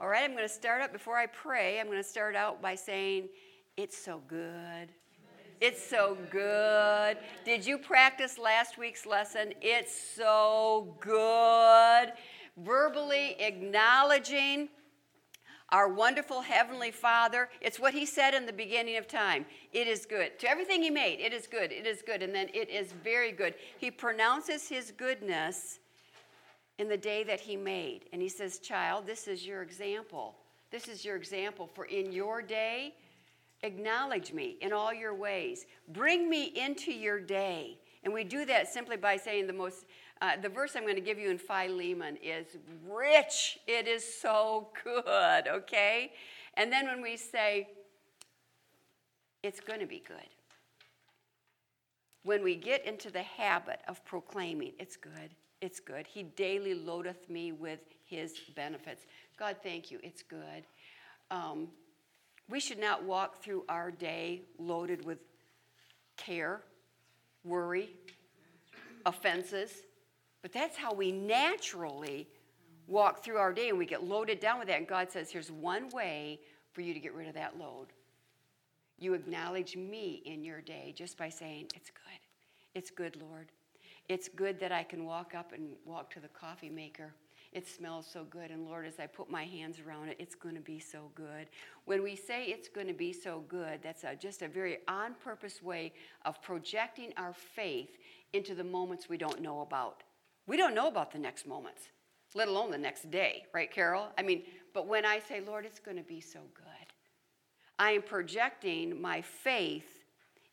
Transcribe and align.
All 0.00 0.08
right, 0.08 0.24
I'm 0.24 0.32
going 0.32 0.48
to 0.48 0.48
start 0.48 0.80
out 0.80 0.94
before 0.94 1.18
I 1.18 1.26
pray. 1.26 1.78
I'm 1.78 1.84
going 1.84 1.98
to 1.98 2.08
start 2.08 2.34
out 2.34 2.62
by 2.62 2.74
saying, 2.74 3.28
It's 3.76 3.98
so 3.98 4.22
good. 4.28 4.88
It's 5.60 5.86
so 5.86 6.16
good. 6.30 7.18
Did 7.44 7.66
you 7.66 7.76
practice 7.76 8.38
last 8.38 8.78
week's 8.78 9.04
lesson? 9.04 9.52
It's 9.60 9.94
so 10.16 10.96
good. 11.00 12.14
Verbally 12.56 13.36
acknowledging 13.40 14.70
our 15.68 15.86
wonderful 15.86 16.40
Heavenly 16.40 16.92
Father. 16.92 17.50
It's 17.60 17.78
what 17.78 17.92
He 17.92 18.06
said 18.06 18.32
in 18.32 18.46
the 18.46 18.54
beginning 18.54 18.96
of 18.96 19.06
time. 19.06 19.44
It 19.74 19.86
is 19.86 20.06
good. 20.06 20.38
To 20.38 20.48
everything 20.48 20.82
He 20.82 20.88
made, 20.88 21.20
it 21.20 21.34
is 21.34 21.46
good. 21.46 21.72
It 21.72 21.86
is 21.86 22.00
good. 22.00 22.22
And 22.22 22.34
then 22.34 22.48
it 22.54 22.70
is 22.70 22.94
very 23.04 23.32
good. 23.32 23.52
He 23.76 23.90
pronounces 23.90 24.66
His 24.66 24.92
goodness 24.92 25.79
in 26.80 26.88
the 26.88 26.96
day 26.96 27.22
that 27.22 27.40
He 27.40 27.56
made. 27.56 28.06
And 28.12 28.20
He 28.20 28.28
says, 28.28 28.58
Child, 28.58 29.06
this 29.06 29.28
is 29.28 29.46
your 29.46 29.62
example. 29.62 30.34
This 30.72 30.88
is 30.88 31.04
your 31.04 31.14
example 31.14 31.68
for 31.72 31.84
in 31.84 32.10
your 32.10 32.42
day, 32.42 32.94
Acknowledge 33.62 34.32
me 34.32 34.56
in 34.62 34.72
all 34.72 34.92
your 34.92 35.14
ways. 35.14 35.66
Bring 35.88 36.30
me 36.30 36.44
into 36.44 36.92
your 36.92 37.20
day. 37.20 37.78
And 38.04 38.14
we 38.14 38.24
do 38.24 38.46
that 38.46 38.72
simply 38.72 38.96
by 38.96 39.16
saying 39.16 39.46
the 39.46 39.52
most, 39.52 39.84
uh, 40.22 40.36
the 40.40 40.48
verse 40.48 40.76
I'm 40.76 40.84
going 40.84 40.94
to 40.94 41.02
give 41.02 41.18
you 41.18 41.30
in 41.30 41.36
Philemon 41.36 42.16
is 42.22 42.46
rich. 42.88 43.58
It 43.66 43.86
is 43.86 44.02
so 44.20 44.68
good, 44.82 45.48
okay? 45.48 46.12
And 46.54 46.72
then 46.72 46.86
when 46.86 47.02
we 47.02 47.18
say, 47.18 47.68
it's 49.42 49.60
going 49.60 49.80
to 49.80 49.86
be 49.86 50.02
good. 50.06 50.16
When 52.22 52.42
we 52.42 52.56
get 52.56 52.86
into 52.86 53.10
the 53.10 53.22
habit 53.22 53.80
of 53.88 54.02
proclaiming, 54.06 54.72
it's 54.78 54.96
good, 54.96 55.30
it's 55.60 55.80
good. 55.80 56.06
He 56.06 56.22
daily 56.22 56.74
loadeth 56.74 57.28
me 57.28 57.52
with 57.52 57.80
his 58.04 58.34
benefits. 58.54 59.06
God, 59.38 59.56
thank 59.62 59.90
you, 59.90 59.98
it's 60.02 60.22
good. 60.22 60.64
Um, 61.30 61.68
we 62.48 62.60
should 62.60 62.80
not 62.80 63.04
walk 63.04 63.42
through 63.42 63.64
our 63.68 63.90
day 63.90 64.42
loaded 64.58 65.04
with 65.04 65.18
care, 66.16 66.62
worry, 67.44 67.90
offenses, 69.06 69.82
but 70.42 70.52
that's 70.52 70.76
how 70.76 70.92
we 70.92 71.12
naturally 71.12 72.26
walk 72.86 73.22
through 73.22 73.36
our 73.36 73.52
day 73.52 73.68
and 73.68 73.78
we 73.78 73.86
get 73.86 74.04
loaded 74.04 74.40
down 74.40 74.58
with 74.58 74.68
that. 74.68 74.78
And 74.78 74.88
God 74.88 75.10
says, 75.10 75.30
Here's 75.30 75.50
one 75.50 75.88
way 75.90 76.40
for 76.72 76.80
you 76.80 76.92
to 76.92 77.00
get 77.00 77.14
rid 77.14 77.28
of 77.28 77.34
that 77.34 77.58
load. 77.58 77.88
You 78.98 79.14
acknowledge 79.14 79.76
me 79.76 80.22
in 80.24 80.42
your 80.42 80.60
day 80.60 80.92
just 80.96 81.16
by 81.16 81.28
saying, 81.28 81.68
It's 81.74 81.90
good. 81.90 82.20
It's 82.74 82.90
good, 82.90 83.16
Lord. 83.20 83.50
It's 84.10 84.28
good 84.28 84.60
that 84.60 84.72
I 84.72 84.82
can 84.82 85.06
walk 85.06 85.34
up 85.34 85.52
and 85.52 85.70
walk 85.86 86.10
to 86.10 86.20
the 86.20 86.28
coffee 86.28 86.68
maker 86.68 87.14
it 87.52 87.66
smells 87.66 88.06
so 88.06 88.24
good. 88.24 88.50
And 88.50 88.64
Lord, 88.64 88.86
as 88.86 89.00
I 89.00 89.06
put 89.06 89.28
my 89.28 89.44
hands 89.44 89.80
around 89.80 90.08
it, 90.08 90.16
it's 90.20 90.36
going 90.36 90.54
to 90.54 90.60
be 90.60 90.78
so 90.78 91.10
good. 91.14 91.48
When 91.84 92.02
we 92.02 92.14
say 92.14 92.44
it's 92.44 92.68
going 92.68 92.86
to 92.86 92.94
be 92.94 93.12
so 93.12 93.42
good, 93.48 93.80
that's 93.82 94.04
a, 94.04 94.14
just 94.14 94.42
a 94.42 94.48
very 94.48 94.78
on 94.86 95.14
purpose 95.14 95.60
way 95.60 95.92
of 96.24 96.40
projecting 96.42 97.12
our 97.16 97.32
faith 97.32 97.98
into 98.32 98.54
the 98.54 98.62
moments 98.62 99.08
we 99.08 99.16
don't 99.16 99.40
know 99.42 99.62
about. 99.62 100.04
We 100.46 100.56
don't 100.56 100.74
know 100.74 100.86
about 100.86 101.10
the 101.10 101.18
next 101.18 101.46
moments, 101.46 101.88
let 102.34 102.46
alone 102.46 102.70
the 102.70 102.78
next 102.78 103.10
day, 103.10 103.46
right, 103.52 103.70
Carol? 103.70 104.08
I 104.16 104.22
mean, 104.22 104.44
but 104.72 104.86
when 104.86 105.04
I 105.04 105.18
say, 105.18 105.40
Lord, 105.40 105.64
it's 105.64 105.80
going 105.80 105.96
to 105.96 106.04
be 106.04 106.20
so 106.20 106.40
good, 106.54 106.64
I 107.80 107.92
am 107.92 108.02
projecting 108.02 109.00
my 109.00 109.22
faith 109.22 110.04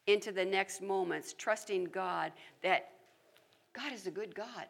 into 0.07 0.31
the 0.31 0.45
next 0.45 0.81
moments, 0.81 1.35
trusting 1.37 1.85
God 1.85 2.31
that 2.63 2.89
God 3.77 3.93
is 3.93 4.07
a 4.07 4.11
good 4.11 4.33
God. 4.33 4.65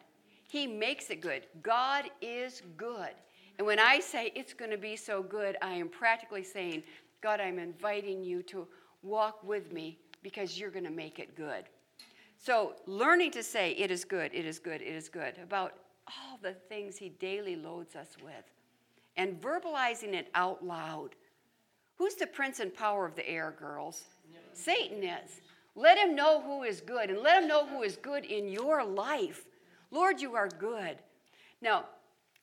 He 0.48 0.66
makes 0.66 1.08
it 1.08 1.20
good. 1.20 1.46
God 1.62 2.10
is 2.20 2.62
good. 2.76 3.10
And 3.56 3.66
when 3.66 3.78
I 3.78 4.00
say 4.00 4.32
it's 4.36 4.52
going 4.52 4.70
to 4.70 4.78
be 4.78 4.96
so 4.96 5.22
good, 5.22 5.56
I 5.62 5.72
am 5.72 5.88
practically 5.88 6.44
saying, 6.44 6.82
God, 7.22 7.40
I'm 7.40 7.58
inviting 7.58 8.22
you 8.22 8.42
to 8.44 8.68
walk 9.02 9.42
with 9.42 9.72
me 9.72 9.98
because 10.22 10.58
you're 10.58 10.70
going 10.70 10.84
to 10.84 10.90
make 10.90 11.18
it 11.18 11.34
good. 11.36 11.64
So, 12.38 12.74
learning 12.86 13.32
to 13.32 13.42
say, 13.42 13.72
it 13.72 13.90
is 13.90 14.04
good, 14.04 14.32
it 14.32 14.44
is 14.44 14.60
good, 14.60 14.80
it 14.80 14.94
is 14.94 15.08
good, 15.08 15.34
about 15.42 15.74
all 16.06 16.38
the 16.40 16.52
things 16.68 16.96
He 16.96 17.08
daily 17.08 17.56
loads 17.56 17.96
us 17.96 18.16
with, 18.22 18.44
and 19.16 19.40
verbalizing 19.40 20.14
it 20.14 20.28
out 20.34 20.64
loud. 20.64 21.16
Who's 21.96 22.14
the 22.14 22.28
prince 22.28 22.60
and 22.60 22.72
power 22.72 23.04
of 23.04 23.16
the 23.16 23.28
air, 23.28 23.56
girls? 23.58 24.04
Satan 24.52 25.02
is. 25.02 25.40
Let 25.78 25.96
him 25.96 26.16
know 26.16 26.42
who 26.42 26.64
is 26.64 26.80
good, 26.80 27.08
and 27.08 27.20
let 27.20 27.40
him 27.40 27.48
know 27.48 27.64
who 27.64 27.82
is 27.84 27.96
good 27.96 28.24
in 28.24 28.48
your 28.48 28.82
life. 28.82 29.46
Lord, 29.92 30.20
you 30.20 30.34
are 30.34 30.48
good. 30.48 30.98
Now, 31.62 31.84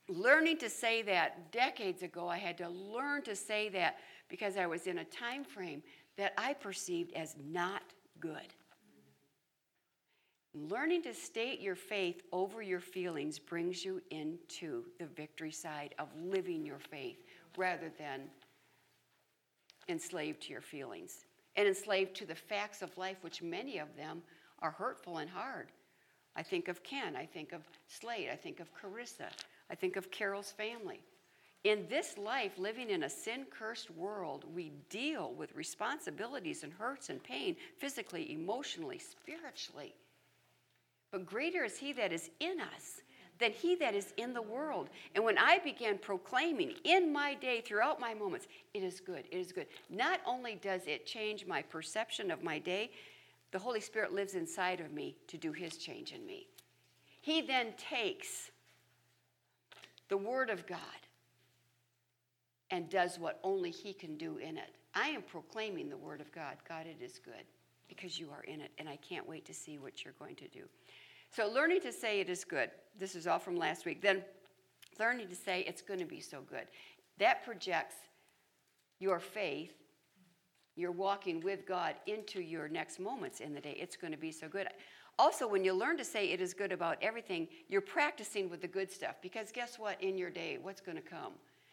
learning 0.07 0.59
to 0.59 0.69
say 0.69 1.01
that 1.01 1.51
decades 1.51 2.01
ago, 2.01 2.29
I 2.29 2.37
had 2.37 2.57
to 2.59 2.69
learn 2.69 3.23
to 3.23 3.35
say 3.35 3.67
that 3.69 3.97
because 4.29 4.55
I 4.55 4.67
was 4.67 4.87
in 4.87 4.99
a 4.99 5.03
time 5.03 5.43
frame 5.43 5.83
that 6.15 6.33
I 6.37 6.53
perceived 6.53 7.11
as 7.11 7.35
not 7.51 7.83
good. 8.21 8.53
Learning 10.53 11.03
to 11.03 11.13
state 11.13 11.59
your 11.59 11.75
faith 11.75 12.21
over 12.31 12.61
your 12.61 12.79
feelings 12.79 13.37
brings 13.37 13.83
you 13.83 14.01
into 14.11 14.85
the 14.97 15.07
victory 15.07 15.51
side 15.51 15.93
of 15.99 16.07
living 16.15 16.65
your 16.65 16.79
faith 16.79 17.17
rather 17.57 17.91
than 17.99 18.21
enslaved 19.89 20.43
to 20.43 20.53
your 20.53 20.61
feelings 20.61 21.25
and 21.55 21.67
enslaved 21.67 22.15
to 22.15 22.25
the 22.25 22.35
facts 22.35 22.81
of 22.81 22.97
life, 22.97 23.17
which 23.21 23.41
many 23.41 23.77
of 23.77 23.95
them 23.95 24.21
are 24.59 24.71
hurtful 24.71 25.17
and 25.17 25.29
hard. 25.29 25.67
I 26.35 26.43
think 26.43 26.67
of 26.67 26.83
Ken. 26.83 27.15
I 27.15 27.25
think 27.25 27.53
of 27.53 27.61
Slade. 27.87 28.29
I 28.31 28.35
think 28.35 28.59
of 28.59 28.69
Carissa. 28.73 29.29
I 29.69 29.75
think 29.75 29.95
of 29.95 30.11
Carol's 30.11 30.51
family. 30.51 30.99
In 31.63 31.87
this 31.89 32.17
life, 32.17 32.59
living 32.59 32.91
in 32.91 33.03
a 33.03 33.09
sin 33.09 33.45
cursed 33.49 33.89
world, 33.89 34.45
we 34.53 34.71
deal 34.89 35.33
with 35.33 35.55
responsibilities 35.55 36.63
and 36.63 36.71
hurts 36.71 37.09
and 37.09 37.23
pain 37.23 37.55
physically, 37.79 38.31
emotionally, 38.33 38.99
spiritually. 38.99 39.95
But 41.11 41.25
greater 41.25 41.63
is 41.63 41.77
He 41.77 41.91
that 41.93 42.13
is 42.13 42.29
in 42.39 42.59
us 42.59 43.01
than 43.39 43.51
He 43.51 43.75
that 43.75 43.95
is 43.95 44.13
in 44.17 44.33
the 44.33 44.41
world. 44.41 44.89
And 45.13 45.23
when 45.23 45.37
I 45.37 45.59
began 45.59 45.97
proclaiming 45.97 46.73
in 46.83 47.11
my 47.11 47.33
day, 47.33 47.61
throughout 47.61 47.99
my 47.99 48.13
moments, 48.13 48.47
it 48.73 48.83
is 48.83 48.99
good, 48.99 49.25
it 49.31 49.37
is 49.37 49.51
good, 49.51 49.67
not 49.89 50.21
only 50.25 50.55
does 50.55 50.81
it 50.87 51.05
change 51.05 51.45
my 51.45 51.61
perception 51.61 52.31
of 52.31 52.43
my 52.43 52.59
day, 52.59 52.91
the 53.51 53.59
Holy 53.59 53.81
Spirit 53.81 54.13
lives 54.13 54.35
inside 54.35 54.79
of 54.79 54.91
me 54.91 55.15
to 55.27 55.37
do 55.37 55.51
His 55.51 55.77
change 55.77 56.11
in 56.11 56.25
me. 56.25 56.47
He 57.21 57.41
then 57.41 57.73
takes 57.77 58.51
the 60.09 60.17
Word 60.17 60.49
of 60.49 60.67
God 60.67 60.79
and 62.71 62.89
does 62.89 63.19
what 63.19 63.39
only 63.43 63.71
He 63.71 63.93
can 63.93 64.17
do 64.17 64.37
in 64.37 64.57
it. 64.57 64.69
I 64.93 65.09
am 65.09 65.21
proclaiming 65.21 65.89
the 65.89 65.97
Word 65.97 66.21
of 66.21 66.31
God. 66.31 66.57
God, 66.67 66.85
it 66.85 67.03
is 67.03 67.19
good 67.19 67.45
because 67.87 68.19
you 68.19 68.29
are 68.31 68.43
in 68.43 68.61
it, 68.61 68.71
and 68.77 68.89
I 68.89 68.97
can't 68.97 69.27
wait 69.27 69.45
to 69.45 69.53
see 69.53 69.77
what 69.77 70.03
you're 70.03 70.15
going 70.19 70.35
to 70.35 70.47
do. 70.47 70.63
So, 71.35 71.49
learning 71.49 71.81
to 71.81 71.91
say 71.91 72.19
it 72.21 72.29
is 72.29 72.45
good. 72.45 72.69
This 72.97 73.15
is 73.15 73.27
all 73.27 73.39
from 73.39 73.57
last 73.57 73.85
week. 73.85 74.01
Then, 74.01 74.23
learning 74.99 75.27
to 75.27 75.35
say 75.35 75.61
it's 75.67 75.81
going 75.81 75.99
to 75.99 76.05
be 76.05 76.21
so 76.21 76.41
good. 76.49 76.67
That 77.19 77.43
projects 77.43 77.95
your 78.99 79.19
faith 79.19 79.73
you're 80.75 80.91
walking 80.91 81.39
with 81.39 81.65
God 81.65 81.95
into 82.05 82.41
your 82.41 82.67
next 82.67 82.99
moments 82.99 83.39
in 83.39 83.53
the 83.53 83.61
day. 83.61 83.77
It's 83.79 83.95
going 83.95 84.11
to 84.11 84.19
be 84.19 84.31
so 84.31 84.49
good. 84.49 84.67
Also, 85.17 85.47
when 85.47 85.63
you 85.63 85.73
learn 85.73 85.97
to 85.97 86.03
say 86.03 86.31
it 86.31 86.41
is 86.41 86.53
good 86.53 86.73
about 86.73 86.97
everything, 87.01 87.47
you're 87.69 87.79
practicing 87.79 88.49
with 88.49 88.61
the 88.61 88.67
good 88.67 88.91
stuff 88.91 89.15
because 89.21 89.51
guess 89.53 89.79
what? 89.79 90.01
In 90.01 90.17
your 90.17 90.29
day, 90.29 90.57
what's 90.61 90.81
going 90.81 90.97
to 90.97 91.03
come? 91.03 91.31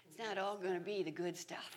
It's 0.08 0.18
not 0.18 0.38
all 0.38 0.56
going 0.56 0.74
to 0.74 0.80
be 0.80 1.02
the 1.02 1.10
good 1.10 1.36
stuff. 1.36 1.76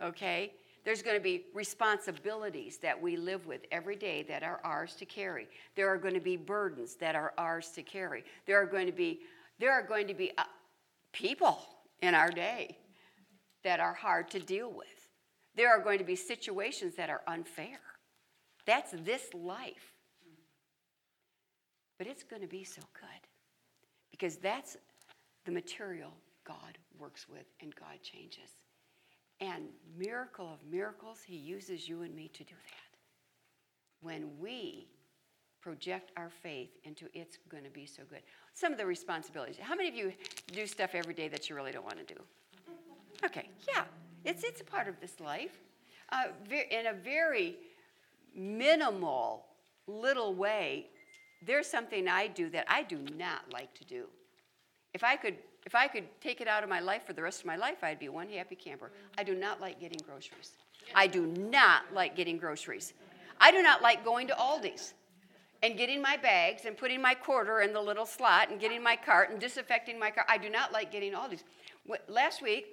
Okay? 0.00 0.52
There's 0.84 1.02
going 1.02 1.16
to 1.16 1.22
be 1.22 1.46
responsibilities 1.54 2.78
that 2.78 3.00
we 3.00 3.16
live 3.16 3.46
with 3.46 3.62
every 3.72 3.96
day 3.96 4.22
that 4.24 4.42
are 4.42 4.60
ours 4.64 4.94
to 4.96 5.06
carry. 5.06 5.48
There 5.76 5.88
are 5.88 5.96
going 5.96 6.14
to 6.14 6.20
be 6.20 6.36
burdens 6.36 6.96
that 6.96 7.14
are 7.14 7.32
ours 7.38 7.70
to 7.74 7.82
carry. 7.82 8.24
There 8.46 8.60
are 8.60 8.66
going 8.66 8.86
to 8.86 8.92
be 8.92 9.20
there 9.58 9.72
are 9.72 9.82
going 9.82 10.08
to 10.08 10.14
be 10.14 10.32
uh, 10.36 10.44
people 11.12 11.58
in 12.02 12.14
our 12.14 12.30
day 12.30 12.76
that 13.62 13.78
are 13.80 13.94
hard 13.94 14.28
to 14.30 14.40
deal 14.40 14.70
with. 14.70 14.86
There 15.54 15.70
are 15.70 15.80
going 15.80 15.98
to 15.98 16.04
be 16.04 16.16
situations 16.16 16.96
that 16.96 17.08
are 17.08 17.22
unfair. 17.26 17.78
That's 18.66 18.90
this 19.04 19.32
life. 19.32 19.92
But 21.98 22.08
it's 22.08 22.24
going 22.24 22.42
to 22.42 22.48
be 22.48 22.64
so 22.64 22.82
good 22.92 23.28
because 24.10 24.36
that's 24.36 24.76
the 25.44 25.52
material 25.52 26.12
God 26.44 26.78
works 26.98 27.28
with 27.28 27.46
and 27.60 27.74
God 27.76 28.02
changes. 28.02 28.50
And 29.40 29.64
miracle 29.98 30.46
of 30.52 30.58
miracles, 30.70 31.20
He 31.24 31.36
uses 31.36 31.88
you 31.88 32.02
and 32.02 32.14
me 32.14 32.28
to 32.34 32.44
do 32.44 32.54
that. 32.54 32.98
When 34.00 34.30
we 34.38 34.86
project 35.64 36.12
our 36.18 36.30
faith 36.42 36.68
into 36.84 37.06
it's 37.14 37.38
going 37.48 37.64
to 37.64 37.70
be 37.70 37.86
so 37.86 38.02
good. 38.10 38.20
Some 38.52 38.70
of 38.70 38.78
the 38.78 38.84
responsibilities. 38.84 39.56
How 39.58 39.74
many 39.74 39.88
of 39.88 39.94
you 39.94 40.12
do 40.52 40.66
stuff 40.66 40.90
every 40.92 41.14
day 41.14 41.26
that 41.28 41.48
you 41.48 41.56
really 41.56 41.72
don't 41.72 41.84
want 41.84 42.06
to 42.06 42.14
do? 42.14 42.20
Okay, 43.24 43.48
yeah. 43.66 43.84
It's, 44.26 44.44
it's 44.44 44.60
a 44.60 44.64
part 44.64 44.88
of 44.88 45.00
this 45.00 45.20
life. 45.20 45.58
Uh, 46.12 46.24
in 46.70 46.88
a 46.88 46.92
very 46.92 47.56
minimal, 48.36 49.46
little 49.86 50.34
way, 50.34 50.88
there's 51.46 51.66
something 51.66 52.08
I 52.08 52.26
do 52.26 52.50
that 52.50 52.66
I 52.68 52.82
do 52.82 52.98
not 53.16 53.50
like 53.50 53.72
to 53.74 53.84
do. 53.84 54.04
If 54.92 55.02
I 55.02 55.16
could 55.16 55.36
If 55.66 55.74
I 55.74 55.88
could 55.88 56.04
take 56.20 56.40
it 56.40 56.48
out 56.48 56.62
of 56.62 56.68
my 56.68 56.80
life 56.80 57.06
for 57.06 57.12
the 57.12 57.22
rest 57.22 57.40
of 57.40 57.46
my 57.46 57.56
life, 57.56 57.82
I'd 57.82 57.98
be 57.98 58.08
one 58.08 58.28
happy 58.28 58.54
camper. 58.54 58.90
I 59.16 59.24
do 59.24 59.34
not 59.34 59.60
like 59.60 59.80
getting 59.80 60.00
groceries. 60.06 60.52
I 60.94 61.06
do 61.06 61.26
not 61.26 61.82
like 61.92 62.16
getting 62.16 62.36
groceries. 62.36 62.92
I 63.40 63.50
do 63.50 63.62
not 63.62 63.82
like 63.82 64.04
going 64.04 64.28
to 64.28 64.34
Aldi's 64.34 64.94
and 65.62 65.78
getting 65.78 66.02
my 66.02 66.16
bags 66.16 66.66
and 66.66 66.76
putting 66.76 67.00
my 67.00 67.14
quarter 67.14 67.62
in 67.62 67.72
the 67.72 67.80
little 67.80 68.04
slot 68.04 68.50
and 68.50 68.60
getting 68.60 68.82
my 68.82 68.96
cart 68.96 69.30
and 69.30 69.40
disinfecting 69.40 69.98
my 69.98 70.10
car. 70.10 70.26
I 70.28 70.36
do 70.36 70.50
not 70.50 70.72
like 70.72 70.92
getting 70.92 71.12
Aldi's. 71.12 71.44
Last 72.08 72.42
week, 72.42 72.66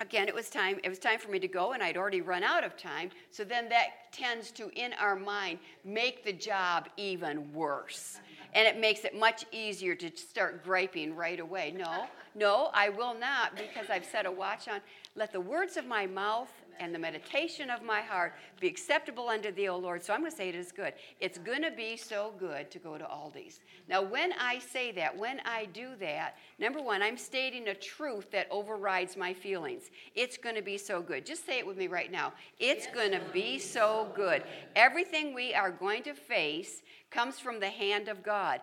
again 0.00 0.28
it 0.28 0.34
was 0.34 0.50
time 0.50 0.78
it 0.84 0.88
was 0.88 0.98
time 0.98 1.18
for 1.18 1.30
me 1.30 1.38
to 1.38 1.48
go 1.48 1.72
and 1.72 1.82
i'd 1.82 1.96
already 1.96 2.20
run 2.20 2.42
out 2.42 2.64
of 2.64 2.76
time 2.76 3.10
so 3.30 3.44
then 3.44 3.68
that 3.68 4.12
tends 4.12 4.50
to 4.50 4.68
in 4.74 4.92
our 4.94 5.16
mind 5.16 5.58
make 5.84 6.24
the 6.24 6.32
job 6.32 6.88
even 6.96 7.52
worse 7.52 8.18
and 8.56 8.66
it 8.66 8.80
makes 8.80 9.04
it 9.04 9.14
much 9.14 9.44
easier 9.52 9.94
to 9.94 10.10
start 10.16 10.64
griping 10.64 11.14
right 11.14 11.38
away. 11.38 11.72
No 11.76 12.06
no 12.34 12.70
i 12.74 12.88
will 12.90 13.14
not 13.14 13.56
because 13.56 13.88
i've 13.88 14.04
set 14.04 14.26
a 14.26 14.30
watch 14.30 14.66
on. 14.66 14.80
Let 15.14 15.32
the 15.32 15.40
words 15.40 15.76
of 15.76 15.86
my 15.86 16.06
mouth 16.06 16.50
and 16.80 16.94
the 16.94 16.98
meditation 16.98 17.70
of 17.70 17.82
my 17.82 18.00
heart 18.00 18.34
be 18.60 18.66
acceptable 18.66 19.28
unto 19.28 19.52
thee, 19.52 19.68
O 19.68 19.76
Lord. 19.76 20.02
So 20.02 20.12
I'm 20.12 20.20
going 20.20 20.30
to 20.30 20.36
say 20.36 20.48
it 20.48 20.54
is 20.54 20.72
good. 20.72 20.94
It's 21.20 21.38
going 21.38 21.62
to 21.62 21.70
be 21.70 21.96
so 21.96 22.32
good 22.38 22.70
to 22.70 22.78
go 22.78 22.98
to 22.98 23.04
Aldi's. 23.04 23.60
Now, 23.88 24.02
when 24.02 24.32
I 24.40 24.58
say 24.58 24.92
that, 24.92 25.16
when 25.16 25.40
I 25.44 25.66
do 25.66 25.90
that, 26.00 26.36
number 26.58 26.80
one, 26.80 27.02
I'm 27.02 27.16
stating 27.16 27.68
a 27.68 27.74
truth 27.74 28.30
that 28.30 28.48
overrides 28.50 29.16
my 29.16 29.32
feelings. 29.32 29.90
It's 30.14 30.36
going 30.36 30.56
to 30.56 30.62
be 30.62 30.78
so 30.78 31.00
good. 31.00 31.26
Just 31.26 31.46
say 31.46 31.58
it 31.58 31.66
with 31.66 31.76
me 31.76 31.86
right 31.86 32.10
now. 32.10 32.32
It's 32.58 32.86
going 32.86 33.12
to 33.12 33.20
be 33.32 33.58
so 33.58 34.08
good. 34.14 34.42
Everything 34.74 35.34
we 35.34 35.54
are 35.54 35.70
going 35.70 36.02
to 36.04 36.14
face 36.14 36.82
comes 37.10 37.38
from 37.38 37.60
the 37.60 37.70
hand 37.70 38.08
of 38.08 38.22
God. 38.22 38.60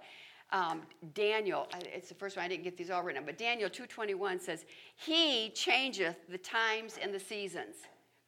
Um, 0.53 0.83
Daniel, 1.15 1.67
it's 1.73 2.09
the 2.09 2.13
first 2.13 2.37
one, 2.37 2.45
I 2.45 2.47
didn't 2.47 2.63
get 2.63 2.77
these 2.77 2.91
all 2.91 3.01
written, 3.01 3.23
but 3.25 3.39
Daniel 3.39 3.71
2.21 3.71 4.39
says, 4.39 4.65
He 4.95 5.49
changeth 5.55 6.15
the 6.29 6.37
times 6.37 6.99
and 7.01 7.11
the 7.11 7.19
seasons. 7.19 7.77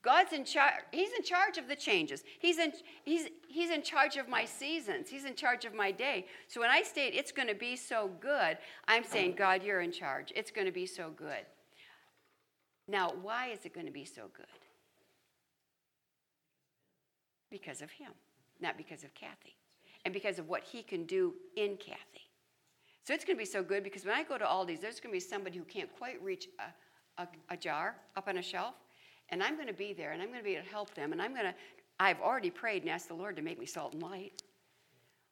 God's 0.05 0.33
in 0.33 0.45
charge. 0.45 0.75
He's 0.91 1.09
in 1.17 1.23
charge 1.23 1.57
of 1.57 1.67
the 1.67 1.75
changes. 1.75 2.23
He's 2.37 2.59
in, 2.59 2.71
he's, 3.03 3.27
he's 3.47 3.71
in 3.71 3.81
charge 3.81 4.17
of 4.17 4.29
my 4.29 4.45
seasons. 4.45 5.09
He's 5.09 5.25
in 5.25 5.33
charge 5.33 5.65
of 5.65 5.73
my 5.73 5.91
day. 5.91 6.27
So 6.47 6.61
when 6.61 6.69
I 6.69 6.83
state 6.83 7.15
it's 7.15 7.31
going 7.31 7.47
to 7.47 7.55
be 7.55 7.75
so 7.75 8.11
good, 8.21 8.59
I'm 8.87 9.03
saying, 9.03 9.33
God, 9.35 9.63
you're 9.63 9.81
in 9.81 9.91
charge. 9.91 10.31
It's 10.35 10.51
going 10.51 10.67
to 10.67 10.71
be 10.71 10.85
so 10.85 11.09
good. 11.09 11.43
Now, 12.87 13.13
why 13.23 13.47
is 13.47 13.65
it 13.65 13.73
going 13.73 13.87
to 13.87 13.91
be 13.91 14.05
so 14.05 14.29
good? 14.37 14.45
Because 17.49 17.81
of 17.81 17.89
Him, 17.89 18.11
not 18.61 18.77
because 18.77 19.03
of 19.03 19.11
Kathy, 19.15 19.55
and 20.05 20.13
because 20.13 20.37
of 20.37 20.47
what 20.47 20.61
He 20.63 20.83
can 20.83 21.05
do 21.05 21.33
in 21.57 21.77
Kathy. 21.77 22.29
So 23.07 23.15
it's 23.15 23.25
going 23.25 23.37
to 23.37 23.41
be 23.41 23.45
so 23.45 23.63
good 23.63 23.83
because 23.83 24.05
when 24.05 24.13
I 24.13 24.21
go 24.21 24.37
to 24.37 24.45
Aldi's, 24.45 24.81
there's 24.81 24.99
going 24.99 25.11
to 25.11 25.15
be 25.15 25.19
somebody 25.19 25.57
who 25.57 25.63
can't 25.63 25.89
quite 25.97 26.21
reach 26.21 26.47
a, 26.59 27.23
a, 27.23 27.27
a 27.49 27.57
jar 27.57 27.95
up 28.15 28.27
on 28.27 28.37
a 28.37 28.41
shelf 28.43 28.75
and 29.29 29.41
I'm 29.41 29.55
going 29.55 29.67
to 29.67 29.73
be 29.73 29.93
there 29.93 30.11
and 30.11 30.21
I'm 30.21 30.29
going 30.29 30.39
to 30.39 30.43
be 30.43 30.55
able 30.55 30.65
to 30.65 30.69
help 30.71 30.93
them. 30.93 31.11
And 31.11 31.21
I'm 31.21 31.33
going 31.33 31.45
to, 31.45 31.55
I've 31.99 32.19
already 32.19 32.49
prayed 32.49 32.83
and 32.83 32.91
asked 32.91 33.07
the 33.07 33.15
Lord 33.15 33.35
to 33.35 33.41
make 33.41 33.59
me 33.59 33.65
salt 33.65 33.93
and 33.93 34.01
light. 34.01 34.41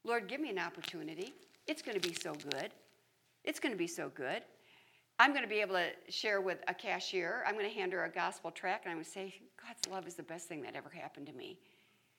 Lord, 0.04 0.28
give 0.28 0.42
me 0.42 0.50
an 0.50 0.60
opportunity. 0.60 1.34
It's 1.68 1.82
going 1.82 2.00
to 2.00 2.08
be 2.08 2.14
so 2.14 2.34
good. 2.52 2.72
It's 3.44 3.60
going 3.60 3.72
to 3.72 3.78
be 3.78 3.88
so 3.88 4.10
good. 4.10 4.42
I'm 5.20 5.32
going 5.32 5.44
to 5.44 5.50
be 5.50 5.62
able 5.62 5.76
to 5.76 5.90
share 6.10 6.42
with 6.42 6.58
a 6.68 6.74
cashier. 6.74 7.44
I'm 7.48 7.54
going 7.54 7.70
to 7.70 7.74
hand 7.74 7.94
her 7.94 8.06
a 8.06 8.10
gospel 8.10 8.52
tract 8.52 8.86
and 8.86 8.92
I'm 8.92 8.98
going 8.98 9.06
to 9.06 9.12
say, 9.12 9.36
God's 9.62 9.88
love 9.90 10.08
is 10.08 10.16
the 10.16 10.24
best 10.24 10.48
thing 10.48 10.62
that 10.64 10.76
ever 10.76 10.90
happened 10.90 11.28
to 11.28 11.34
me. 11.34 11.60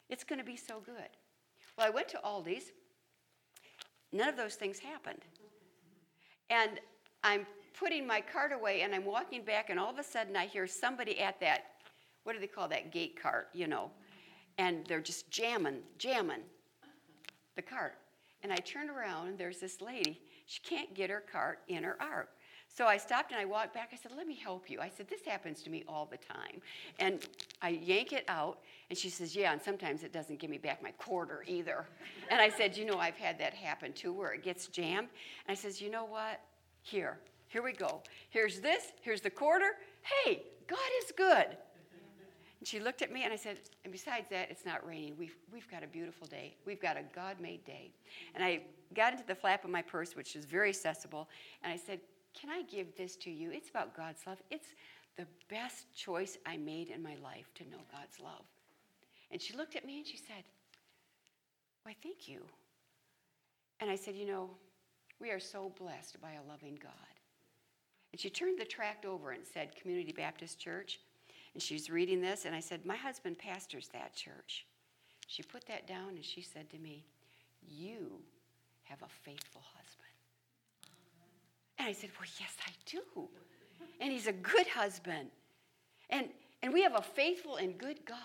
It's 0.09 0.25
going 0.25 0.39
to 0.39 0.45
be 0.45 0.57
so 0.57 0.81
good. 0.85 1.11
Well, 1.77 1.87
I 1.87 1.91
went 1.91 2.09
to 2.09 2.21
Aldi's. 2.25 2.73
None 4.13 4.29
of 4.29 4.37
those 4.37 4.55
things 4.55 4.79
happened. 4.79 5.23
And 6.51 6.79
I'm 7.25 7.47
putting 7.79 8.07
my 8.07 8.21
cart 8.21 8.53
away 8.53 8.83
and 8.83 8.95
I'm 8.95 9.05
walking 9.05 9.45
back, 9.45 9.71
and 9.71 9.79
all 9.79 9.91
of 9.91 9.99
a 9.99 10.05
sudden 10.05 10.37
I 10.37 10.47
hear 10.47 10.67
somebody 10.67 11.21
at 11.21 11.41
that, 11.41 11.65
what 12.25 12.33
do 12.33 12.39
they 12.39 12.47
call 12.47 12.69
that 12.69 12.93
gate 12.93 13.21
cart, 13.21 13.49
you 13.53 13.67
know? 13.67 13.91
And 14.59 14.87
they're 14.87 15.01
just 15.01 15.31
jamming, 15.31 15.83
jamming 15.99 16.43
the 17.57 17.63
cart. 17.63 17.95
And 18.43 18.53
I 18.53 18.57
turn 18.57 18.91
around, 18.91 19.29
and 19.29 19.39
there's 19.39 19.59
this 19.59 19.81
lady. 19.81 20.21
She 20.47 20.61
can't 20.61 20.95
get 20.95 21.11
her 21.11 21.23
cart 21.31 21.61
in 21.69 21.83
her 21.83 21.97
ark. 22.01 22.31
So 22.69 22.87
I 22.87 22.97
stopped 22.97 23.31
and 23.31 23.41
I 23.41 23.45
walked 23.45 23.73
back. 23.73 23.91
I 23.93 23.97
said, 23.97 24.13
Let 24.17 24.27
me 24.27 24.35
help 24.35 24.69
you. 24.69 24.81
I 24.81 24.89
said, 24.89 25.09
This 25.09 25.23
happens 25.25 25.63
to 25.63 25.71
me 25.71 25.85
all 25.87 26.07
the 26.11 26.17
time. 26.17 26.61
And 26.99 27.25
I 27.63 27.69
yank 27.69 28.13
it 28.13 28.25
out, 28.27 28.59
and 28.91 28.99
she 28.99 29.09
says, 29.09 29.37
Yeah, 29.37 29.53
and 29.53 29.63
sometimes 29.63 30.03
it 30.03 30.13
doesn't 30.13 30.41
give 30.41 30.51
me 30.51 30.59
back 30.59 30.83
my 30.83 30.91
quarter 30.93 31.45
either. 31.47 31.87
And 32.31 32.41
I 32.41 32.49
said, 32.49 32.77
You 32.77 32.85
know, 32.85 32.99
I've 32.99 33.17
had 33.17 33.39
that 33.39 33.55
happen 33.55 33.93
too, 33.93 34.13
where 34.13 34.33
it 34.33 34.43
gets 34.43 34.67
jammed. 34.67 35.09
And 35.47 35.57
I 35.57 35.61
says, 35.61 35.81
You 35.81 35.91
know 35.91 36.05
what? 36.05 36.41
Here, 36.83 37.19
here 37.55 37.63
we 37.63 37.73
go. 37.73 38.03
Here's 38.31 38.59
this, 38.59 38.93
here's 39.01 39.21
the 39.21 39.31
quarter. 39.31 39.77
Hey, 40.03 40.43
God 40.67 40.79
is 41.05 41.13
good. 41.17 41.57
And 42.59 42.67
she 42.67 42.81
looked 42.81 43.01
at 43.01 43.13
me 43.13 43.23
and 43.23 43.33
I 43.33 43.37
said, 43.37 43.61
and 43.85 43.93
besides 43.93 44.27
that, 44.31 44.51
it's 44.51 44.67
not 44.67 44.85
raining. 44.85 45.15
We've, 45.17 45.37
we've 45.53 45.71
got 45.71 45.85
a 45.85 45.87
beautiful 45.87 46.27
day. 46.27 46.57
We've 46.67 46.83
got 46.83 46.97
a 46.97 47.05
God 47.15 47.39
made 47.41 47.65
day. 47.65 47.93
And 48.35 48.43
I 48.43 48.63
got 48.93 49.13
into 49.13 49.25
the 49.25 49.37
flap 49.37 49.63
of 49.63 49.71
my 49.71 49.83
purse, 49.83 50.17
which 50.17 50.35
is 50.35 50.47
very 50.47 50.71
accessible, 50.71 51.29
and 51.63 51.73
I 51.73 51.77
said, 51.77 52.01
Can 52.35 52.51
I 52.51 52.63
give 52.63 52.97
this 52.97 53.15
to 53.19 53.31
you? 53.31 53.53
It's 53.53 53.71
about 53.71 53.97
God's 53.97 54.27
love. 54.27 54.39
It's 54.51 54.75
the 55.17 55.27
best 55.49 55.87
choice 55.95 56.37
I 56.45 56.57
made 56.57 56.89
in 56.89 57.05
my 57.05 57.15
life 57.23 57.55
to 57.55 57.63
know 57.71 57.79
God's 57.93 58.19
love. 58.21 58.47
And 59.31 59.41
she 59.41 59.57
looked 59.57 59.77
at 59.77 59.87
me 59.87 59.99
and 59.99 60.07
she 60.07 60.17
said, 60.17 60.43
Why, 61.85 61.95
thank 62.03 62.27
you. 62.27 62.43
And 63.79 63.89
I 63.89 63.95
said, 63.95 64.17
You 64.17 64.27
know, 64.27 64.51
we 65.21 65.31
are 65.31 65.39
so 65.39 65.73
blessed 65.79 66.21
by 66.21 66.33
a 66.33 66.51
loving 66.51 66.77
God. 66.83 67.14
And 68.15 68.21
she 68.21 68.31
turned 68.31 68.61
the 68.61 68.65
tract 68.65 69.05
over 69.05 69.33
and 69.33 69.43
said, 69.45 69.75
Community 69.75 70.13
Baptist 70.13 70.61
Church. 70.61 71.01
And 71.53 71.61
she's 71.61 71.91
reading 71.91 72.21
this, 72.21 72.45
and 72.45 72.55
I 72.55 72.61
said, 72.61 72.87
My 72.87 72.95
husband 72.95 73.41
pastors 73.41 73.89
that 73.93 74.15
church. 74.15 74.67
She 75.27 75.43
put 75.43 75.67
that 75.67 75.89
down 75.89 76.11
and 76.11 76.25
she 76.25 76.41
said 76.41 76.71
to 76.71 76.79
me, 76.79 77.05
You 77.69 78.13
have 78.85 79.03
a 79.03 79.09
faithful 79.09 79.63
husband. 79.75 80.13
And 81.81 81.89
I 81.89 81.93
said, 81.93 82.11
Well, 82.17 82.29
yes, 82.39 82.57
I 82.65 82.71
do. 82.87 83.29
And 84.01 84.13
he's 84.13 84.29
a 84.29 84.33
good 84.33 84.69
husband. 84.69 85.31
And, 86.09 86.29
and 86.63 86.73
we 86.73 86.85
have 86.85 86.95
a 86.95 87.03
faithful 87.03 87.57
and 87.57 87.77
good 87.77 88.07
God. 88.07 88.17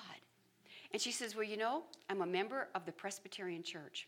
And 0.92 1.02
she 1.02 1.12
says, 1.12 1.36
Well, 1.36 1.46
you 1.46 1.58
know, 1.58 1.82
I'm 2.12 2.22
a 2.22 2.28
member 2.28 2.68
of 2.76 2.86
the 2.86 2.92
Presbyterian 2.92 3.64
Church. 3.64 4.08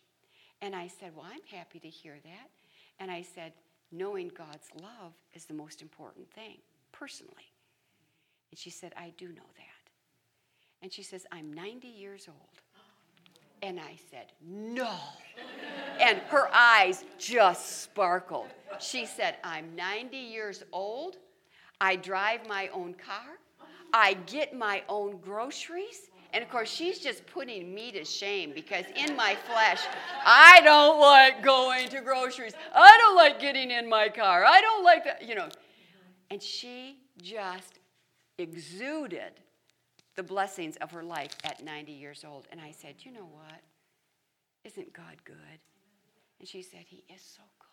And 0.62 0.75
I 0.75 0.89
said, 1.00 1.13
Well, 1.16 1.25
I'm 1.28 1.57
happy 1.57 1.80
to 1.80 1.89
hear 1.89 2.18
that. 2.24 2.51
And 3.00 3.10
I 3.10 3.24
said, 3.24 3.54
knowing 3.92 4.32
God's 4.36 4.70
love 4.82 5.14
is 5.34 5.46
the 5.46 5.54
most 5.54 5.82
important 5.82 6.30
thing, 6.32 6.58
personally. 6.92 7.52
And 8.52 8.60
she 8.60 8.70
said, 8.70 8.94
I 8.98 9.14
do 9.18 9.28
know 9.28 9.50
that. 9.58 9.92
And 10.81 10.92
she 10.92 11.04
says, 11.04 11.26
I'm 11.31 11.54
90 11.54 11.88
years 11.88 12.28
old. 12.28 12.38
And 13.64 13.80
I 13.80 13.98
said, 14.10 14.31
No. 14.44 14.95
and 16.00 16.18
her 16.30 16.50
eyes 16.54 17.04
just 17.19 17.83
sparkled. 17.83 18.48
She 18.80 19.06
said, 19.06 19.36
I'm 19.44 19.76
90 19.76 20.18
years 20.18 20.64
old. 20.71 21.18
I 21.80 21.95
drive 21.95 22.48
my 22.48 22.69
own 22.69 22.95
car. 22.95 23.38
I 23.94 24.14
get 24.26 24.56
my 24.56 24.83
own 24.90 25.18
groceries. 25.18 26.10
And 26.33 26.44
of 26.44 26.50
course, 26.50 26.69
she's 26.69 27.00
just 27.00 27.26
putting 27.28 27.73
me 27.73 27.92
to 27.92 28.06
shame 28.06 28.52
because 28.56 28.85
in 28.95 29.16
my 29.16 29.35
flesh, 29.35 29.81
I 30.26 30.61
don't 30.64 31.00
like 31.00 31.44
going 31.44 31.90
to 31.90 32.02
groceries. 32.02 32.54
I 32.73 32.97
don't 32.97 33.16
like 33.16 33.40
getting 33.40 33.71
in 33.71 33.90
my 33.90 34.09
car. 34.09 34.45
I 34.45 34.61
don't 34.61 34.83
like 34.83 35.04
that, 35.04 35.28
you 35.28 35.35
know. 35.35 35.50
And 36.30 36.42
she 36.42 37.00
just 37.21 37.80
exuded 38.38 39.33
the 40.16 40.23
blessings 40.23 40.78
of 40.78 40.92
her 40.92 41.04
life 41.04 41.35
at 41.44 41.64
90 41.64 41.92
years 41.92 42.23
old. 42.28 42.47
And 42.52 42.61
I 42.61 42.71
said, 42.71 42.95
You 43.00 43.11
know 43.11 43.30
what? 43.31 43.61
Isn't 44.64 44.94
God 44.94 45.16
good? 45.26 45.35
And 46.40 46.47
she 46.47 46.61
said, 46.61 46.85
He 46.85 47.04
is 47.14 47.21
so 47.21 47.44
good. 47.59 47.71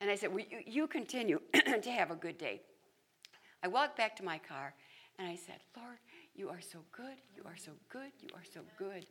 And 0.00 0.10
I 0.10 0.14
said, 0.14 0.32
well, 0.32 0.44
you, 0.50 0.60
you 0.66 0.86
continue 0.86 1.40
to 1.82 1.90
have 1.90 2.10
a 2.10 2.16
good 2.16 2.38
day. 2.38 2.62
I 3.62 3.68
walked 3.68 3.96
back 3.96 4.16
to 4.16 4.24
my 4.24 4.38
car 4.38 4.74
and 5.18 5.28
I 5.28 5.36
said, 5.36 5.58
Lord, 5.76 5.98
you 6.34 6.48
are 6.48 6.60
so 6.60 6.78
good. 6.92 7.16
You 7.36 7.42
are 7.44 7.56
so 7.56 7.72
good. 7.88 8.10
You 8.20 8.28
are 8.34 8.44
so 8.52 8.60
good. 8.78 9.06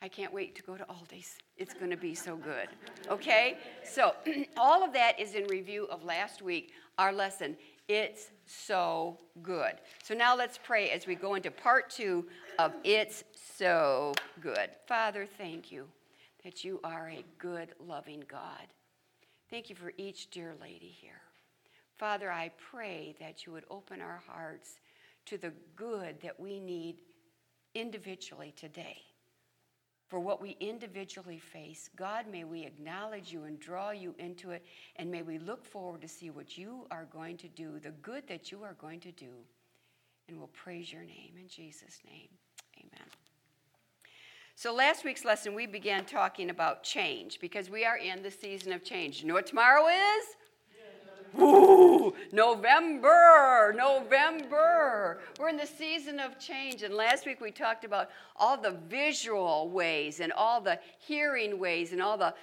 I 0.00 0.08
can't 0.08 0.32
wait 0.32 0.56
to 0.56 0.62
go 0.62 0.76
to 0.76 0.84
Aldi's. 0.84 1.38
It's 1.56 1.74
going 1.74 1.90
to 1.90 1.96
be 1.96 2.14
so 2.14 2.34
good. 2.34 2.68
Okay? 3.08 3.56
So, 3.84 4.14
all 4.56 4.82
of 4.82 4.92
that 4.94 5.18
is 5.20 5.34
in 5.34 5.44
review 5.44 5.84
of 5.84 6.02
last 6.04 6.42
week, 6.42 6.72
our 6.98 7.12
lesson. 7.12 7.56
It's 7.88 8.30
so 8.46 9.18
good. 9.42 9.74
So, 10.02 10.14
now 10.14 10.36
let's 10.36 10.58
pray 10.58 10.90
as 10.90 11.06
we 11.06 11.14
go 11.14 11.34
into 11.34 11.52
part 11.52 11.88
two 11.88 12.26
of 12.58 12.74
It's 12.82 13.22
So 13.56 14.12
Good. 14.40 14.70
Father, 14.88 15.24
thank 15.38 15.70
you 15.70 15.86
that 16.42 16.64
you 16.64 16.80
are 16.82 17.08
a 17.08 17.24
good, 17.38 17.68
loving 17.78 18.24
God. 18.28 18.66
Thank 19.50 19.70
you 19.70 19.76
for 19.76 19.92
each 19.96 20.30
dear 20.30 20.54
lady 20.60 20.96
here. 21.00 21.20
Father, 21.96 22.32
I 22.32 22.50
pray 22.70 23.14
that 23.20 23.46
you 23.46 23.52
would 23.52 23.64
open 23.70 24.00
our 24.00 24.20
hearts 24.26 24.80
to 25.26 25.38
the 25.38 25.52
good 25.76 26.20
that 26.20 26.38
we 26.38 26.60
need 26.60 26.96
individually 27.74 28.52
today. 28.56 28.98
for 30.12 30.20
what 30.20 30.42
we 30.42 30.58
individually 30.60 31.38
face. 31.38 31.88
God, 31.96 32.26
may 32.30 32.44
we 32.44 32.66
acknowledge 32.66 33.32
you 33.32 33.44
and 33.44 33.58
draw 33.58 33.92
you 33.92 34.14
into 34.18 34.50
it, 34.50 34.62
and 34.96 35.10
may 35.10 35.22
we 35.22 35.38
look 35.38 35.64
forward 35.64 36.02
to 36.02 36.08
see 36.08 36.28
what 36.28 36.58
you 36.58 36.86
are 36.90 37.06
going 37.10 37.38
to 37.38 37.48
do, 37.48 37.78
the 37.80 37.92
good 38.02 38.28
that 38.28 38.52
you 38.52 38.62
are 38.62 38.74
going 38.74 39.00
to 39.00 39.12
do. 39.12 39.32
And 40.28 40.36
we'll 40.36 40.48
praise 40.48 40.92
your 40.92 41.00
name 41.02 41.32
in 41.40 41.48
Jesus' 41.48 42.00
name. 42.06 42.28
Amen. 42.78 43.08
So, 44.54 44.74
last 44.74 45.02
week's 45.02 45.24
lesson, 45.24 45.54
we 45.54 45.66
began 45.66 46.04
talking 46.04 46.50
about 46.50 46.82
change 46.82 47.40
because 47.40 47.70
we 47.70 47.86
are 47.86 47.96
in 47.96 48.22
the 48.22 48.30
season 48.30 48.74
of 48.74 48.84
change. 48.84 49.22
You 49.22 49.28
know 49.28 49.34
what 49.34 49.46
tomorrow 49.46 49.86
is? 49.88 50.24
Ooh, 51.38 52.14
November, 52.32 53.74
November. 53.76 55.20
We're 55.38 55.48
in 55.48 55.56
the 55.56 55.66
season 55.66 56.20
of 56.20 56.38
change. 56.38 56.82
And 56.82 56.94
last 56.94 57.26
week 57.26 57.40
we 57.40 57.50
talked 57.50 57.84
about 57.84 58.10
all 58.36 58.56
the 58.56 58.76
visual 58.88 59.70
ways 59.70 60.20
and 60.20 60.32
all 60.32 60.60
the 60.60 60.78
hearing 60.98 61.58
ways 61.58 61.92
and 61.92 62.02
all 62.02 62.18
the 62.18 62.34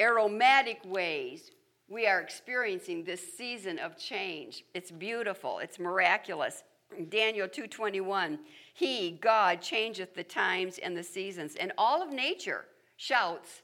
aromatic 0.00 0.80
ways 0.84 1.50
we 1.88 2.06
are 2.06 2.20
experiencing 2.20 3.04
this 3.04 3.20
season 3.36 3.78
of 3.78 3.98
change. 3.98 4.64
It's 4.74 4.90
beautiful, 4.90 5.58
it's 5.58 5.78
miraculous. 5.78 6.62
Daniel 7.08 7.48
2:21 7.48 8.38
He 8.72 9.12
God 9.12 9.60
changeth 9.60 10.14
the 10.14 10.22
times 10.22 10.78
and 10.78 10.96
the 10.96 11.02
seasons 11.02 11.56
and 11.56 11.72
all 11.76 12.02
of 12.02 12.12
nature 12.12 12.66
shouts 12.96 13.62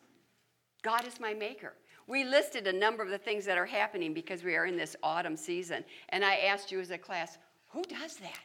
God 0.83 1.07
is 1.07 1.21
my 1.21 1.35
maker. 1.35 1.75
We 2.11 2.25
listed 2.25 2.67
a 2.67 2.73
number 2.73 3.05
of 3.05 3.09
the 3.09 3.19
things 3.19 3.45
that 3.45 3.57
are 3.57 3.65
happening 3.65 4.13
because 4.13 4.43
we 4.43 4.57
are 4.57 4.67
in 4.67 4.77
this 4.77 4.97
autumn 5.01 5.37
season. 5.37 5.85
And 6.09 6.25
I 6.25 6.39
asked 6.39 6.73
you 6.73 6.81
as 6.81 6.91
a 6.91 6.99
class, 6.99 7.39
who 7.69 7.85
does 7.85 8.17
that? 8.17 8.41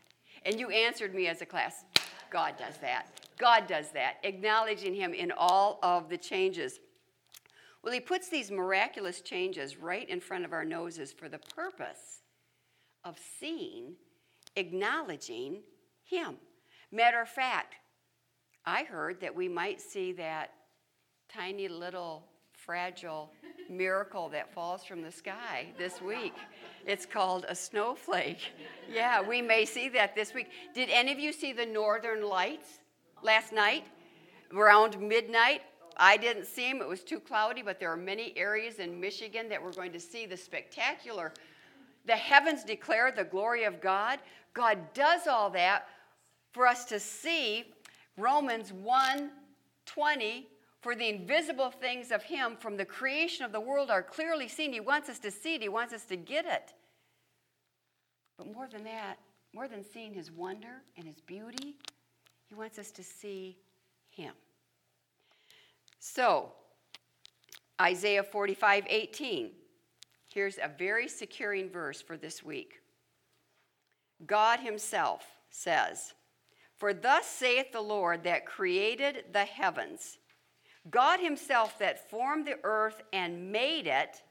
And 0.46 0.60
you 0.60 0.70
answered 0.70 1.16
me 1.16 1.26
as 1.26 1.42
a 1.42 1.48
class, 1.48 1.84
God 2.30 2.54
does 2.60 2.78
that. 2.78 3.08
God 3.40 3.66
does 3.66 3.90
that, 3.94 4.18
acknowledging 4.22 4.94
Him 4.94 5.16
in 5.16 5.34
all 5.36 5.80
of 5.82 6.10
the 6.10 6.18
changes. 6.18 6.80
Well, 7.84 7.92
He 7.92 8.00
puts 8.00 8.30
these 8.30 8.52
miraculous 8.52 9.22
changes 9.22 9.78
right 9.78 10.08
in 10.08 10.20
front 10.20 10.46
of 10.46 10.54
our 10.54 10.64
noses 10.64 11.12
for 11.12 11.28
the 11.28 11.40
purpose 11.56 12.22
of 13.04 13.18
seeing, 13.40 13.96
acknowledging 14.56 15.64
Him. 16.04 16.36
Matter 16.92 17.20
of 17.20 17.30
fact, 17.30 17.74
I 18.64 18.84
heard 18.84 19.22
that 19.22 19.36
we 19.36 19.48
might 19.48 19.82
see 19.82 20.12
that 20.12 20.52
tiny 21.34 21.68
little 21.68 22.28
fragile 22.54 23.32
miracle 23.70 24.30
that 24.30 24.54
falls 24.54 24.84
from 24.84 25.02
the 25.02 25.12
sky 25.12 25.68
this 25.78 26.02
week. 26.02 26.34
It's 26.86 27.06
called 27.06 27.46
a 27.48 27.56
snowflake. 27.56 28.40
Yeah, 28.92 29.22
we 29.22 29.42
may 29.42 29.66
see 29.66 29.90
that 29.90 30.16
this 30.16 30.34
week. 30.34 30.50
Did 30.74 30.90
any 30.90 31.12
of 31.12 31.20
you 31.20 31.34
see 31.34 31.54
the 31.54 31.66
northern 31.66 32.24
lights 32.24 32.80
last 33.24 33.52
night 33.52 33.86
around 34.54 35.00
midnight? 35.00 35.62
I 35.98 36.18
didn't 36.18 36.46
see 36.46 36.72
them, 36.72 36.82
it 36.82 36.88
was 36.88 37.04
too 37.04 37.20
cloudy, 37.20 37.62
but 37.62 37.80
there 37.80 37.92
are 37.92 37.98
many 37.98 38.34
areas 38.38 38.80
in 38.80 39.00
Michigan 39.00 39.48
that 39.50 39.62
we're 39.62 39.74
going 39.74 39.94
to 39.94 40.00
see 40.00 40.26
the 40.26 40.38
spectacular. 40.38 41.32
The 42.06 42.14
heavens 42.14 42.64
declare 42.64 43.12
the 43.12 43.24
glory 43.24 43.64
of 43.64 43.82
God. 43.82 44.20
God 44.54 44.78
does 44.94 45.28
all 45.28 45.50
that 45.52 45.88
for 46.52 46.68
us 46.68 46.86
to 46.86 47.00
see. 47.00 47.74
Romans 48.18 48.72
1 48.72 49.32
20 49.86 50.48
for 50.86 50.94
the 50.94 51.10
invisible 51.10 51.72
things 51.72 52.12
of 52.12 52.22
Him 52.22 52.56
from 52.56 52.78
the 52.78 52.86
creation 52.86 53.44
of 53.44 53.52
the 53.52 53.60
world 53.60 53.90
are 53.90 54.04
clearly 54.04 54.48
seen. 54.48 54.72
He 54.72 54.80
wants 54.80 55.10
us 55.10 55.18
to 55.18 55.32
see 55.32 55.56
it, 55.56 55.64
He 55.64 55.68
wants 55.68 55.96
us 55.96 56.06
to 56.06 56.16
get 56.16 56.46
it. 56.46 56.76
But 58.38 58.54
more 58.54 58.68
than 58.72 58.84
that, 58.84 59.18
more 59.52 59.68
than 59.68 59.84
seeing 59.84 60.14
His 60.14 60.32
wonder 60.32 60.84
and 60.96 61.08
His 61.08 61.22
beauty, 61.22 61.78
He 62.48 62.54
wants 62.54 62.78
us 62.78 62.92
to 62.92 63.04
see 63.04 63.58
Him. 64.10 64.34
So, 65.98 66.52
Isaiah 67.82 68.22
45 68.22 68.84
18. 68.88 69.50
Here's 70.32 70.60
a 70.60 70.70
very 70.78 71.08
securing 71.08 71.68
verse 71.68 72.00
for 72.00 72.16
this 72.16 72.44
week. 72.44 72.76
God 74.28 74.60
Himself 74.60 75.24
says, 75.50 76.14
For 76.78 76.94
thus 76.94 77.26
saith 77.26 77.72
the 77.72 77.82
Lord 77.82 78.24
that 78.26 78.46
created 78.46 79.24
the 79.34 79.46
heavens 79.46 80.20
God 80.90 81.20
himself 81.20 81.80
that 81.80 82.10
formed 82.10 82.46
the 82.46 82.60
earth 82.64 83.02
and 83.12 83.52
made 83.52 83.88
it, 83.88 84.22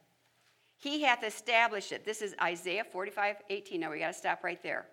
he 0.76 1.02
hath 1.02 1.25
established 1.25 1.92
it. 1.92 2.04
This 2.04 2.23
is 2.23 2.34
Isaiah 2.40 2.84
45, 2.84 3.37
18. 3.50 3.80
Now 3.80 3.90
we 3.90 3.99
got 3.99 4.08
to 4.08 4.18
stop 4.18 4.44
right 4.44 4.62
there. 4.62 4.87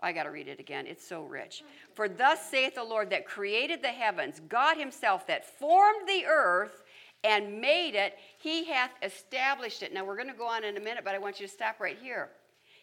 I 0.00 0.12
got 0.12 0.24
to 0.24 0.30
read 0.30 0.48
it 0.48 0.58
again. 0.58 0.86
It's 0.86 1.06
so 1.06 1.22
rich. 1.22 1.62
For 1.94 2.08
thus 2.08 2.50
saith 2.50 2.74
the 2.74 2.84
Lord 2.84 3.10
that 3.10 3.26
created 3.26 3.82
the 3.82 3.88
heavens, 3.88 4.40
God 4.48 4.76
himself 4.76 5.26
that 5.28 5.58
formed 5.58 6.08
the 6.08 6.24
earth 6.26 6.82
and 7.24 7.60
made 7.60 7.94
it, 7.94 8.16
he 8.38 8.64
hath 8.64 8.90
established 9.02 9.82
it. 9.82 9.94
Now 9.94 10.04
we're 10.04 10.16
going 10.16 10.28
to 10.28 10.34
go 10.34 10.48
on 10.48 10.64
in 10.64 10.76
a 10.76 10.80
minute, 10.80 11.04
but 11.04 11.14
I 11.14 11.18
want 11.18 11.40
you 11.40 11.46
to 11.46 11.52
stop 11.52 11.78
right 11.78 11.98
here. 12.00 12.30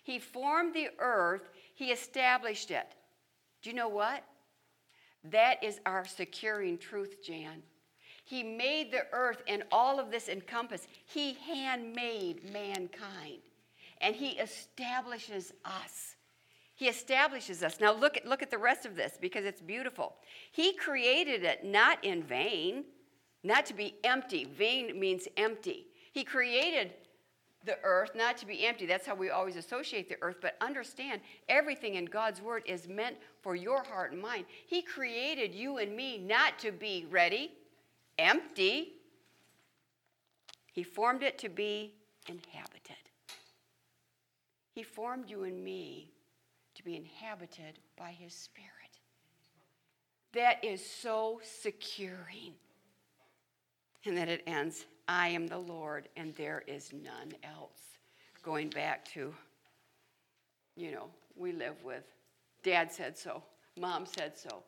He 0.03 0.17
formed 0.17 0.73
the 0.73 0.89
earth, 0.99 1.49
he 1.75 1.91
established 1.91 2.71
it. 2.71 2.95
Do 3.61 3.69
you 3.69 3.75
know 3.75 3.89
what? 3.89 4.23
That 5.25 5.61
is 5.61 5.79
our 5.85 6.05
securing 6.05 6.77
truth, 6.77 7.17
Jan. 7.25 7.61
He 8.29 8.43
made 8.43 8.91
the 8.91 9.07
earth 9.11 9.41
and 9.47 9.63
all 9.71 9.99
of 9.99 10.11
this 10.11 10.29
encompass. 10.29 10.87
He 11.03 11.33
handmade 11.33 12.53
mankind. 12.53 13.39
And 14.01 14.15
he 14.15 14.33
establishes 14.37 15.51
us. 15.65 16.15
He 16.75 16.87
establishes 16.87 17.63
us. 17.63 17.79
Now 17.79 17.91
look 17.91 18.17
at, 18.17 18.27
look 18.27 18.43
at 18.43 18.51
the 18.51 18.59
rest 18.59 18.85
of 18.85 18.95
this 18.95 19.17
because 19.19 19.45
it's 19.45 19.61
beautiful. 19.61 20.13
He 20.51 20.73
created 20.73 21.43
it 21.43 21.65
not 21.65 22.05
in 22.05 22.21
vain, 22.21 22.83
not 23.43 23.65
to 23.65 23.73
be 23.73 23.95
empty. 24.03 24.43
Vain 24.45 24.99
means 24.99 25.27
empty. 25.35 25.87
He 26.11 26.23
created 26.23 26.93
the 27.65 27.79
earth 27.83 28.11
not 28.13 28.37
to 28.37 28.45
be 28.45 28.63
empty. 28.63 28.85
That's 28.85 29.07
how 29.07 29.15
we 29.15 29.31
always 29.31 29.55
associate 29.55 30.07
the 30.07 30.21
earth. 30.21 30.37
But 30.39 30.55
understand, 30.61 31.21
everything 31.49 31.95
in 31.95 32.05
God's 32.05 32.43
word 32.43 32.61
is 32.67 32.87
meant 32.87 33.17
for 33.41 33.55
your 33.55 33.83
heart 33.83 34.11
and 34.11 34.21
mind. 34.21 34.45
He 34.67 34.83
created 34.83 35.55
you 35.55 35.79
and 35.79 35.95
me 35.95 36.19
not 36.19 36.59
to 36.59 36.71
be 36.71 37.07
ready, 37.09 37.53
empty. 38.19 38.93
He 40.71 40.83
formed 40.83 41.23
it 41.23 41.37
to 41.39 41.49
be 41.49 41.93
inhabited. 42.27 42.95
He 44.71 44.83
formed 44.83 45.29
you 45.29 45.43
and 45.43 45.63
me 45.63 46.11
to 46.75 46.83
be 46.83 46.95
inhabited 46.95 47.79
by 47.97 48.11
His 48.11 48.33
Spirit. 48.33 48.69
That 50.33 50.63
is 50.63 50.85
so 50.85 51.41
securing. 51.43 52.53
And 54.05 54.15
then 54.15 54.29
it 54.29 54.43
ends 54.45 54.85
I 55.07 55.29
am 55.29 55.47
the 55.47 55.57
Lord, 55.57 56.07
and 56.15 56.35
there 56.35 56.63
is 56.67 56.93
none 56.93 57.33
else. 57.43 57.81
Going 58.43 58.69
back 58.69 59.03
to, 59.13 59.33
you 60.75 60.91
know, 60.91 61.07
we 61.35 61.51
live 61.51 61.83
with 61.83 62.03
dad 62.63 62.91
said 62.91 63.17
so, 63.17 63.43
mom 63.77 64.05
said 64.05 64.37
so, 64.37 64.63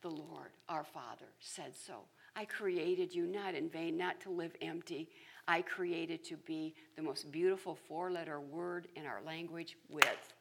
the 0.00 0.08
Lord, 0.08 0.50
our 0.68 0.84
Father, 0.84 1.26
said 1.40 1.74
so. 1.74 1.94
I 2.36 2.44
created 2.44 3.14
you 3.14 3.26
not 3.26 3.54
in 3.54 3.68
vain, 3.68 3.96
not 3.96 4.20
to 4.22 4.30
live 4.30 4.56
empty. 4.60 5.08
I 5.46 5.62
created 5.62 6.24
to 6.24 6.36
be 6.38 6.74
the 6.96 7.02
most 7.02 7.30
beautiful 7.30 7.74
four 7.74 8.10
letter 8.10 8.40
word 8.40 8.88
in 8.96 9.06
our 9.06 9.20
language 9.24 9.76
with. 9.88 10.32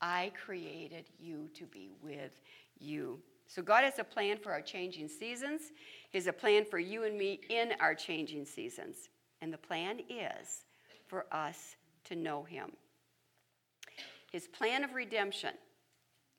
I 0.00 0.32
created 0.44 1.08
you 1.18 1.48
to 1.54 1.64
be 1.66 1.90
with 2.02 2.40
you. 2.78 3.20
So, 3.46 3.62
God 3.62 3.84
has 3.84 3.98
a 3.98 4.04
plan 4.04 4.38
for 4.38 4.52
our 4.52 4.60
changing 4.60 5.08
seasons. 5.08 5.72
He 6.10 6.18
has 6.18 6.26
a 6.26 6.32
plan 6.32 6.64
for 6.64 6.78
you 6.78 7.04
and 7.04 7.18
me 7.18 7.40
in 7.48 7.72
our 7.80 7.94
changing 7.94 8.44
seasons. 8.44 9.08
And 9.40 9.52
the 9.52 9.58
plan 9.58 10.00
is 10.08 10.64
for 11.06 11.26
us 11.32 11.76
to 12.04 12.16
know 12.16 12.44
Him. 12.44 12.72
His 14.30 14.46
plan 14.46 14.84
of 14.84 14.94
redemption 14.94 15.54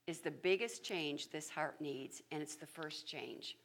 is 0.08 0.20
the 0.20 0.31
biggest 0.31 0.84
change 0.84 1.29
this 1.29 1.50
heart 1.50 1.81
needs, 1.81 2.22
and 2.31 2.41
it's 2.41 2.55
the 2.55 2.65
first 2.65 3.05
change. 3.08 3.58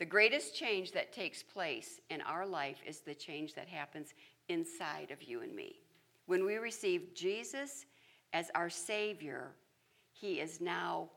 The 0.00 0.06
greatest 0.06 0.54
change 0.54 0.92
that 0.92 1.12
takes 1.12 1.42
place 1.42 2.00
in 2.08 2.22
our 2.22 2.46
life 2.46 2.78
is 2.86 3.00
the 3.00 3.14
change 3.14 3.52
that 3.52 3.68
happens 3.68 4.14
inside 4.48 5.10
of 5.10 5.22
you 5.22 5.42
and 5.42 5.54
me. 5.54 5.78
When 6.24 6.46
we 6.46 6.56
receive 6.56 7.14
Jesus 7.14 7.84
as 8.32 8.50
our 8.54 8.70
Savior, 8.70 9.48
He 10.14 10.40
is 10.40 10.58
now 10.58 11.10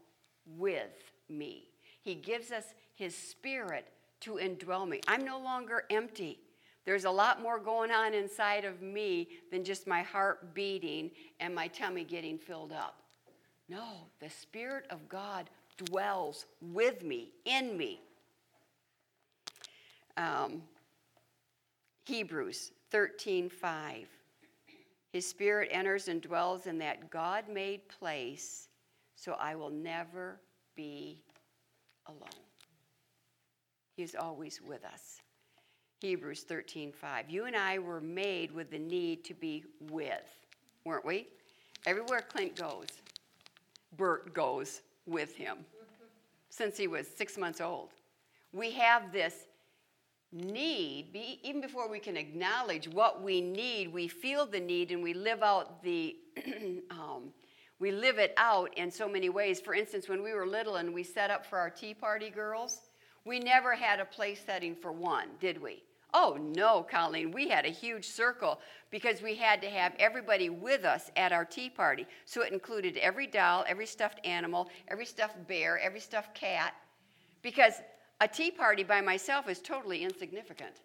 with 0.57 1.13
me. 1.29 1.69
He 2.01 2.13
gives 2.13 2.51
us 2.51 2.65
His 2.93 3.15
Spirit 3.15 3.87
to 4.19 4.31
indwell 4.33 4.85
me. 4.85 4.99
I'm 5.07 5.23
no 5.23 5.39
longer 5.39 5.85
empty. 5.89 6.39
There's 6.83 7.05
a 7.05 7.09
lot 7.09 7.41
more 7.41 7.59
going 7.59 7.89
on 7.89 8.13
inside 8.13 8.65
of 8.65 8.81
me 8.81 9.29
than 9.49 9.63
just 9.63 9.87
my 9.87 10.01
heart 10.01 10.53
beating 10.53 11.09
and 11.39 11.55
my 11.55 11.69
tummy 11.69 12.03
getting 12.03 12.37
filled 12.37 12.73
up. 12.73 13.01
No, 13.69 14.09
the 14.19 14.29
Spirit 14.29 14.87
of 14.89 15.07
God 15.07 15.49
dwells 15.77 16.47
with 16.59 17.01
me, 17.01 17.31
in 17.45 17.77
me 17.77 18.01
um, 20.17 20.61
Hebrews 22.05 22.71
13 22.91 23.49
5. 23.49 24.07
His 25.11 25.27
spirit 25.27 25.69
enters 25.71 26.07
and 26.07 26.21
dwells 26.21 26.65
in 26.65 26.79
that 26.79 27.09
God 27.11 27.45
made 27.47 27.87
place, 27.87 28.67
so 29.15 29.33
I 29.33 29.55
will 29.55 29.69
never 29.69 30.39
be 30.75 31.21
alone. 32.07 32.19
He's 33.95 34.15
always 34.15 34.59
with 34.61 34.83
us. 34.83 35.21
Hebrews 36.03 36.43
13:5. 36.43 37.29
You 37.29 37.45
and 37.45 37.55
I 37.55 37.79
were 37.79 38.01
made 38.01 38.51
with 38.51 38.69
the 38.71 38.79
need 38.79 39.23
to 39.23 39.33
be 39.33 39.63
with, 39.79 40.45
weren't 40.83 41.05
we? 41.05 41.27
Everywhere 41.85 42.21
Clint 42.21 42.55
goes, 42.57 42.87
Bert 43.95 44.33
goes 44.33 44.81
with 45.05 45.35
him 45.35 45.59
since 46.49 46.75
he 46.75 46.87
was 46.87 47.07
six 47.07 47.37
months 47.37 47.61
old. 47.61 47.93
We 48.51 48.71
have 48.71 49.13
this 49.13 49.47
need, 50.33 51.13
be, 51.13 51.39
even 51.43 51.61
before 51.61 51.87
we 51.87 51.99
can 51.99 52.17
acknowledge 52.17 52.87
what 52.87 53.21
we 53.21 53.39
need, 53.39 53.93
we 53.93 54.07
feel 54.07 54.45
the 54.45 54.59
need 54.59 54.91
and 54.91 55.03
we 55.03 55.13
live 55.13 55.43
out 55.43 55.83
the, 55.83 56.15
um, 56.91 57.31
we 57.79 57.91
live 57.91 58.17
it 58.17 58.33
out 58.37 58.75
in 58.77 58.89
so 58.89 59.07
many 59.07 59.29
ways. 59.29 59.61
For 59.61 59.73
instance, 59.73 60.09
when 60.09 60.23
we 60.23 60.33
were 60.33 60.47
little 60.47 60.77
and 60.77 60.93
we 60.93 61.03
set 61.03 61.29
up 61.29 61.45
for 61.45 61.59
our 61.59 61.69
tea 61.69 61.93
party 61.93 62.29
girls, 62.29 62.89
we 63.25 63.39
never 63.39 63.75
had 63.75 63.99
a 63.99 64.05
place 64.05 64.41
setting 64.45 64.75
for 64.75 64.91
one, 64.91 65.27
did 65.39 65.61
we? 65.61 65.83
Oh, 66.15 66.37
no, 66.39 66.83
Colleen, 66.83 67.31
we 67.31 67.49
had 67.49 67.65
a 67.65 67.69
huge 67.69 68.05
circle 68.05 68.59
because 68.91 69.21
we 69.21 69.35
had 69.35 69.61
to 69.63 69.69
have 69.69 69.93
everybody 69.97 70.49
with 70.49 70.85
us 70.85 71.09
at 71.15 71.31
our 71.31 71.43
tea 71.43 71.69
party. 71.69 72.05
So 72.25 72.43
it 72.43 72.53
included 72.53 72.97
every 72.97 73.25
doll, 73.25 73.65
every 73.67 73.87
stuffed 73.87 74.23
animal, 74.23 74.69
every 74.87 75.05
stuffed 75.05 75.47
bear, 75.47 75.79
every 75.79 75.99
stuffed 75.99 76.35
cat, 76.35 76.75
because 77.41 77.73
a 78.23 78.27
tea 78.27 78.49
party 78.49 78.83
by 78.83 79.01
myself 79.01 79.49
is 79.49 79.59
totally 79.59 80.01
insignificant. 80.01 80.77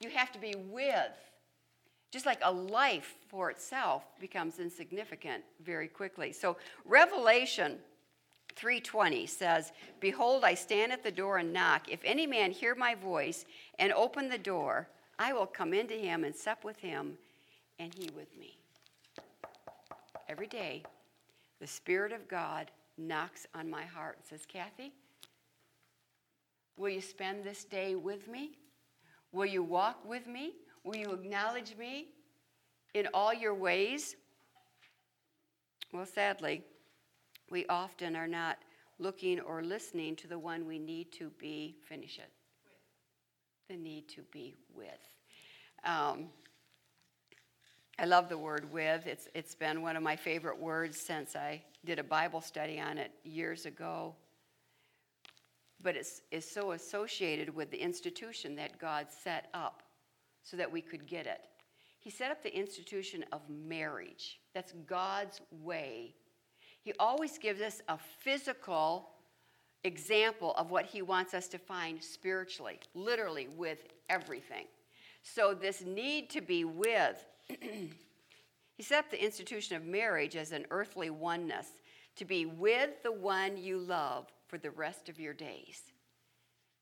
You 0.00 0.10
have 0.10 0.32
to 0.32 0.40
be 0.40 0.56
with. 0.56 1.12
Just 2.10 2.26
like 2.26 2.40
a 2.42 2.50
life 2.50 3.14
for 3.28 3.48
itself 3.48 4.02
becomes 4.20 4.58
insignificant 4.58 5.44
very 5.60 5.86
quickly. 5.86 6.32
So, 6.32 6.56
Revelation 6.84 7.80
3:20 8.56 9.24
says, 9.26 9.72
"Behold, 10.00 10.44
I 10.44 10.54
stand 10.54 10.90
at 10.92 11.04
the 11.04 11.12
door 11.12 11.38
and 11.38 11.52
knock. 11.52 11.88
If 11.88 12.02
any 12.02 12.26
man 12.26 12.50
hear 12.50 12.74
my 12.74 12.96
voice 12.96 13.44
and 13.78 13.92
open 13.92 14.28
the 14.28 14.38
door, 14.38 14.88
I 15.16 15.32
will 15.32 15.46
come 15.46 15.72
into 15.72 15.94
him 15.94 16.24
and 16.24 16.34
sup 16.34 16.64
with 16.64 16.78
him, 16.78 17.18
and 17.78 17.94
he 17.94 18.10
with 18.10 18.36
me." 18.36 18.58
Every 20.28 20.48
day, 20.48 20.82
the 21.60 21.68
Spirit 21.68 22.10
of 22.10 22.26
God 22.26 22.72
knocks 22.96 23.46
on 23.54 23.70
my 23.70 23.84
heart 23.84 24.16
and 24.16 24.26
says, 24.26 24.44
"Kathy, 24.46 24.92
will 26.76 26.90
you 26.90 27.00
spend 27.00 27.44
this 27.44 27.64
day 27.64 27.94
with 27.94 28.28
me? 28.28 28.58
Will 29.32 29.46
you 29.46 29.62
walk 29.62 30.08
with 30.08 30.26
me? 30.26 30.52
Will 30.84 30.96
you 30.96 31.12
acknowledge 31.12 31.76
me 31.76 32.08
in 32.94 33.08
all 33.14 33.32
your 33.32 33.54
ways?" 33.54 34.16
Well, 35.92 36.06
sadly, 36.06 36.62
we 37.50 37.66
often 37.66 38.16
are 38.16 38.26
not 38.26 38.58
looking 38.98 39.40
or 39.40 39.62
listening 39.62 40.16
to 40.16 40.26
the 40.26 40.38
one 40.38 40.66
we 40.66 40.78
need 40.78 41.12
to 41.12 41.30
be, 41.38 41.76
finish 41.88 42.18
it. 42.18 42.30
The 43.68 43.76
need 43.76 44.08
to 44.08 44.22
be 44.32 44.54
with. 44.74 44.88
Um, 45.84 46.26
I 47.98 48.06
love 48.06 48.28
the 48.28 48.38
word 48.38 48.72
with. 48.72 49.06
It's, 49.06 49.28
it's 49.34 49.54
been 49.54 49.82
one 49.82 49.96
of 49.96 50.02
my 50.02 50.16
favorite 50.16 50.58
words 50.58 50.98
since 50.98 51.36
I 51.36 51.62
did 51.84 51.98
a 51.98 52.04
Bible 52.04 52.40
study 52.40 52.80
on 52.80 52.98
it 52.98 53.12
years 53.22 53.66
ago. 53.66 54.14
But 55.84 55.94
it's, 55.94 56.22
it's 56.32 56.50
so 56.50 56.72
associated 56.72 57.54
with 57.54 57.70
the 57.70 57.80
institution 57.80 58.56
that 58.56 58.80
God 58.80 59.06
set 59.08 59.50
up 59.54 59.84
so 60.42 60.56
that 60.56 60.70
we 60.70 60.80
could 60.80 61.06
get 61.06 61.26
it. 61.26 61.42
He 62.00 62.10
set 62.10 62.32
up 62.32 62.42
the 62.42 62.54
institution 62.54 63.24
of 63.30 63.40
marriage. 63.48 64.40
That's 64.52 64.72
God's 64.88 65.40
way 65.62 66.16
he 66.84 66.92
always 66.98 67.38
gives 67.38 67.62
us 67.62 67.80
a 67.88 67.98
physical 68.20 69.08
example 69.84 70.52
of 70.56 70.70
what 70.70 70.84
he 70.84 71.00
wants 71.00 71.32
us 71.32 71.48
to 71.48 71.58
find 71.58 72.02
spiritually, 72.02 72.78
literally 72.94 73.48
with 73.56 73.86
everything. 74.10 74.66
So, 75.22 75.54
this 75.54 75.82
need 75.82 76.28
to 76.30 76.42
be 76.42 76.66
with, 76.66 77.24
he 77.48 78.82
set 78.82 78.98
up 78.98 79.10
the 79.10 79.22
institution 79.22 79.76
of 79.76 79.86
marriage 79.86 80.36
as 80.36 80.52
an 80.52 80.66
earthly 80.70 81.08
oneness, 81.08 81.68
to 82.16 82.26
be 82.26 82.44
with 82.44 83.02
the 83.02 83.12
one 83.12 83.56
you 83.56 83.78
love 83.78 84.26
for 84.54 84.58
the 84.58 84.70
rest 84.70 85.08
of 85.08 85.18
your 85.18 85.34
days. 85.34 85.82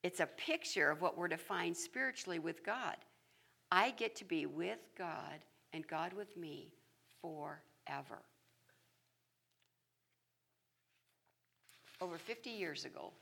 It's 0.02 0.20
a 0.20 0.26
picture 0.26 0.90
of 0.90 1.00
what 1.00 1.16
we're 1.16 1.28
to 1.28 1.38
find 1.38 1.74
spiritually 1.74 2.38
with 2.38 2.66
God. 2.66 2.96
I 3.70 3.92
get 3.92 4.14
to 4.16 4.26
be 4.26 4.44
with 4.44 4.80
God 4.98 5.38
and 5.72 5.86
God 5.86 6.12
with 6.12 6.36
me 6.36 6.74
forever. 7.22 8.18
over 12.02 12.18
50 12.18 12.50
years 12.50 12.84
ago. 12.84 13.12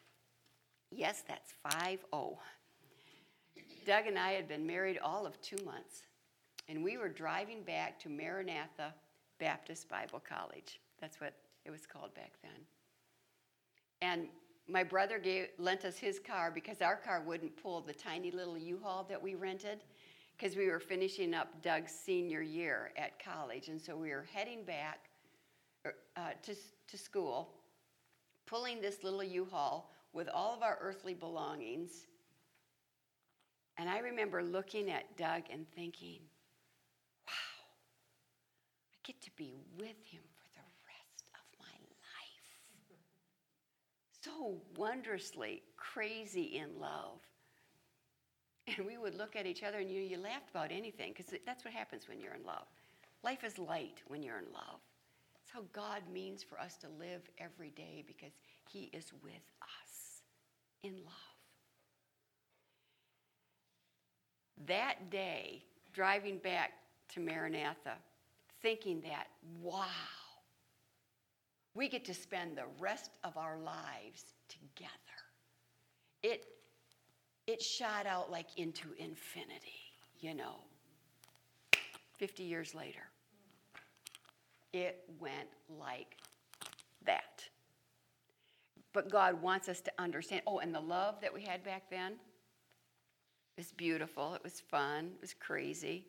Yes, 0.90 1.22
that's 1.29 1.53
5 1.70 2.01
0. 2.12 2.38
Doug 3.87 4.07
and 4.07 4.18
I 4.18 4.33
had 4.33 4.48
been 4.48 4.66
married 4.66 4.98
all 4.98 5.27
of 5.27 5.40
two 5.42 5.62
months, 5.64 6.03
and 6.68 6.83
we 6.83 6.96
were 6.96 7.09
driving 7.09 7.62
back 7.62 8.01
to 8.01 8.09
Maranatha 8.09 8.94
Baptist 9.38 9.88
Bible 9.88 10.20
College. 10.27 10.81
That's 11.01 11.20
what 11.20 11.35
it 11.64 11.70
was 11.70 11.87
called 11.87 12.14
back 12.14 12.33
then. 12.42 12.64
And 14.03 14.29
my 14.70 14.85
brother 14.85 15.18
gave, 15.18 15.48
lent 15.59 15.85
us 15.85 15.98
his 15.98 16.18
car 16.18 16.50
because 16.50 16.80
our 16.80 16.96
car 16.96 17.22
wouldn't 17.26 17.56
pull 17.61 17.80
the 17.80 17.92
tiny 17.92 18.30
little 18.30 18.56
U-Haul 18.56 19.04
that 19.09 19.20
we 19.20 19.35
rented 19.35 19.80
because 20.37 20.56
we 20.56 20.68
were 20.68 20.80
finishing 20.80 21.35
up 21.35 21.48
Doug's 21.62 21.92
senior 21.92 22.40
year 22.40 22.92
at 22.96 23.22
college. 23.22 23.68
And 23.68 23.80
so 23.80 23.96
we 23.96 24.11
were 24.11 24.26
heading 24.33 24.64
back 24.64 25.11
er, 25.85 25.94
uh, 26.16 26.30
to, 26.42 26.54
to 26.88 26.98
school 26.98 27.50
pulling 28.46 28.80
this 28.80 29.04
little 29.04 29.22
U 29.22 29.46
Haul 29.50 29.92
with 30.12 30.28
all 30.28 30.54
of 30.54 30.62
our 30.62 30.76
earthly 30.80 31.14
belongings. 31.14 32.06
And 33.78 33.88
I 33.88 33.98
remember 33.98 34.42
looking 34.42 34.90
at 34.90 35.16
Doug 35.16 35.42
and 35.52 35.66
thinking, 35.76 36.18
wow, 37.26 37.62
I 38.92 38.96
get 39.04 39.20
to 39.22 39.30
be 39.37 39.54
with 39.78 40.02
him 40.11 40.22
for 40.35 40.48
the 40.54 40.66
rest 40.85 41.30
of 41.35 41.59
my 41.61 41.70
life. 41.70 42.40
So 44.22 44.61
wondrously 44.76 45.62
crazy 45.76 46.56
in 46.56 46.78
love. 46.80 47.20
And 48.76 48.87
we 48.87 48.98
would 48.98 49.14
look 49.16 49.37
at 49.37 49.46
each 49.46 49.62
other 49.62 49.78
and 49.78 49.90
you, 49.90 50.00
you 50.00 50.18
laughed 50.18 50.50
about 50.50 50.70
anything 50.70 51.12
because 51.16 51.35
that's 51.46 51.64
what 51.64 51.72
happens 51.74 52.09
when 52.09 52.20
you're 52.20 52.35
in 52.35 52.44
love. 52.44 52.66
Life 53.24 53.44
is 53.44 53.59
light 53.59 54.02
when 54.09 54.22
you're 54.22 54.38
in 54.38 54.52
love. 54.52 54.80
It's 55.42 55.50
how 55.50 55.62
God 55.72 56.02
means 56.12 56.42
for 56.42 56.61
us 56.61 56.76
to 56.78 56.87
live 56.98 57.22
every 57.38 57.70
day 57.70 58.04
because 58.06 58.33
He 58.68 58.90
is 58.92 59.12
with 59.22 59.33
us 59.62 60.22
in 60.83 60.94
love. 61.04 61.14
That 64.66 65.11
day, 65.11 65.64
driving 65.92 66.38
back 66.38 66.72
to 67.14 67.20
Maranatha, 67.20 67.94
thinking 68.62 69.00
that, 69.00 69.26
wow, 69.61 69.87
we 71.74 71.88
get 71.88 72.04
to 72.06 72.14
spend 72.14 72.56
the 72.56 72.64
rest 72.78 73.11
of 73.24 73.37
our 73.37 73.59
lives 73.59 74.35
together. 74.48 74.90
It, 76.22 76.46
it 77.46 77.62
shot 77.62 78.06
out 78.06 78.30
like 78.30 78.46
into 78.56 78.88
infinity, 78.98 79.80
you 80.18 80.35
know, 80.35 80.56
50 82.18 82.42
years 82.42 82.74
later. 82.74 83.02
It 84.72 85.04
went 85.18 85.48
like 85.68 86.16
that. 87.06 87.44
But 88.92 89.11
God 89.11 89.40
wants 89.40 89.68
us 89.68 89.80
to 89.83 89.92
understand. 89.98 90.42
Oh, 90.46 90.59
and 90.59 90.74
the 90.74 90.80
love 90.80 91.20
that 91.22 91.33
we 91.33 91.42
had 91.42 91.62
back 91.64 91.88
then 91.90 92.14
was 93.56 93.72
beautiful. 93.72 94.35
It 94.35 94.42
was 94.42 94.61
fun. 94.61 95.12
It 95.14 95.20
was 95.20 95.35
crazy. 95.35 96.06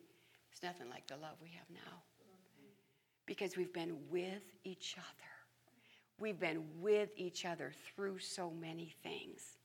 It's 0.50 0.62
nothing 0.62 0.88
like 0.90 1.06
the 1.06 1.16
love 1.16 1.36
we 1.42 1.50
have 1.50 1.68
now. 1.70 2.02
Because 3.26 3.56
we've 3.56 3.72
been 3.72 3.96
with 4.10 4.42
each 4.64 4.96
other. 4.98 5.31
We've 6.22 6.38
been 6.38 6.62
with 6.80 7.08
each 7.16 7.44
other 7.44 7.72
through 7.84 8.20
so 8.20 8.52
many 8.52 8.94
things. 9.02 9.56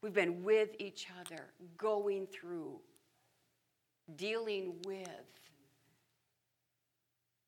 We've 0.00 0.14
been 0.14 0.44
with 0.44 0.68
each 0.78 1.08
other, 1.20 1.46
going 1.76 2.28
through, 2.28 2.78
dealing 4.14 4.76
with 4.86 5.08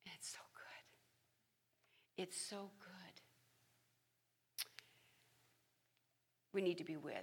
And 0.05 0.15
it's 0.17 0.31
so 0.33 0.41
good. 0.53 2.25
It's 2.25 2.37
so 2.37 2.71
good. 2.81 3.21
We 6.53 6.61
need 6.61 6.79
to 6.79 6.85
be 6.85 6.97
with. 6.97 7.15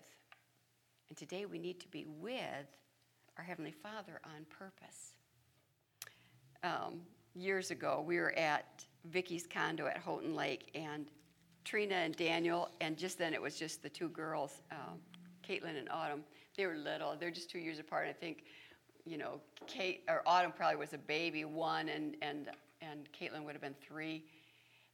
And 1.09 1.17
today 1.17 1.45
we 1.45 1.59
need 1.59 1.81
to 1.81 1.89
be 1.89 2.05
with 2.05 2.67
our 3.37 3.43
Heavenly 3.43 3.73
Father 3.73 4.21
on 4.23 4.45
purpose. 4.49 5.15
Um, 6.63 7.01
years 7.35 7.69
ago, 7.69 8.01
we 8.07 8.17
were 8.17 8.31
at 8.37 8.85
Vicky's 9.03 9.45
condo 9.45 9.87
at 9.87 9.97
Houghton 9.97 10.33
Lake, 10.33 10.71
and 10.73 11.09
Trina 11.67 11.95
and 11.95 12.15
Daniel, 12.15 12.69
and 12.81 12.97
just 12.97 13.17
then 13.17 13.33
it 13.33 13.41
was 13.41 13.55
just 13.55 13.83
the 13.83 13.89
two 13.89 14.09
girls, 14.09 14.61
um, 14.71 14.99
Caitlin 15.47 15.77
and 15.77 15.89
Autumn. 15.89 16.23
They 16.55 16.65
were 16.65 16.75
little. 16.75 17.15
They're 17.19 17.31
just 17.31 17.49
two 17.49 17.59
years 17.59 17.79
apart. 17.79 18.07
I 18.09 18.13
think, 18.13 18.45
you 19.05 19.17
know, 19.17 19.41
Kate 19.67 20.03
or 20.07 20.23
Autumn 20.25 20.53
probably 20.55 20.77
was 20.77 20.93
a 20.93 20.97
baby, 20.97 21.45
one, 21.45 21.89
and 21.89 22.15
and 22.21 22.49
and 22.81 23.09
Caitlin 23.11 23.43
would 23.43 23.53
have 23.53 23.61
been 23.61 23.75
three 23.85 24.23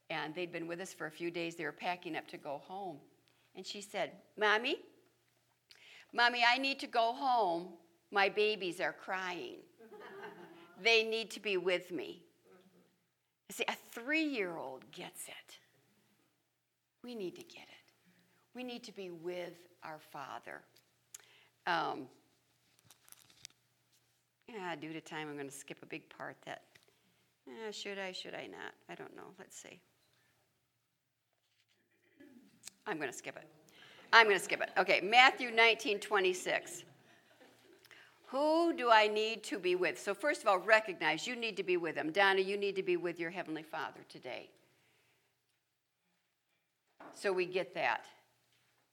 and 0.09 0.33
they'd 0.35 0.51
been 0.51 0.67
with 0.67 0.79
us 0.79 0.93
for 0.93 1.07
a 1.07 1.11
few 1.11 1.31
days. 1.31 1.55
They 1.55 1.65
were 1.65 1.71
packing 1.71 2.15
up 2.15 2.27
to 2.29 2.37
go 2.37 2.61
home. 2.65 2.97
And 3.55 3.65
she 3.65 3.81
said, 3.81 4.11
Mommy, 4.37 4.77
Mommy, 6.13 6.43
I 6.47 6.57
need 6.57 6.79
to 6.79 6.87
go 6.87 7.13
home. 7.13 7.69
My 8.11 8.29
babies 8.29 8.79
are 8.79 8.93
crying. 8.93 9.57
they 10.81 11.03
need 11.03 11.31
to 11.31 11.39
be 11.39 11.57
with 11.57 11.91
me. 11.91 12.23
See, 13.49 13.65
a 13.67 13.75
three 13.91 14.23
year 14.23 14.57
old 14.57 14.91
gets 14.91 15.27
it. 15.27 15.57
We 17.03 17.15
need 17.15 17.35
to 17.35 17.43
get 17.43 17.63
it. 17.63 17.93
We 18.55 18.63
need 18.63 18.83
to 18.83 18.91
be 18.91 19.09
with 19.09 19.53
our 19.83 19.99
Father. 19.99 20.61
Um, 21.67 22.07
yeah, 24.47 24.75
due 24.75 24.93
to 24.93 25.01
time, 25.01 25.27
I'm 25.27 25.35
going 25.35 25.49
to 25.49 25.53
skip 25.53 25.77
a 25.81 25.85
big 25.85 26.07
part 26.09 26.37
that. 26.45 26.61
Eh, 27.47 27.71
should 27.71 27.99
I, 27.99 28.11
should 28.11 28.33
I 28.33 28.47
not? 28.47 28.73
I 28.89 28.95
don't 28.95 29.15
know. 29.15 29.33
Let's 29.37 29.61
see. 29.61 29.79
I'm 32.85 32.97
going 32.97 33.09
to 33.09 33.17
skip 33.17 33.35
it. 33.35 33.47
I'm 34.11 34.27
going 34.27 34.37
to 34.37 34.43
skip 34.43 34.61
it. 34.61 34.69
Okay, 34.77 35.01
Matthew 35.01 35.51
19, 35.51 35.99
26. 35.99 36.83
Who 38.27 38.73
do 38.75 38.89
I 38.89 39.07
need 39.07 39.43
to 39.45 39.59
be 39.59 39.75
with? 39.75 39.99
So, 39.99 40.13
first 40.13 40.41
of 40.41 40.47
all, 40.47 40.59
recognize 40.59 41.27
you 41.27 41.35
need 41.35 41.57
to 41.57 41.63
be 41.63 41.77
with 41.77 41.95
him. 41.95 42.11
Donna, 42.11 42.41
you 42.41 42.57
need 42.57 42.75
to 42.75 42.83
be 42.83 42.97
with 42.97 43.19
your 43.19 43.29
Heavenly 43.29 43.63
Father 43.63 44.01
today. 44.09 44.49
So, 47.13 47.31
we 47.31 47.45
get 47.45 47.73
that. 47.75 48.05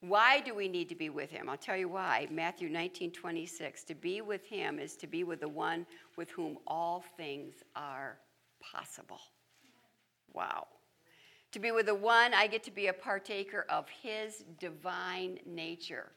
Why 0.01 0.41
do 0.41 0.55
we 0.55 0.67
need 0.67 0.89
to 0.89 0.95
be 0.95 1.11
with 1.11 1.31
him? 1.31 1.49
I'll 1.49 1.59
tell 1.59 1.77
you 1.77 1.89
why. 1.89 2.27
Matthew 2.31 2.71
19, 2.71 3.11
26. 3.13 3.85
To 3.85 3.95
be 3.95 4.23
with 4.23 4.45
him 4.47 4.79
is 4.79 4.97
to 4.97 5.07
be 5.07 5.25
with 5.25 5.41
the 5.41 5.49
one 5.49 5.85
with 6.17 6.31
whom 6.31 6.57
all 6.67 7.05
things 7.19 7.57
are 7.77 8.19
possible. 8.61 9.21
Wow. 10.33 10.69
To 11.53 11.59
be 11.59 11.71
with 11.71 11.87
the 11.87 11.95
one, 11.95 12.33
I 12.33 12.47
get 12.47 12.63
to 12.65 12.71
be 12.71 12.87
a 12.87 12.93
partaker 12.93 13.67
of 13.69 13.87
his 14.03 14.45
divine 14.59 15.41
nature. 15.45 16.13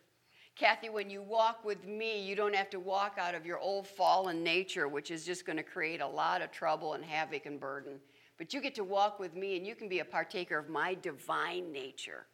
Kathy, 0.55 0.89
when 0.89 1.09
you 1.09 1.23
walk 1.23 1.65
with 1.65 1.85
me, 1.85 2.23
you 2.23 2.35
don't 2.35 2.55
have 2.55 2.69
to 2.69 2.79
walk 2.79 3.17
out 3.19 3.33
of 3.33 3.43
your 3.45 3.57
old 3.57 3.87
fallen 3.87 4.43
nature, 4.43 4.87
which 4.87 5.09
is 5.09 5.25
just 5.25 5.45
going 5.45 5.57
to 5.57 5.63
create 5.63 5.99
a 5.99 6.07
lot 6.07 6.43
of 6.43 6.51
trouble 6.51 6.93
and 6.93 7.03
havoc 7.03 7.47
and 7.47 7.59
burden. 7.59 7.99
But 8.37 8.53
you 8.53 8.61
get 8.61 8.75
to 8.75 8.83
walk 8.83 9.19
with 9.19 9.35
me 9.35 9.57
and 9.57 9.65
you 9.65 9.75
can 9.75 9.87
be 9.87 9.99
a 9.99 10.05
partaker 10.05 10.57
of 10.57 10.69
my 10.69 10.95
divine 10.95 11.71
nature. 11.71 12.25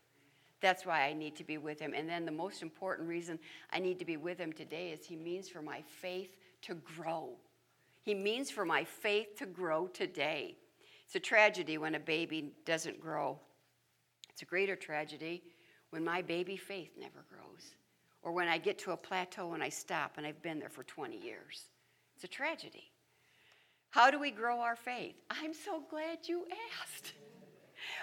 That's 0.61 0.85
why 0.85 1.03
I 1.03 1.13
need 1.13 1.35
to 1.37 1.43
be 1.43 1.57
with 1.57 1.79
him. 1.79 1.93
And 1.95 2.09
then 2.09 2.25
the 2.25 2.31
most 2.31 2.61
important 2.61 3.07
reason 3.07 3.39
I 3.71 3.79
need 3.79 3.99
to 3.99 4.05
be 4.05 4.17
with 4.17 4.37
him 4.37 4.51
today 4.51 4.89
is 4.89 5.05
he 5.05 5.15
means 5.15 5.47
for 5.49 5.61
my 5.61 5.81
faith 6.01 6.35
to 6.63 6.75
grow. 6.75 7.29
He 8.01 8.13
means 8.13 8.49
for 8.49 8.65
my 8.65 8.83
faith 8.83 9.35
to 9.37 9.45
grow 9.45 9.87
today. 9.87 10.55
It's 11.05 11.15
a 11.15 11.19
tragedy 11.19 11.77
when 11.77 11.95
a 11.95 11.99
baby 11.99 12.51
doesn't 12.65 12.99
grow. 12.99 13.39
It's 14.29 14.41
a 14.41 14.45
greater 14.45 14.75
tragedy 14.75 15.43
when 15.89 16.03
my 16.03 16.21
baby 16.21 16.55
faith 16.55 16.91
never 16.99 17.25
grows, 17.29 17.75
or 18.21 18.31
when 18.31 18.47
I 18.47 18.57
get 18.57 18.77
to 18.79 18.91
a 18.91 18.97
plateau 18.97 19.53
and 19.53 19.63
I 19.63 19.69
stop 19.69 20.13
and 20.17 20.27
I've 20.27 20.41
been 20.41 20.59
there 20.59 20.69
for 20.69 20.83
20 20.83 21.17
years. 21.17 21.69
It's 22.15 22.23
a 22.23 22.27
tragedy. 22.27 22.91
How 23.91 24.11
do 24.11 24.19
we 24.19 24.31
grow 24.31 24.59
our 24.59 24.75
faith? 24.75 25.15
I'm 25.29 25.53
so 25.53 25.83
glad 25.89 26.19
you 26.23 26.45
asked. 26.81 27.13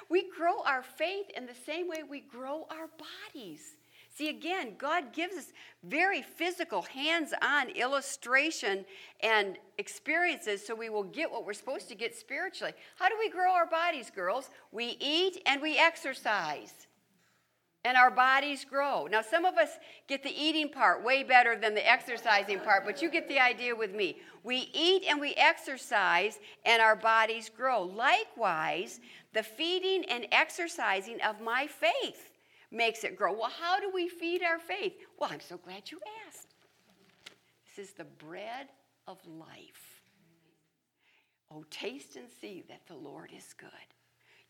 We 0.09 0.31
grow 0.37 0.63
our 0.65 0.83
faith 0.83 1.27
in 1.37 1.47
the 1.47 1.55
same 1.55 1.89
way 1.89 2.03
we 2.03 2.21
grow 2.21 2.67
our 2.71 2.89
bodies. 3.33 3.77
See, 4.17 4.31
again, 4.31 4.77
God 4.79 5.13
gives 5.13 5.37
us 5.37 5.53
very 5.85 6.23
physical, 6.23 6.83
hands 6.83 7.35
on 7.43 7.69
illustration 7.69 8.87
and 9.21 9.59
experiences 9.77 10.67
so 10.67 10.75
we 10.75 10.89
will 10.89 11.05
get 11.05 11.31
what 11.31 11.45
we're 11.45 11.53
supposed 11.53 11.89
to 11.91 11.95
get 11.95 12.15
spiritually. 12.15 12.73
How 12.99 13.11
do 13.11 13.17
we 13.19 13.29
grow 13.29 13.53
our 13.53 13.67
bodies, 13.67 14.11
girls? 14.11 14.49
We 14.73 14.97
eat 15.01 15.43
and 15.45 15.61
we 15.61 15.77
exercise. 15.77 16.86
And 17.87 17.97
our 17.97 18.11
bodies 18.11 18.65
grow. 18.65 19.07
Now, 19.09 19.23
some 19.23 19.45
of 19.45 19.57
us 19.59 19.79
get 20.09 20.25
the 20.25 20.35
eating 20.37 20.69
part 20.69 21.05
way 21.05 21.23
better 21.23 21.55
than 21.55 21.73
the 21.73 21.89
exercising 21.89 22.59
part, 22.59 22.85
but 22.85 23.01
you 23.01 23.09
get 23.09 23.29
the 23.29 23.39
idea 23.39 23.77
with 23.77 23.95
me. 23.95 24.17
We 24.43 24.69
eat 24.75 25.05
and 25.09 25.21
we 25.21 25.35
exercise, 25.35 26.41
and 26.65 26.83
our 26.83 26.97
bodies 26.97 27.49
grow. 27.49 27.83
Likewise, 27.83 28.99
the 29.35 29.45
feeding 29.45 30.05
and 30.11 30.27
exercising 30.33 31.21
of 31.21 31.41
my 31.41 31.69
faith 31.69 32.33
makes 32.73 33.05
it 33.05 33.17
grow. 33.17 33.33
Well, 33.33 33.53
how 33.57 33.79
do 33.79 33.89
we 33.95 34.09
feed 34.09 34.43
our 34.43 34.59
faith? 34.59 34.95
Well, 35.21 35.31
I'm 35.33 35.39
so 35.39 35.57
glad 35.57 35.89
you 35.89 36.01
asked. 36.27 36.49
This 37.77 37.87
is 37.87 37.95
the 37.95 38.05
bread 38.05 38.67
of 39.07 39.19
life. 39.29 40.03
Oh, 41.53 41.65
taste 41.71 42.17
and 42.17 42.27
see 42.41 42.65
that 42.69 42.81
the 42.89 42.97
Lord 42.97 43.31
is 43.33 43.55
good. 43.57 43.71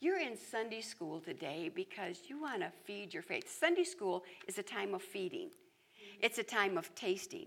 You're 0.00 0.20
in 0.20 0.36
Sunday 0.36 0.82
school 0.82 1.20
today 1.20 1.70
because 1.74 2.18
you 2.28 2.40
want 2.40 2.60
to 2.60 2.70
feed 2.84 3.14
your 3.14 3.22
faith. 3.22 3.48
Sunday 3.48 3.84
school 3.84 4.24
is 4.46 4.58
a 4.58 4.62
time 4.62 4.94
of 4.94 5.02
feeding, 5.02 5.50
it's 6.20 6.38
a 6.38 6.42
time 6.42 6.76
of 6.76 6.94
tasting, 6.94 7.46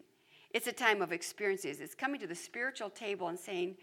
it's 0.52 0.68
a 0.68 0.72
time 0.72 1.02
of 1.02 1.12
experiences. 1.12 1.80
It's 1.80 1.94
coming 1.94 2.20
to 2.22 2.28
the 2.28 2.36
spiritual 2.36 2.90
table 2.90 3.28
and 3.28 3.40
saying, 3.40 3.76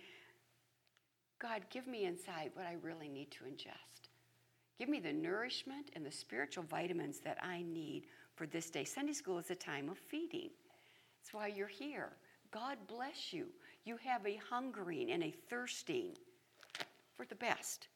God, 1.38 1.62
give 1.70 1.86
me 1.86 2.06
inside 2.06 2.50
what 2.54 2.66
I 2.66 2.76
really 2.82 3.08
need 3.08 3.30
to 3.32 3.44
ingest. 3.44 4.08
Give 4.78 4.88
me 4.88 5.00
the 5.00 5.12
nourishment 5.12 5.90
and 5.94 6.04
the 6.04 6.10
spiritual 6.10 6.64
vitamins 6.64 7.20
that 7.20 7.38
I 7.42 7.62
need 7.62 8.04
for 8.34 8.46
this 8.46 8.68
day. 8.68 8.84
Sunday 8.84 9.12
school 9.12 9.38
is 9.38 9.50
a 9.50 9.54
time 9.54 9.88
of 9.88 9.96
feeding. 9.96 10.50
That's 11.20 11.32
why 11.32 11.46
you're 11.48 11.68
here. 11.68 12.12
God 12.50 12.78
bless 12.88 13.32
you. 13.32 13.46
You 13.84 13.96
have 14.04 14.26
a 14.26 14.40
hungering 14.50 15.10
and 15.12 15.22
a 15.22 15.34
thirsting 15.48 16.16
for 17.14 17.24
the 17.26 17.34
best. 17.36 17.88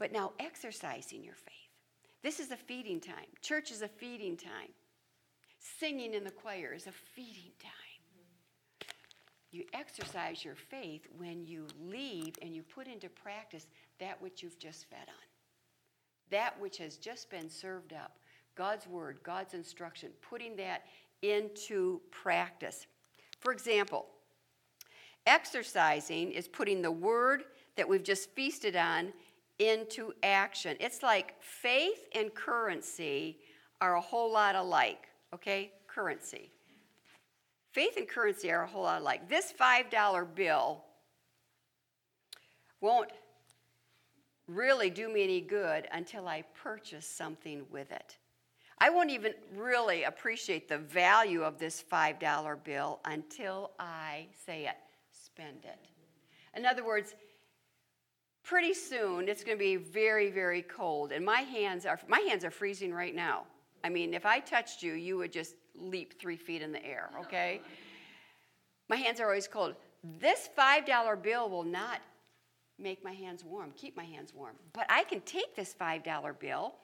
But 0.00 0.12
now, 0.12 0.32
exercising 0.40 1.22
your 1.22 1.34
faith. 1.34 1.54
This 2.22 2.40
is 2.40 2.50
a 2.50 2.56
feeding 2.56 3.00
time. 3.00 3.26
Church 3.42 3.70
is 3.70 3.82
a 3.82 3.88
feeding 3.88 4.34
time. 4.34 4.72
Singing 5.58 6.14
in 6.14 6.24
the 6.24 6.30
choir 6.30 6.72
is 6.74 6.86
a 6.86 6.92
feeding 7.14 7.52
time. 7.62 8.88
You 9.50 9.64
exercise 9.74 10.42
your 10.42 10.54
faith 10.54 11.02
when 11.18 11.44
you 11.44 11.66
leave 11.78 12.34
and 12.40 12.56
you 12.56 12.62
put 12.62 12.86
into 12.86 13.10
practice 13.10 13.66
that 13.98 14.20
which 14.22 14.42
you've 14.42 14.58
just 14.58 14.88
fed 14.88 15.06
on, 15.06 15.26
that 16.30 16.58
which 16.58 16.78
has 16.78 16.96
just 16.96 17.28
been 17.28 17.50
served 17.50 17.92
up. 17.92 18.16
God's 18.54 18.86
word, 18.86 19.18
God's 19.22 19.52
instruction, 19.52 20.12
putting 20.22 20.56
that 20.56 20.84
into 21.20 22.00
practice. 22.10 22.86
For 23.40 23.52
example, 23.52 24.06
exercising 25.26 26.32
is 26.32 26.48
putting 26.48 26.80
the 26.80 26.90
word 26.90 27.44
that 27.76 27.88
we've 27.88 28.04
just 28.04 28.30
feasted 28.30 28.76
on 28.76 29.12
into 29.60 30.12
action. 30.22 30.76
It's 30.80 31.02
like 31.02 31.40
faith 31.40 32.08
and 32.14 32.34
currency 32.34 33.38
are 33.80 33.96
a 33.96 34.00
whole 34.00 34.32
lot 34.32 34.56
alike, 34.56 35.06
okay? 35.34 35.70
Currency. 35.86 36.50
Faith 37.72 37.96
and 37.96 38.08
currency 38.08 38.50
are 38.50 38.64
a 38.64 38.66
whole 38.66 38.82
lot 38.82 39.00
alike. 39.00 39.28
This 39.28 39.52
$5 39.58 40.34
bill 40.34 40.82
won't 42.80 43.10
really 44.48 44.90
do 44.90 45.08
me 45.12 45.22
any 45.22 45.40
good 45.40 45.86
until 45.92 46.26
I 46.26 46.42
purchase 46.60 47.06
something 47.06 47.64
with 47.70 47.92
it. 47.92 48.16
I 48.78 48.88
won't 48.88 49.10
even 49.10 49.34
really 49.54 50.04
appreciate 50.04 50.68
the 50.68 50.78
value 50.78 51.42
of 51.42 51.58
this 51.58 51.84
$5 51.92 52.64
bill 52.64 53.00
until 53.04 53.72
I 53.78 54.26
say 54.46 54.64
it, 54.64 54.76
spend 55.12 55.64
it. 55.64 55.78
In 56.56 56.64
other 56.64 56.84
words, 56.84 57.14
pretty 58.42 58.74
soon 58.74 59.28
it's 59.28 59.44
going 59.44 59.56
to 59.56 59.62
be 59.62 59.76
very 59.76 60.30
very 60.30 60.62
cold 60.62 61.12
and 61.12 61.24
my 61.24 61.40
hands 61.40 61.86
are 61.86 61.98
my 62.08 62.20
hands 62.20 62.44
are 62.44 62.50
freezing 62.50 62.92
right 62.92 63.14
now. 63.14 63.44
I 63.82 63.88
mean, 63.88 64.12
if 64.12 64.26
I 64.26 64.40
touched 64.40 64.82
you, 64.82 64.92
you 64.92 65.16
would 65.16 65.32
just 65.32 65.54
leap 65.74 66.20
3 66.20 66.36
feet 66.36 66.60
in 66.60 66.72
the 66.72 66.84
air, 66.84 67.10
okay? 67.20 67.62
My 68.88 68.96
hands 68.96 69.20
are 69.20 69.26
always 69.26 69.48
cold. 69.48 69.74
This 70.18 70.50
$5 70.58 71.22
bill 71.22 71.48
will 71.48 71.64
not 71.64 72.00
make 72.78 73.04
my 73.04 73.12
hands 73.12 73.44
warm, 73.44 73.72
keep 73.76 73.96
my 73.96 74.04
hands 74.04 74.34
warm. 74.34 74.56
But 74.72 74.86
I 74.88 75.04
can 75.04 75.20
take 75.22 75.54
this 75.54 75.74
$5 75.78 76.38
bill 76.38 76.74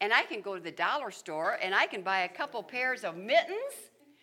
and 0.00 0.12
I 0.12 0.22
can 0.24 0.40
go 0.40 0.54
to 0.54 0.60
the 0.60 0.70
dollar 0.70 1.10
store 1.10 1.58
and 1.62 1.74
I 1.74 1.86
can 1.86 2.02
buy 2.02 2.20
a 2.20 2.28
couple 2.28 2.62
pairs 2.62 3.04
of 3.04 3.16
mittens 3.16 3.74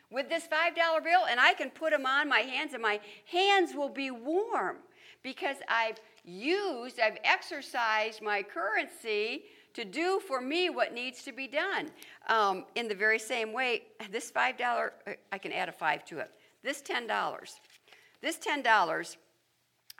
with 0.10 0.30
this 0.30 0.48
$5 0.48 1.04
bill 1.04 1.26
and 1.30 1.40
I 1.40 1.54
can 1.54 1.70
put 1.70 1.92
them 1.92 2.06
on 2.06 2.30
my 2.30 2.40
hands 2.40 2.74
and 2.74 2.82
my 2.82 3.00
hands 3.26 3.74
will 3.74 3.90
be 3.90 4.12
warm 4.12 4.78
because 5.24 5.58
I've 5.68 6.00
used, 6.24 7.00
I've 7.00 7.18
exercised 7.24 8.22
my 8.22 8.44
currency 8.44 9.44
to 9.74 9.86
do 9.86 10.20
for 10.20 10.42
me 10.42 10.70
what 10.70 10.94
needs 10.94 11.24
to 11.24 11.32
be 11.32 11.48
done. 11.48 11.90
Um, 12.28 12.66
in 12.76 12.88
the 12.88 12.96
very 12.96 13.20
same 13.20 13.54
way, 13.54 13.84
this 14.12 14.32
$5, 14.32 14.90
I 15.32 15.38
can 15.38 15.52
add 15.54 15.70
a 15.70 15.72
5 15.72 16.06
to 16.06 16.20
it. 16.20 16.32
This 16.64 16.82
$10, 16.82 17.60
this 18.22 18.38
$10 18.38 19.16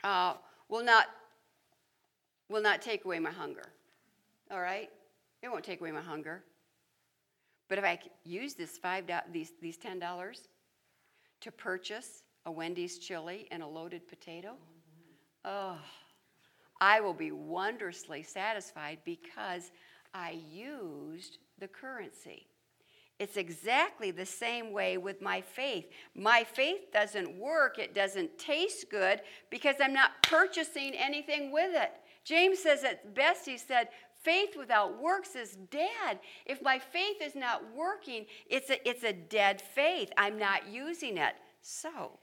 uh, 0.04 0.34
will 0.68 0.84
not 0.84 1.06
will 2.48 2.62
not 2.62 2.82
take 2.82 3.06
away 3.06 3.18
my 3.18 3.30
hunger. 3.30 3.72
All 4.50 4.60
right? 4.60 4.90
It 5.42 5.50
won't 5.50 5.64
take 5.64 5.80
away 5.80 5.90
my 5.90 6.02
hunger. 6.02 6.44
But 7.68 7.78
if 7.78 7.84
I 7.84 7.98
use 8.24 8.54
this 8.54 8.76
five 8.76 9.04
these, 9.32 9.52
these 9.62 9.78
$10 9.78 10.00
to 11.40 11.52
purchase 11.52 12.24
a 12.44 12.52
Wendy's 12.52 12.98
chili 12.98 13.48
and 13.50 13.62
a 13.62 13.66
loaded 13.66 14.06
potato, 14.06 14.56
oh, 15.44 15.78
I 16.80 17.00
will 17.00 17.14
be 17.14 17.32
wondrously 17.32 18.22
satisfied 18.22 18.98
because 19.04 19.70
I 20.14 20.38
used 20.50 21.38
the 21.58 21.68
currency. 21.68 22.46
It's 23.18 23.36
exactly 23.36 24.10
the 24.10 24.26
same 24.26 24.72
way 24.72 24.98
with 24.98 25.22
my 25.22 25.40
faith. 25.40 25.86
My 26.14 26.42
faith 26.42 26.92
doesn't 26.92 27.36
work, 27.36 27.78
it 27.78 27.94
doesn't 27.94 28.36
taste 28.36 28.90
good 28.90 29.20
because 29.48 29.76
I'm 29.80 29.92
not 29.92 30.22
purchasing 30.24 30.94
anything 30.96 31.52
with 31.52 31.70
it. 31.72 31.92
James 32.24 32.58
says 32.58 32.82
it 32.82 33.14
best, 33.14 33.46
he 33.46 33.58
said, 33.58 33.88
faith 34.22 34.56
without 34.58 35.00
works 35.00 35.36
is 35.36 35.56
dead. 35.70 36.18
If 36.46 36.62
my 36.62 36.78
faith 36.78 37.22
is 37.22 37.36
not 37.36 37.62
working, 37.74 38.26
it's 38.48 38.70
a, 38.70 38.88
it's 38.88 39.04
a 39.04 39.12
dead 39.12 39.60
faith. 39.60 40.10
I'm 40.16 40.38
not 40.38 40.68
using 40.68 41.16
it. 41.16 41.34
So, 41.60 42.18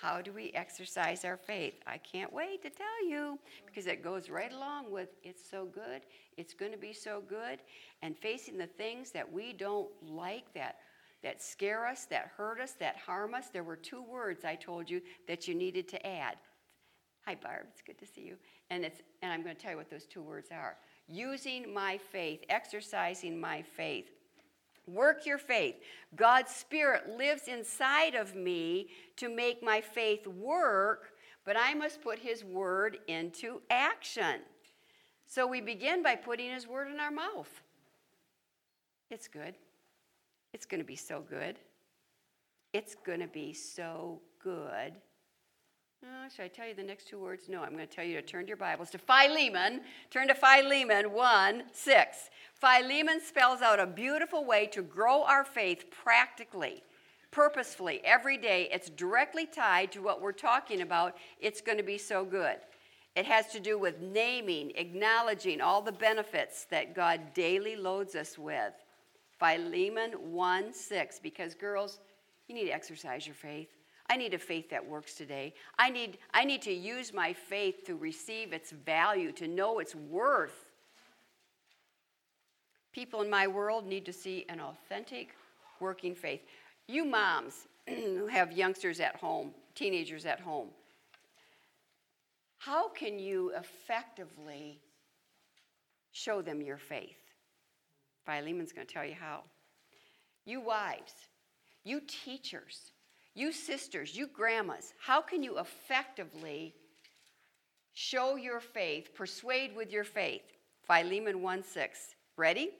how 0.00 0.20
do 0.20 0.30
we 0.30 0.52
exercise 0.54 1.24
our 1.24 1.38
faith? 1.38 1.74
I 1.86 1.96
can't 1.96 2.30
wait 2.30 2.62
to 2.62 2.70
tell 2.70 3.08
you 3.08 3.38
because 3.64 3.86
it 3.86 4.04
goes 4.04 4.28
right 4.28 4.52
along 4.52 4.92
with 4.92 5.08
it's 5.22 5.48
so 5.50 5.64
good, 5.64 6.02
it's 6.36 6.52
going 6.52 6.72
to 6.72 6.78
be 6.78 6.92
so 6.92 7.22
good, 7.26 7.60
and 8.02 8.14
facing 8.16 8.58
the 8.58 8.66
things 8.66 9.10
that 9.12 9.30
we 9.30 9.54
don't 9.54 9.88
like, 10.02 10.52
that, 10.54 10.76
that 11.22 11.42
scare 11.42 11.86
us, 11.86 12.04
that 12.10 12.30
hurt 12.36 12.60
us, 12.60 12.72
that 12.78 12.96
harm 12.96 13.32
us. 13.32 13.46
There 13.50 13.64
were 13.64 13.76
two 13.76 14.02
words 14.02 14.44
I 14.44 14.54
told 14.54 14.90
you 14.90 15.00
that 15.26 15.48
you 15.48 15.54
needed 15.54 15.88
to 15.88 16.06
add. 16.06 16.36
Hi, 17.24 17.34
Barb, 17.34 17.66
it's 17.72 17.80
good 17.80 17.98
to 17.98 18.06
see 18.06 18.20
you. 18.20 18.36
And, 18.68 18.84
it's, 18.84 19.00
and 19.22 19.32
I'm 19.32 19.42
going 19.42 19.56
to 19.56 19.60
tell 19.60 19.70
you 19.70 19.78
what 19.78 19.90
those 19.90 20.04
two 20.04 20.22
words 20.22 20.50
are 20.52 20.76
using 21.08 21.72
my 21.72 21.96
faith, 21.98 22.44
exercising 22.50 23.40
my 23.40 23.62
faith. 23.62 24.10
Work 24.86 25.26
your 25.26 25.38
faith. 25.38 25.76
God's 26.14 26.54
Spirit 26.54 27.16
lives 27.18 27.48
inside 27.48 28.14
of 28.14 28.34
me 28.34 28.88
to 29.16 29.28
make 29.28 29.62
my 29.62 29.80
faith 29.80 30.26
work, 30.26 31.12
but 31.44 31.56
I 31.58 31.74
must 31.74 32.02
put 32.02 32.18
His 32.18 32.44
Word 32.44 32.98
into 33.08 33.62
action. 33.68 34.40
So 35.26 35.46
we 35.46 35.60
begin 35.60 36.02
by 36.02 36.14
putting 36.14 36.50
His 36.50 36.68
Word 36.68 36.88
in 36.88 37.00
our 37.00 37.10
mouth. 37.10 37.50
It's 39.10 39.26
good. 39.28 39.54
It's 40.52 40.66
going 40.66 40.80
to 40.80 40.86
be 40.86 40.96
so 40.96 41.20
good. 41.20 41.56
It's 42.72 42.94
going 42.94 43.20
to 43.20 43.26
be 43.26 43.52
so 43.52 44.20
good. 44.42 44.92
Uh, 46.02 46.28
should 46.28 46.44
I 46.44 46.48
tell 46.48 46.68
you 46.68 46.74
the 46.74 46.82
next 46.82 47.08
two 47.08 47.18
words? 47.18 47.48
No, 47.48 47.62
I'm 47.62 47.72
going 47.72 47.86
to 47.86 47.94
tell 47.94 48.04
you 48.04 48.14
to 48.16 48.22
turn 48.22 48.42
to 48.42 48.48
your 48.48 48.56
Bibles 48.58 48.90
to 48.90 48.98
Philemon. 48.98 49.80
Turn 50.10 50.28
to 50.28 50.34
Philemon 50.34 51.12
1 51.12 51.62
6. 51.72 52.30
Philemon 52.54 53.20
spells 53.20 53.62
out 53.62 53.80
a 53.80 53.86
beautiful 53.86 54.44
way 54.44 54.66
to 54.66 54.82
grow 54.82 55.24
our 55.24 55.42
faith 55.42 55.86
practically, 55.90 56.82
purposefully, 57.30 58.02
every 58.04 58.36
day. 58.36 58.68
It's 58.70 58.90
directly 58.90 59.46
tied 59.46 59.90
to 59.92 60.02
what 60.02 60.20
we're 60.20 60.32
talking 60.32 60.82
about. 60.82 61.16
It's 61.40 61.62
going 61.62 61.78
to 61.78 61.84
be 61.84 61.98
so 61.98 62.24
good. 62.24 62.56
It 63.14 63.24
has 63.24 63.46
to 63.52 63.60
do 63.60 63.78
with 63.78 64.00
naming, 64.00 64.72
acknowledging 64.76 65.62
all 65.62 65.80
the 65.80 65.92
benefits 65.92 66.66
that 66.70 66.94
God 66.94 67.32
daily 67.32 67.74
loads 67.74 68.14
us 68.14 68.36
with. 68.36 68.74
Philemon 69.38 70.12
1 70.12 70.74
6. 70.74 71.20
Because, 71.20 71.54
girls, 71.54 72.00
you 72.48 72.54
need 72.54 72.66
to 72.66 72.74
exercise 72.74 73.26
your 73.26 73.34
faith. 73.34 73.75
I 74.08 74.16
need 74.16 74.34
a 74.34 74.38
faith 74.38 74.70
that 74.70 74.86
works 74.86 75.14
today. 75.14 75.54
I 75.78 75.90
need, 75.90 76.18
I 76.32 76.44
need 76.44 76.62
to 76.62 76.72
use 76.72 77.12
my 77.12 77.32
faith 77.32 77.84
to 77.86 77.96
receive 77.96 78.52
its 78.52 78.70
value, 78.70 79.32
to 79.32 79.48
know 79.48 79.80
its 79.80 79.94
worth. 79.94 80.70
People 82.92 83.22
in 83.22 83.30
my 83.30 83.46
world 83.46 83.86
need 83.86 84.06
to 84.06 84.12
see 84.12 84.46
an 84.48 84.60
authentic, 84.60 85.34
working 85.80 86.14
faith. 86.14 86.40
You 86.86 87.04
moms 87.04 87.66
who 87.88 88.26
have 88.26 88.52
youngsters 88.52 89.00
at 89.00 89.16
home, 89.16 89.52
teenagers 89.74 90.24
at 90.24 90.40
home, 90.40 90.68
how 92.58 92.88
can 92.88 93.18
you 93.18 93.52
effectively 93.56 94.80
show 96.12 96.42
them 96.42 96.62
your 96.62 96.78
faith? 96.78 97.18
Philemon's 98.26 98.72
going 98.72 98.86
to 98.86 98.92
tell 98.92 99.04
you 99.04 99.14
how. 99.14 99.42
You 100.44 100.60
wives, 100.60 101.12
you 101.84 102.00
teachers, 102.06 102.92
you 103.36 103.52
sisters, 103.52 104.16
you 104.16 104.26
grandmas, 104.26 104.94
how 104.98 105.20
can 105.20 105.42
you 105.42 105.58
effectively 105.58 106.74
show 107.92 108.36
your 108.36 108.60
faith, 108.60 109.14
persuade 109.14 109.76
with 109.76 109.92
your 109.92 110.04
faith? 110.04 110.42
Philemon 110.86 111.42
1 111.42 111.62
6. 111.62 112.14
Ready? 112.36 112.70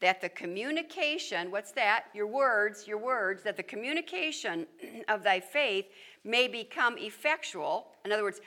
That 0.00 0.20
the 0.20 0.28
communication, 0.28 1.50
what's 1.50 1.72
that? 1.72 2.04
Your 2.14 2.26
words, 2.26 2.86
your 2.86 2.98
words, 2.98 3.42
that 3.42 3.56
the 3.56 3.62
communication 3.62 4.66
of 5.08 5.22
thy 5.22 5.40
faith 5.40 5.86
may 6.22 6.46
become 6.48 6.96
effectual. 6.98 7.88
In 8.04 8.12
other 8.12 8.22
words, 8.22 8.40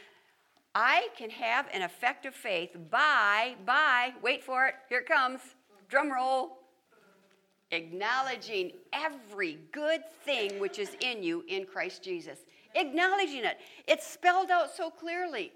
I 0.76 1.08
can 1.17 1.30
have 1.32 1.67
an 1.74 1.82
effective 1.82 2.36
faith 2.36 2.78
by, 2.89 3.56
by, 3.65 4.13
wait 4.22 4.43
for 4.43 4.67
it, 4.67 4.76
here 4.88 5.00
it 5.00 5.08
comes, 5.08 5.41
drum 5.89 6.12
roll, 6.12 6.59
acknowledging 7.71 8.71
every 8.93 9.60
good 9.71 10.01
thing 10.23 10.60
which 10.60 10.79
is 10.79 10.95
in 11.01 11.23
you 11.23 11.43
in 11.47 11.65
Christ 11.65 12.03
Jesus. 12.03 12.39
Acknowledging 12.75 13.45
it. 13.45 13.58
It's 13.88 14.05
spelled 14.05 14.51
out 14.51 14.75
so 14.75 14.89
clearly. 14.89 15.51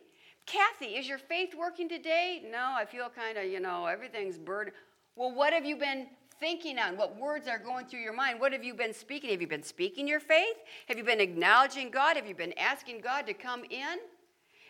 Kathy, 0.46 0.96
is 0.98 1.08
your 1.08 1.18
faith 1.18 1.56
working 1.58 1.88
today? 1.88 2.44
No, 2.52 2.74
I 2.76 2.86
feel 2.86 3.10
kind 3.10 3.38
of, 3.38 3.46
you 3.46 3.60
know, 3.60 3.86
everything's 3.86 4.38
burdened. 4.38 4.76
Well, 5.16 5.34
what 5.34 5.54
have 5.54 5.66
you 5.66 5.78
been 5.78 6.08
thinking 6.40 6.80
on? 6.80 6.98
What 6.98 7.18
words 7.18 7.48
are 7.48 7.60
going 7.60 7.86
through 7.86 8.02
your 8.02 8.14
mind? 8.14 8.40
What 8.40 8.52
have 8.52 8.64
you 8.64 8.74
been 8.74 8.94
speaking? 8.94 9.30
Have 9.30 9.42
you 9.42 9.48
been 9.48 9.64
speaking 9.64 10.08
your 10.08 10.20
faith? 10.20 10.58
Have 10.88 10.98
you 10.98 11.04
been 11.04 11.22
acknowledging 11.22 11.92
God? 11.92 12.18
Have 12.18 12.28
you 12.28 12.36
been 12.36 12.54
asking 12.58 13.02
God 13.02 13.26
to 13.28 13.34
come 13.34 13.64
in? 13.70 14.00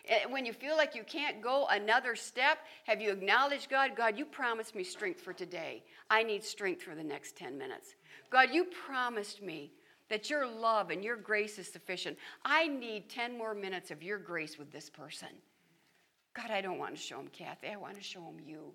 Eh, 0.06 0.26
when 0.28 0.44
you 0.44 0.52
feel 0.52 0.76
like 0.76 0.94
you 0.94 1.02
can't 1.04 1.40
go 1.40 1.66
another 1.70 2.14
step, 2.14 2.58
have 2.84 3.00
you 3.00 3.10
acknowledged 3.10 3.70
God? 3.70 3.96
God, 3.96 4.18
you 4.18 4.24
promised 4.24 4.74
me 4.74 4.84
strength 4.84 5.20
for 5.20 5.32
today. 5.32 5.82
I 6.10 6.22
need 6.22 6.44
strength 6.44 6.82
for 6.82 6.94
the 6.94 7.04
next 7.04 7.36
10 7.36 7.56
minutes. 7.56 7.94
God, 8.30 8.50
you 8.52 8.66
promised 8.86 9.42
me 9.42 9.72
that 10.10 10.28
your 10.28 10.46
love 10.46 10.90
and 10.90 11.02
your 11.02 11.16
grace 11.16 11.58
is 11.58 11.70
sufficient. 11.70 12.18
I 12.44 12.68
need 12.68 13.08
10 13.08 13.38
more 13.38 13.54
minutes 13.54 13.90
of 13.90 14.02
your 14.02 14.18
grace 14.18 14.58
with 14.58 14.70
this 14.70 14.90
person. 14.90 15.28
God, 16.34 16.50
I 16.50 16.60
don't 16.60 16.78
want 16.78 16.96
to 16.96 17.00
show 17.00 17.18
him 17.18 17.28
Kathy. 17.28 17.68
I 17.68 17.76
want 17.76 17.94
to 17.94 18.02
show 18.02 18.20
him 18.20 18.40
you. 18.44 18.72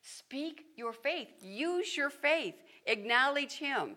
Speak 0.00 0.64
your 0.76 0.92
faith. 0.92 1.28
Use 1.40 1.96
your 1.96 2.10
faith. 2.10 2.54
Acknowledge 2.86 3.52
him. 3.52 3.96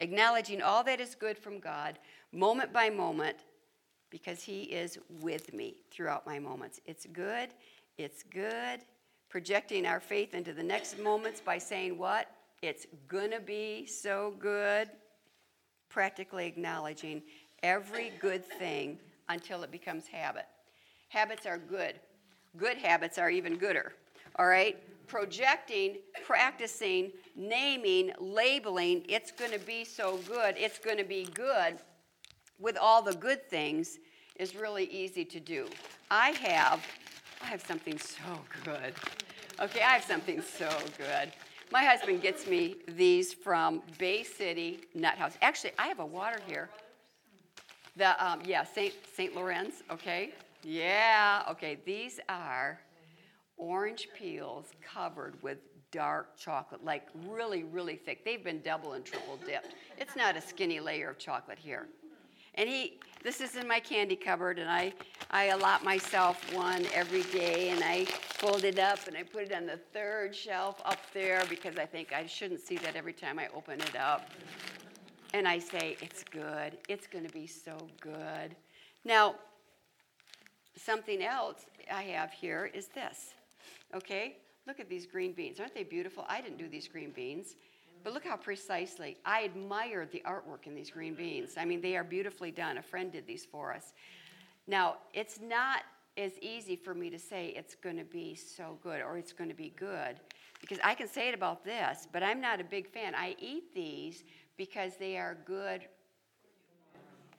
Acknowledging 0.00 0.62
all 0.62 0.84
that 0.84 1.00
is 1.00 1.16
good 1.16 1.36
from 1.36 1.58
God, 1.58 1.98
moment 2.32 2.72
by 2.72 2.88
moment, 2.88 3.38
because 4.10 4.42
He 4.42 4.62
is 4.62 4.98
with 5.20 5.52
me 5.52 5.76
throughout 5.90 6.26
my 6.26 6.38
moments. 6.38 6.80
It's 6.86 7.06
good. 7.06 7.50
It's 7.96 8.22
good. 8.22 8.80
Projecting 9.28 9.86
our 9.86 10.00
faith 10.00 10.34
into 10.34 10.52
the 10.52 10.62
next 10.62 10.98
moments 10.98 11.40
by 11.40 11.58
saying, 11.58 11.98
What? 11.98 12.30
It's 12.62 12.86
to 13.30 13.40
be 13.40 13.86
so 13.86 14.34
good. 14.38 14.88
Practically 15.88 16.46
acknowledging 16.46 17.22
every 17.62 18.12
good 18.20 18.44
thing 18.44 18.98
until 19.28 19.62
it 19.62 19.70
becomes 19.70 20.06
habit. 20.06 20.46
Habits 21.08 21.46
are 21.46 21.58
good. 21.58 21.94
Good 22.56 22.78
habits 22.78 23.18
are 23.18 23.30
even 23.30 23.56
gooder. 23.56 23.92
All 24.36 24.46
right? 24.46 24.76
Projecting, 25.06 25.98
practicing, 26.26 27.12
naming, 27.34 28.12
labeling, 28.18 29.04
it's 29.08 29.30
going 29.30 29.52
to 29.52 29.58
be 29.58 29.84
so 29.84 30.18
good. 30.28 30.54
It's 30.58 30.78
going 30.78 30.98
to 30.98 31.04
be 31.04 31.24
good 31.34 31.78
with 32.58 32.76
all 32.76 33.02
the 33.02 33.14
good 33.14 33.48
things 33.48 33.98
is 34.36 34.54
really 34.54 34.84
easy 34.84 35.24
to 35.24 35.40
do. 35.40 35.66
I 36.10 36.30
have, 36.30 36.84
I 37.42 37.46
have 37.46 37.60
something 37.60 37.98
so 37.98 38.40
good. 38.64 38.94
Okay, 39.60 39.80
I 39.80 39.94
have 39.94 40.04
something 40.04 40.40
so 40.40 40.70
good. 40.96 41.32
My 41.70 41.84
husband 41.84 42.22
gets 42.22 42.46
me 42.46 42.76
these 42.86 43.34
from 43.34 43.82
Bay 43.98 44.22
City 44.22 44.80
Nut 44.94 45.16
House. 45.16 45.34
Actually, 45.42 45.72
I 45.78 45.88
have 45.88 45.98
a 45.98 46.06
water 46.06 46.38
here. 46.46 46.70
The 47.96 48.24
um, 48.24 48.40
yeah, 48.44 48.64
Saint 48.64 48.94
Saint 49.14 49.34
Lawrence. 49.34 49.82
Okay, 49.90 50.30
yeah. 50.62 51.42
Okay, 51.50 51.78
these 51.84 52.20
are 52.28 52.80
orange 53.56 54.08
peels 54.16 54.66
covered 54.82 55.34
with 55.42 55.58
dark 55.90 56.36
chocolate, 56.36 56.84
like 56.84 57.08
really, 57.26 57.64
really 57.64 57.96
thick. 57.96 58.24
They've 58.24 58.42
been 58.42 58.62
double 58.62 58.92
and 58.92 59.04
triple 59.04 59.38
dipped. 59.44 59.74
It's 59.98 60.16
not 60.16 60.36
a 60.36 60.40
skinny 60.40 60.80
layer 60.80 61.10
of 61.10 61.18
chocolate 61.18 61.58
here. 61.58 61.88
And 62.58 62.68
he, 62.68 62.98
this 63.22 63.40
is 63.40 63.56
in 63.56 63.66
my 63.68 63.78
candy 63.78 64.16
cupboard, 64.16 64.58
and 64.58 64.68
I, 64.68 64.92
I 65.30 65.44
allot 65.46 65.84
myself 65.84 66.52
one 66.54 66.84
every 66.92 67.22
day, 67.22 67.70
and 67.70 67.82
I 67.84 68.04
fold 68.04 68.64
it 68.64 68.78
up 68.78 69.06
and 69.08 69.16
I 69.16 69.24
put 69.24 69.42
it 69.42 69.52
on 69.52 69.66
the 69.66 69.78
third 69.92 70.34
shelf 70.34 70.80
up 70.84 70.98
there 71.12 71.42
because 71.50 71.76
I 71.76 71.86
think 71.86 72.12
I 72.12 72.24
shouldn't 72.26 72.60
see 72.60 72.76
that 72.78 72.94
every 72.94 73.12
time 73.12 73.36
I 73.38 73.48
open 73.54 73.80
it 73.80 73.96
up. 73.96 74.30
And 75.34 75.46
I 75.46 75.58
say, 75.58 75.96
it's 76.00 76.22
good. 76.22 76.78
It's 76.88 77.08
going 77.08 77.26
to 77.26 77.32
be 77.32 77.48
so 77.48 77.76
good. 78.00 78.54
Now, 79.04 79.34
something 80.76 81.22
else 81.22 81.66
I 81.92 82.02
have 82.02 82.32
here 82.32 82.70
is 82.72 82.86
this. 82.88 83.34
Okay? 83.92 84.36
Look 84.68 84.78
at 84.78 84.88
these 84.88 85.06
green 85.06 85.32
beans. 85.32 85.58
Aren't 85.58 85.74
they 85.74 85.82
beautiful? 85.82 86.24
I 86.28 86.40
didn't 86.40 86.58
do 86.58 86.68
these 86.68 86.86
green 86.86 87.10
beans. 87.10 87.56
But 88.04 88.12
look 88.12 88.24
how 88.24 88.36
precisely, 88.36 89.16
I 89.24 89.44
admire 89.44 90.06
the 90.06 90.22
artwork 90.26 90.66
in 90.66 90.74
these 90.74 90.90
green 90.90 91.14
beans. 91.14 91.54
I 91.56 91.64
mean, 91.64 91.80
they 91.80 91.96
are 91.96 92.04
beautifully 92.04 92.50
done. 92.50 92.78
A 92.78 92.82
friend 92.82 93.12
did 93.12 93.26
these 93.26 93.44
for 93.44 93.72
us. 93.72 93.92
Now, 94.66 94.96
it's 95.12 95.40
not, 95.40 95.82
as 96.16 96.32
easy 96.40 96.74
for 96.74 96.94
me 96.94 97.10
to 97.10 97.18
say 97.18 97.54
it's 97.56 97.76
going 97.76 97.96
to 97.96 98.04
be 98.04 98.34
so 98.34 98.76
good 98.82 99.00
or 99.00 99.18
it's 99.18 99.32
going 99.32 99.48
to 99.48 99.54
be 99.54 99.72
good 99.76 100.16
because 100.60 100.78
I 100.82 100.94
can 100.94 101.06
say 101.08 101.28
it 101.28 101.34
about 101.34 101.64
this, 101.64 102.08
but 102.12 102.22
I'm 102.22 102.40
not 102.40 102.60
a 102.60 102.64
big 102.64 102.88
fan. 102.88 103.14
I 103.14 103.36
eat 103.38 103.72
these 103.74 104.24
because 104.56 104.96
they 104.98 105.16
are 105.16 105.36
good. 105.44 105.82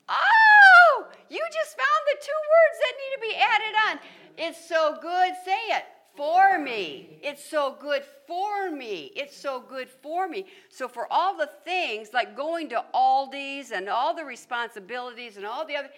Oh, 0.08 1.08
you 1.30 1.40
just 1.54 1.78
found 1.78 2.04
the 2.08 2.26
two 2.26 2.40
words 2.56 2.80
that 2.80 2.94
need 2.98 3.16
to 3.16 3.22
be 3.22 3.36
added 3.36 3.76
on. 3.90 4.00
It's 4.38 4.68
so 4.68 4.98
good, 5.02 5.34
say 5.44 5.60
it 5.76 5.84
for 6.16 6.60
me. 6.60 7.20
It's 7.22 7.44
so 7.44 7.76
good 7.80 8.04
for 8.28 8.72
me. 8.72 9.12
It's 9.16 9.36
so 9.36 9.60
good 9.60 9.90
for 9.90 10.28
me. 10.28 10.46
So, 10.70 10.88
for 10.88 11.12
all 11.12 11.38
the 11.38 11.50
things 11.64 12.10
like 12.14 12.36
going 12.36 12.70
to 12.70 12.84
Aldi's 12.94 13.72
and 13.72 13.90
all 13.90 14.14
the 14.16 14.26
responsibilities 14.26 15.38
and 15.38 15.46
all 15.46 15.66
the 15.66 15.76
other, 15.76 15.90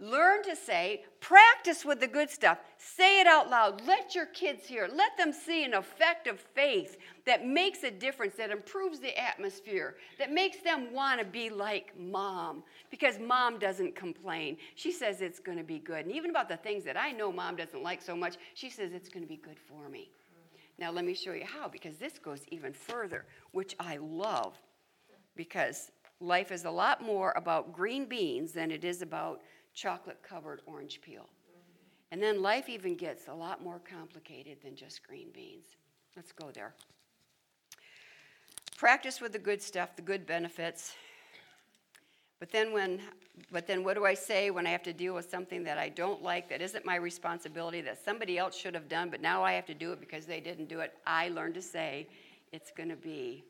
learn 0.00 0.42
to 0.44 0.54
say, 0.54 1.04
practice 1.20 1.84
with 1.84 2.00
the 2.00 2.06
good 2.06 2.30
stuff. 2.30 2.58
Say 2.76 3.20
it 3.20 3.26
out 3.26 3.50
loud. 3.50 3.84
Let 3.86 4.14
your 4.14 4.26
kids 4.26 4.66
hear. 4.66 4.88
Let 4.92 5.16
them 5.16 5.32
see 5.32 5.64
an 5.64 5.74
effect 5.74 6.26
of 6.26 6.38
faith 6.38 6.96
that 7.26 7.46
makes 7.46 7.82
a 7.82 7.90
difference, 7.90 8.36
that 8.36 8.50
improves 8.50 9.00
the 9.00 9.18
atmosphere, 9.18 9.96
that 10.18 10.32
makes 10.32 10.58
them 10.58 10.92
want 10.92 11.20
to 11.20 11.26
be 11.26 11.50
like 11.50 11.92
mom 11.98 12.62
because 12.90 13.18
mom 13.18 13.58
doesn't 13.58 13.96
complain. 13.96 14.56
She 14.76 14.92
says 14.92 15.20
it's 15.20 15.40
going 15.40 15.58
to 15.58 15.64
be 15.64 15.78
good. 15.78 16.06
And 16.06 16.14
even 16.14 16.30
about 16.30 16.48
the 16.48 16.56
things 16.56 16.84
that 16.84 16.96
I 16.96 17.12
know 17.12 17.32
mom 17.32 17.56
doesn't 17.56 17.82
like 17.82 18.02
so 18.02 18.14
much, 18.14 18.36
she 18.54 18.70
says 18.70 18.92
it's 18.92 19.08
going 19.08 19.24
to 19.24 19.28
be 19.28 19.36
good 19.36 19.58
for 19.58 19.88
me. 19.88 20.10
Now, 20.78 20.92
let 20.92 21.04
me 21.04 21.14
show 21.14 21.32
you 21.32 21.44
how 21.44 21.68
because 21.68 21.96
this 21.96 22.20
goes 22.20 22.42
even 22.52 22.72
further, 22.72 23.26
which 23.50 23.74
I 23.80 23.96
love 23.96 24.54
because 25.34 25.90
life 26.20 26.52
is 26.52 26.64
a 26.64 26.70
lot 26.70 27.02
more 27.02 27.32
about 27.36 27.72
green 27.72 28.04
beans 28.04 28.52
than 28.52 28.70
it 28.70 28.84
is 28.84 29.02
about 29.02 29.40
chocolate 29.78 30.18
covered 30.22 30.60
orange 30.66 31.00
peel. 31.00 31.28
And 32.10 32.22
then 32.22 32.42
life 32.42 32.68
even 32.68 32.96
gets 32.96 33.28
a 33.28 33.34
lot 33.34 33.62
more 33.62 33.80
complicated 33.88 34.58
than 34.62 34.74
just 34.74 35.06
green 35.06 35.28
beans. 35.32 35.66
Let's 36.16 36.32
go 36.32 36.50
there. 36.50 36.74
Practice 38.76 39.20
with 39.20 39.32
the 39.32 39.38
good 39.38 39.62
stuff, 39.62 39.94
the 39.94 40.02
good 40.02 40.26
benefits. 40.26 40.94
But 42.40 42.50
then 42.50 42.72
when 42.72 43.00
but 43.52 43.68
then 43.68 43.84
what 43.84 43.94
do 43.94 44.04
I 44.04 44.14
say 44.14 44.50
when 44.50 44.66
I 44.66 44.70
have 44.70 44.82
to 44.82 44.92
deal 44.92 45.14
with 45.14 45.30
something 45.30 45.62
that 45.64 45.78
I 45.78 45.88
don't 45.88 46.22
like 46.22 46.48
that 46.48 46.60
isn't 46.60 46.84
my 46.84 46.96
responsibility 46.96 47.80
that 47.82 48.04
somebody 48.04 48.36
else 48.36 48.56
should 48.56 48.74
have 48.74 48.88
done 48.88 49.10
but 49.10 49.20
now 49.20 49.44
I 49.44 49.52
have 49.52 49.66
to 49.66 49.74
do 49.74 49.92
it 49.92 50.00
because 50.00 50.26
they 50.26 50.40
didn't 50.40 50.68
do 50.68 50.80
it? 50.80 50.94
I 51.06 51.28
learn 51.28 51.52
to 51.52 51.62
say 51.62 52.08
it's 52.52 52.72
going 52.72 52.88
to 52.88 52.96
be 52.96 53.44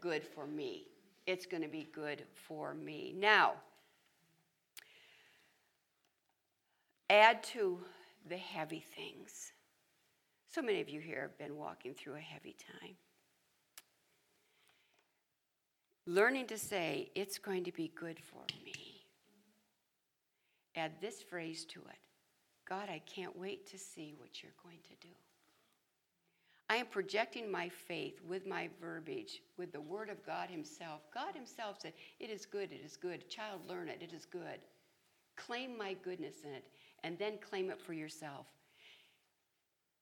good 0.00 0.24
for 0.24 0.46
me. 0.46 0.84
It's 1.26 1.46
going 1.46 1.62
to 1.62 1.68
be 1.68 1.88
good 1.92 2.22
for 2.34 2.74
me. 2.74 3.14
Now, 3.16 3.54
add 7.10 7.42
to 7.44 7.80
the 8.28 8.36
heavy 8.36 8.84
things. 8.94 9.52
So 10.48 10.62
many 10.62 10.80
of 10.80 10.88
you 10.88 11.00
here 11.00 11.22
have 11.22 11.38
been 11.38 11.56
walking 11.56 11.94
through 11.94 12.14
a 12.14 12.20
heavy 12.20 12.56
time 12.80 12.96
learning 16.06 16.46
to 16.46 16.58
say, 16.58 17.10
it's 17.14 17.38
going 17.38 17.64
to 17.64 17.72
be 17.72 17.90
good 17.94 18.18
for 18.20 18.42
me. 18.64 19.02
Add 20.76 20.92
this 21.00 21.22
phrase 21.22 21.64
to 21.66 21.80
it 21.80 21.98
God, 22.68 22.88
I 22.88 23.00
can't 23.06 23.36
wait 23.36 23.66
to 23.70 23.78
see 23.78 24.14
what 24.18 24.42
you're 24.42 24.52
going 24.62 24.78
to 24.84 25.06
do. 25.06 25.12
I 26.68 26.76
am 26.76 26.86
projecting 26.86 27.50
my 27.50 27.68
faith 27.68 28.20
with 28.26 28.44
my 28.44 28.68
verbiage, 28.80 29.40
with 29.56 29.72
the 29.72 29.80
Word 29.80 30.08
of 30.08 30.24
God 30.26 30.50
Himself. 30.50 31.02
God 31.14 31.34
Himself 31.34 31.76
said, 31.80 31.92
It 32.18 32.30
is 32.30 32.44
good, 32.44 32.72
it 32.72 32.80
is 32.84 32.96
good. 32.96 33.28
Child, 33.28 33.60
learn 33.68 33.88
it, 33.88 34.00
it 34.02 34.12
is 34.12 34.26
good. 34.26 34.58
Claim 35.36 35.78
my 35.78 35.94
goodness 36.02 36.36
in 36.44 36.50
it, 36.50 36.64
and 37.06 37.16
then 37.20 37.38
claim 37.38 37.70
it 37.70 37.80
for 37.80 37.92
yourself. 37.92 38.46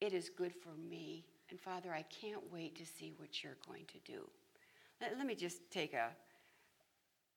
It 0.01 0.15
is 0.15 0.31
good 0.31 0.55
for 0.55 0.71
me. 0.89 1.27
And 1.51 1.61
Father, 1.61 1.93
I 1.93 2.03
can't 2.05 2.41
wait 2.51 2.75
to 2.77 2.87
see 2.87 3.13
what 3.19 3.45
you're 3.45 3.59
going 3.69 3.85
to 3.93 3.99
do. 4.11 4.27
Let 5.03 5.27
me 5.27 5.35
just 5.35 5.71
take 5.71 5.93
a 5.93 6.09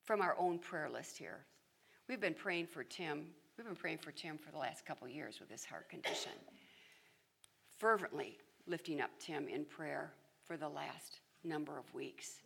from 0.06 0.22
our 0.22 0.38
own 0.40 0.58
prayer 0.58 0.90
list 0.90 1.18
here. 1.18 1.40
We've 2.08 2.22
been 2.22 2.34
praying 2.34 2.68
for 2.68 2.86
Tim. 2.86 3.26
We've 3.58 3.68
been 3.68 3.76
praying 3.76 3.98
for 3.98 4.12
Tim 4.12 4.38
for 4.38 4.52
the 4.52 4.58
last 4.58 4.86
couple 4.86 5.06
years 5.10 5.42
with 5.42 5.52
his 5.52 5.66
heart 5.66 5.90
condition. 5.90 6.32
Fervently 7.78 8.38
lifting 8.68 9.02
up 9.02 9.12
Tim 9.20 9.50
in 9.50 9.66
prayer 9.66 10.14
for 10.46 10.56
the 10.56 10.70
last 10.70 11.20
number 11.44 11.78
of 11.78 11.94
weeks. 11.94 12.42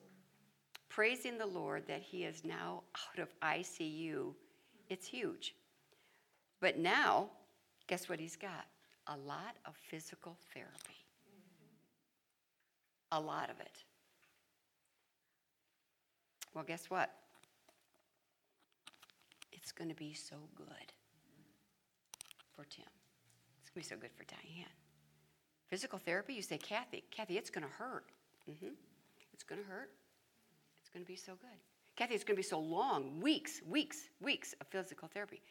Praising 0.90 1.38
the 1.38 1.46
Lord 1.46 1.84
that 1.88 2.02
he 2.02 2.24
is 2.24 2.44
now 2.44 2.82
out 3.12 3.20
of 3.22 3.30
ICU. 3.42 4.34
It's 4.90 5.06
huge. 5.06 5.54
But 6.62 6.78
now, 6.78 7.30
guess 7.88 8.08
what 8.08 8.20
he's 8.20 8.36
got? 8.36 8.66
A 9.08 9.18
lot 9.18 9.58
of 9.66 9.76
physical 9.76 10.38
therapy. 10.54 11.06
A 13.12 13.20
lot 13.20 13.50
of 13.50 13.60
it. 13.60 13.84
Well, 16.54 16.64
guess 16.64 16.86
what? 16.90 17.10
It's 19.52 19.72
going 19.72 19.90
to 19.90 19.96
be 19.96 20.14
so 20.14 20.36
good 20.56 20.94
for 22.56 22.64
Tim. 22.66 22.86
It's 23.62 23.70
going 23.70 23.84
to 23.84 23.90
be 23.90 23.96
so 23.96 24.00
good 24.00 24.12
for 24.16 24.24
Diane. 24.26 24.66
Physical 25.70 26.00
therapy, 26.00 26.34
you 26.34 26.42
say, 26.42 26.58
Kathy, 26.58 27.04
Kathy, 27.12 27.38
it's 27.38 27.50
going 27.50 27.66
to 27.66 27.72
hurt. 27.72 28.06
Mm-hmm. 28.50 28.74
It's 29.34 29.44
going 29.44 29.62
to 29.62 29.68
hurt. 29.68 29.90
It's 30.82 30.90
going 30.90 31.04
to 31.04 31.08
be 31.08 31.16
so 31.16 31.34
good. 31.34 31.58
Kathy, 31.96 32.16
it's 32.16 32.24
going 32.24 32.36
to 32.36 32.40
be 32.40 32.48
so 32.48 32.60
long 32.60 33.20
weeks, 33.22 33.62
weeks, 33.68 34.10
weeks 34.20 34.54
of 34.60 34.68
physical 34.68 35.08
therapy. 35.08 35.42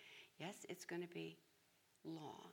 Yes, 0.40 0.54
it's 0.70 0.86
going 0.86 1.02
to 1.02 1.08
be 1.08 1.36
long. 2.02 2.48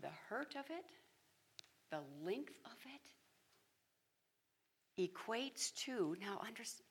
The 0.00 0.08
hurt 0.28 0.56
of 0.56 0.64
it, 0.70 0.86
the 1.90 2.00
length 2.24 2.58
of 2.64 2.78
it, 4.98 5.10
equates 5.10 5.74
to, 5.84 6.16
now 6.18 6.40
understand, 6.46 6.86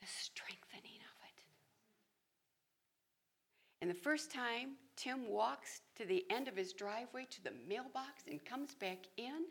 the 0.00 0.06
strengthening 0.06 1.00
of 1.00 1.16
it. 1.24 1.42
And 3.80 3.90
the 3.90 3.94
first 3.94 4.30
time 4.30 4.76
Tim 4.96 5.28
walks 5.28 5.80
to 5.96 6.06
the 6.06 6.24
end 6.30 6.46
of 6.46 6.56
his 6.56 6.72
driveway 6.72 7.26
to 7.30 7.42
the 7.42 7.52
mailbox 7.68 8.22
and 8.30 8.44
comes 8.44 8.74
back 8.76 8.98
in, 9.16 9.44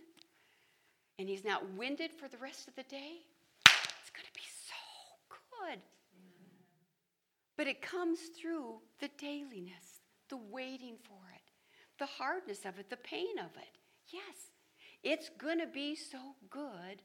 and 1.19 1.27
he's 1.27 1.43
not 1.43 1.69
winded 1.73 2.11
for 2.13 2.29
the 2.29 2.37
rest 2.37 2.69
of 2.69 2.75
the 2.75 2.83
day, 2.83 3.19
it's 3.65 4.11
going 4.11 4.25
to 4.25 4.33
be 4.33 4.47
so 4.67 4.75
good. 5.29 5.79
But 7.57 7.67
it 7.67 7.81
comes 7.81 8.19
through 8.39 8.79
the 8.99 9.09
dailiness, 9.17 10.01
the 10.29 10.37
waiting 10.37 10.97
for 11.03 11.21
it, 11.33 11.51
the 11.99 12.05
hardness 12.05 12.65
of 12.65 12.79
it, 12.79 12.89
the 12.89 12.97
pain 12.97 13.39
of 13.39 13.55
it. 13.57 13.77
Yes, 14.07 14.51
it's 15.03 15.29
going 15.37 15.59
to 15.59 15.67
be 15.67 15.95
so 15.95 16.35
good 16.49 17.01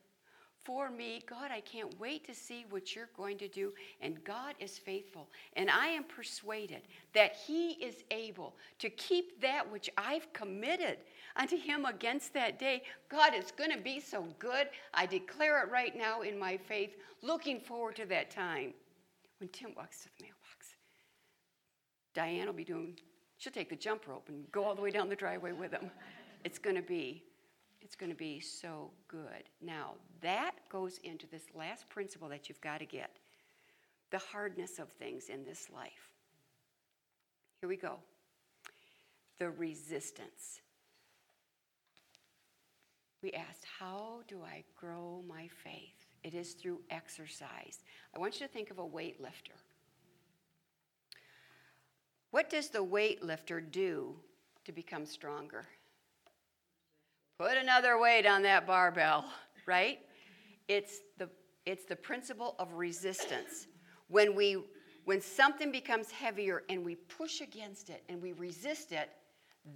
for 0.64 0.90
me. 0.90 1.22
God, 1.28 1.50
I 1.50 1.60
can't 1.60 1.98
wait 1.98 2.26
to 2.26 2.34
see 2.34 2.66
what 2.70 2.94
you're 2.94 3.10
going 3.16 3.38
to 3.38 3.48
do. 3.48 3.72
And 4.00 4.22
God 4.24 4.54
is 4.58 4.78
faithful. 4.78 5.28
And 5.54 5.70
I 5.70 5.86
am 5.86 6.04
persuaded 6.04 6.82
that 7.14 7.36
He 7.46 7.72
is 7.72 8.04
able 8.10 8.56
to 8.78 8.90
keep 8.90 9.40
that 9.40 9.70
which 9.70 9.88
I've 9.96 10.30
committed 10.32 10.98
unto 11.36 11.56
Him 11.56 11.84
against 11.86 12.34
that 12.34 12.58
day. 12.58 12.82
God, 13.08 13.32
it's 13.34 13.52
going 13.52 13.70
to 13.70 13.78
be 13.78 14.00
so 14.00 14.26
good. 14.38 14.68
I 14.92 15.06
declare 15.06 15.62
it 15.62 15.70
right 15.70 15.96
now 15.96 16.22
in 16.22 16.38
my 16.38 16.56
faith, 16.56 16.96
looking 17.22 17.60
forward 17.60 17.96
to 17.96 18.06
that 18.06 18.30
time 18.30 18.74
when 19.38 19.48
Tim 19.48 19.70
walks 19.76 20.02
to 20.02 20.08
the 20.18 20.24
mailbox. 20.24 20.39
Diane 22.14 22.46
will 22.46 22.52
be 22.52 22.64
doing, 22.64 22.98
she'll 23.38 23.52
take 23.52 23.70
the 23.70 23.76
jump 23.76 24.06
rope 24.06 24.28
and 24.28 24.50
go 24.52 24.64
all 24.64 24.74
the 24.74 24.82
way 24.82 24.90
down 24.90 25.08
the 25.08 25.16
driveway 25.16 25.52
with 25.52 25.72
him. 25.72 25.90
It's 26.44 26.58
going 26.58 26.76
to 26.76 26.82
be 26.82 27.24
it's 27.82 27.96
going 27.96 28.12
to 28.12 28.16
be 28.16 28.40
so 28.40 28.90
good. 29.08 29.48
Now, 29.62 29.94
that 30.20 30.52
goes 30.68 30.98
into 31.02 31.26
this 31.26 31.44
last 31.54 31.88
principle 31.88 32.28
that 32.28 32.48
you've 32.48 32.60
got 32.60 32.78
to 32.78 32.84
get 32.84 33.10
the 34.10 34.18
hardness 34.18 34.78
of 34.78 34.90
things 34.90 35.28
in 35.28 35.44
this 35.44 35.68
life. 35.74 36.12
Here 37.60 37.68
we 37.68 37.76
go 37.76 37.96
the 39.38 39.50
resistance. 39.50 40.60
We 43.22 43.32
asked, 43.32 43.64
How 43.78 44.20
do 44.28 44.42
I 44.42 44.62
grow 44.76 45.22
my 45.26 45.48
faith? 45.64 46.06
It 46.22 46.34
is 46.34 46.52
through 46.52 46.80
exercise. 46.90 47.78
I 48.14 48.18
want 48.18 48.38
you 48.38 48.46
to 48.46 48.52
think 48.52 48.70
of 48.70 48.78
a 48.78 48.84
weightlifter. 48.84 49.56
What 52.30 52.48
does 52.48 52.68
the 52.68 52.84
weightlifter 52.84 53.60
do 53.70 54.14
to 54.64 54.72
become 54.72 55.04
stronger? 55.04 55.66
Put 57.38 57.56
another 57.56 57.98
weight 57.98 58.26
on 58.26 58.42
that 58.42 58.66
barbell, 58.66 59.24
right? 59.66 59.98
It's 60.68 61.00
the, 61.18 61.28
it's 61.66 61.86
the 61.86 61.96
principle 61.96 62.54
of 62.58 62.74
resistance. 62.74 63.66
When, 64.08 64.34
we, 64.36 64.58
when 65.04 65.20
something 65.20 65.72
becomes 65.72 66.10
heavier 66.10 66.62
and 66.68 66.84
we 66.84 66.96
push 66.96 67.40
against 67.40 67.90
it 67.90 68.04
and 68.08 68.20
we 68.22 68.32
resist 68.32 68.92
it, 68.92 69.10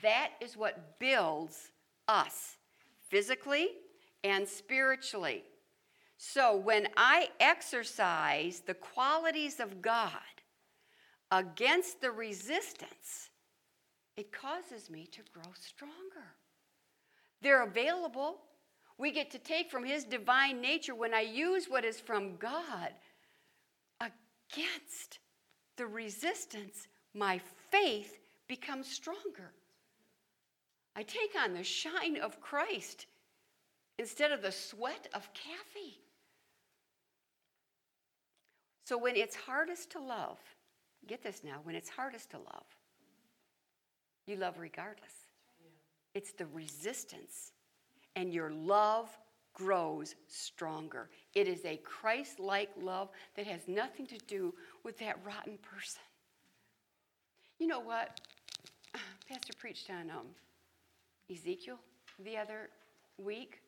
that 0.02 0.30
is 0.40 0.57
what 0.57 0.98
builds 0.98 1.72
us 2.07 2.57
physically 3.09 3.68
and 4.22 4.46
spiritually. 4.46 5.42
So 6.16 6.57
when 6.57 6.88
I 6.96 7.28
exercise 7.40 8.61
the 8.61 8.74
qualities 8.74 9.59
of 9.59 9.82
God, 9.82 10.11
against 11.30 12.00
the 12.00 12.10
resistance, 12.10 13.30
it 14.16 14.32
causes 14.32 14.90
me 14.90 15.08
to 15.12 15.20
grow 15.32 15.52
stronger. 15.60 16.26
They're 17.42 17.64
available. 17.64 18.38
We 18.98 19.10
get 19.10 19.30
to 19.32 19.38
take 19.38 19.70
from 19.70 19.84
His 19.84 20.04
divine 20.04 20.60
nature 20.60 20.94
when 20.94 21.14
I 21.14 21.22
use 21.22 21.66
what 21.68 21.84
is 21.84 22.00
from 22.00 22.36
God 22.36 22.90
against 24.00 25.18
the 25.76 25.86
resistance, 25.86 26.86
my 27.14 27.40
faith 27.70 28.18
becomes 28.48 28.88
stronger. 28.88 29.52
I 30.96 31.02
take 31.02 31.32
on 31.42 31.54
the 31.54 31.64
shine 31.64 32.16
of 32.22 32.40
Christ 32.40 33.06
instead 33.98 34.32
of 34.32 34.42
the 34.42 34.52
sweat 34.52 35.08
of 35.12 35.28
Kathy. 35.34 35.98
So 38.84 38.98
when 38.98 39.16
it's 39.16 39.34
hardest 39.34 39.90
to 39.92 39.98
love, 40.00 40.38
get 41.07 41.22
this 41.22 41.42
now, 41.44 41.61
when 41.64 41.74
it's 41.74 41.88
hardest 41.88 42.30
to 42.30 42.38
love, 42.38 42.66
you 44.26 44.36
love 44.36 44.59
regardless. 44.59 45.12
It's 46.14 46.32
the 46.32 46.46
resistance, 46.46 47.52
and 48.16 48.32
your 48.32 48.50
love 48.50 49.09
grows 49.52 50.14
stronger. 50.28 51.11
It 51.34 51.48
is 51.48 51.64
a 51.64 51.76
Christ 51.78 52.40
like 52.40 52.70
love 52.80 53.09
that 53.36 53.46
has 53.46 53.66
nothing 53.66 54.07
to 54.07 54.18
do 54.26 54.55
with 54.82 54.98
that 54.98 55.18
rotten 55.24 55.59
person. 55.59 56.02
You 57.59 57.66
know 57.66 57.80
what? 57.80 58.20
Pastor 59.28 59.52
preached 59.59 59.90
on 59.90 60.11
um, 60.11 60.26
Ezekiel 61.30 61.78
the 62.24 62.36
other 62.36 62.70
week. 63.18 63.61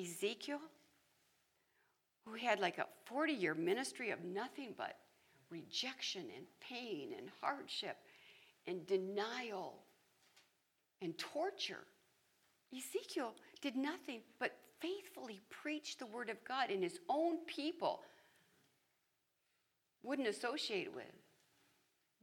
Ezekiel, 0.00 0.60
who 2.24 2.34
had 2.34 2.60
like 2.60 2.78
a 2.78 2.86
40 3.04 3.32
year 3.32 3.54
ministry 3.54 4.10
of 4.10 4.24
nothing 4.24 4.74
but 4.76 4.96
rejection 5.52 6.22
and 6.36 6.46
pain 6.60 7.10
and 7.16 7.28
hardship 7.40 7.96
and 8.66 8.86
denial 8.86 9.74
and 11.02 11.16
torture. 11.18 11.84
Ezekiel 12.76 13.34
did 13.60 13.76
nothing 13.76 14.20
but 14.38 14.52
faithfully 14.80 15.40
preach 15.50 15.98
the 15.98 16.06
word 16.06 16.30
of 16.30 16.42
God, 16.44 16.70
and 16.70 16.82
his 16.82 16.98
own 17.08 17.38
people 17.46 18.00
wouldn't 20.02 20.26
associate 20.26 20.92
with, 20.94 21.04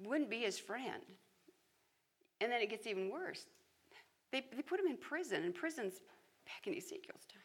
wouldn't 0.04 0.30
be 0.30 0.40
his 0.40 0.60
friend. 0.60 1.04
And 2.42 2.52
then 2.52 2.62
it 2.62 2.70
gets 2.70 2.88
even 2.88 3.10
worse. 3.12 3.46
They, 4.32 4.46
they 4.56 4.62
put 4.62 4.80
him 4.80 4.88
in 4.88 4.98
prison, 4.98 5.44
and 5.44 5.54
prison's 5.54 5.94
back 6.46 6.68
in 6.68 6.74
Ezekiel's 6.76 7.26
time. 7.32 7.42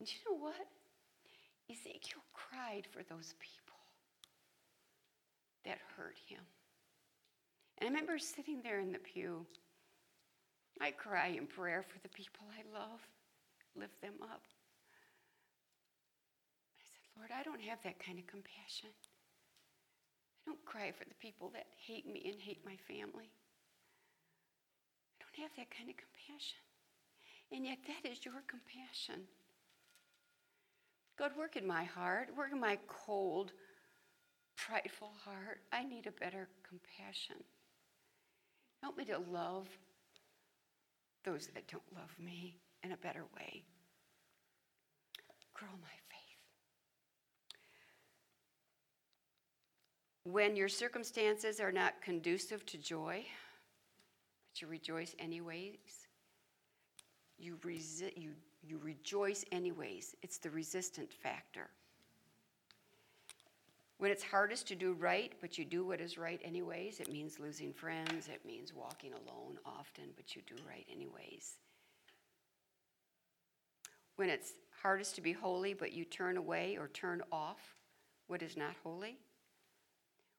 And 0.00 0.08
you 0.08 0.18
know 0.28 0.38
what? 0.42 0.66
Ezekiel 1.70 2.22
cried 2.34 2.86
for 2.90 3.02
those 3.04 3.34
people 3.38 3.63
that 5.64 5.78
hurt 5.96 6.16
him. 6.28 6.40
And 7.78 7.88
I 7.88 7.92
remember 7.92 8.18
sitting 8.18 8.60
there 8.62 8.80
in 8.80 8.92
the 8.92 8.98
pew. 8.98 9.46
I 10.80 10.90
cry 10.90 11.28
in 11.28 11.46
prayer 11.46 11.82
for 11.82 11.98
the 12.02 12.08
people 12.08 12.46
I 12.50 12.62
love, 12.72 13.00
lift 13.76 14.00
them 14.00 14.14
up. 14.22 14.42
I 16.74 16.84
said, 16.90 17.06
Lord, 17.16 17.30
I 17.30 17.42
don't 17.42 17.62
have 17.62 17.82
that 17.84 17.98
kind 17.98 18.18
of 18.18 18.26
compassion. 18.26 18.90
I 20.44 20.50
don't 20.50 20.64
cry 20.64 20.92
for 20.92 21.04
the 21.04 21.14
people 21.20 21.50
that 21.54 21.66
hate 21.86 22.06
me 22.06 22.22
and 22.30 22.40
hate 22.40 22.60
my 22.66 22.76
family. 22.86 23.30
I 25.14 25.24
don't 25.24 25.42
have 25.42 25.56
that 25.56 25.70
kind 25.70 25.88
of 25.88 25.96
compassion. 25.96 26.60
And 27.52 27.64
yet, 27.64 27.78
that 27.86 28.08
is 28.10 28.24
your 28.24 28.42
compassion. 28.46 29.28
God, 31.16 31.30
work 31.38 31.56
in 31.56 31.66
my 31.66 31.84
heart, 31.84 32.28
work 32.36 32.50
in 32.52 32.60
my 32.60 32.78
cold, 32.88 33.52
prideful 34.56 35.12
heart. 35.24 35.60
I 35.72 35.84
need 35.84 36.06
a 36.06 36.12
better 36.12 36.48
compassion. 36.68 37.36
Help 38.82 38.96
me 38.96 39.04
to 39.06 39.18
love 39.18 39.68
those 41.24 41.48
that 41.54 41.66
don't 41.68 41.82
love 41.94 42.14
me 42.18 42.56
in 42.82 42.92
a 42.92 42.96
better 42.98 43.24
way. 43.34 43.64
Grow 45.54 45.68
my 45.80 45.88
faith. 46.08 46.24
When 50.24 50.56
your 50.56 50.68
circumstances 50.68 51.60
are 51.60 51.72
not 51.72 52.00
conducive 52.02 52.64
to 52.66 52.78
joy, 52.78 53.24
but 54.52 54.60
you 54.60 54.68
rejoice 54.68 55.14
anyways, 55.18 56.08
you, 57.38 57.58
you, 58.16 58.30
you 58.62 58.78
rejoice 58.82 59.44
anyways. 59.52 60.14
It's 60.22 60.38
the 60.38 60.50
resistant 60.50 61.12
factor. 61.12 61.68
When 63.98 64.10
it's 64.10 64.24
hardest 64.24 64.66
to 64.68 64.74
do 64.74 64.92
right, 64.94 65.32
but 65.40 65.56
you 65.56 65.64
do 65.64 65.86
what 65.86 66.00
is 66.00 66.18
right 66.18 66.40
anyways, 66.44 67.00
it 67.00 67.10
means 67.12 67.38
losing 67.38 67.72
friends, 67.72 68.28
it 68.28 68.44
means 68.44 68.74
walking 68.74 69.12
alone 69.12 69.58
often, 69.64 70.04
but 70.16 70.34
you 70.34 70.42
do 70.46 70.56
right 70.68 70.86
anyways. 70.92 71.58
When 74.16 74.28
it's 74.28 74.52
hardest 74.82 75.14
to 75.14 75.20
be 75.20 75.32
holy, 75.32 75.74
but 75.74 75.92
you 75.92 76.04
turn 76.04 76.36
away 76.36 76.76
or 76.78 76.88
turn 76.88 77.22
off 77.32 77.76
what 78.26 78.42
is 78.42 78.56
not 78.56 78.74
holy. 78.82 79.18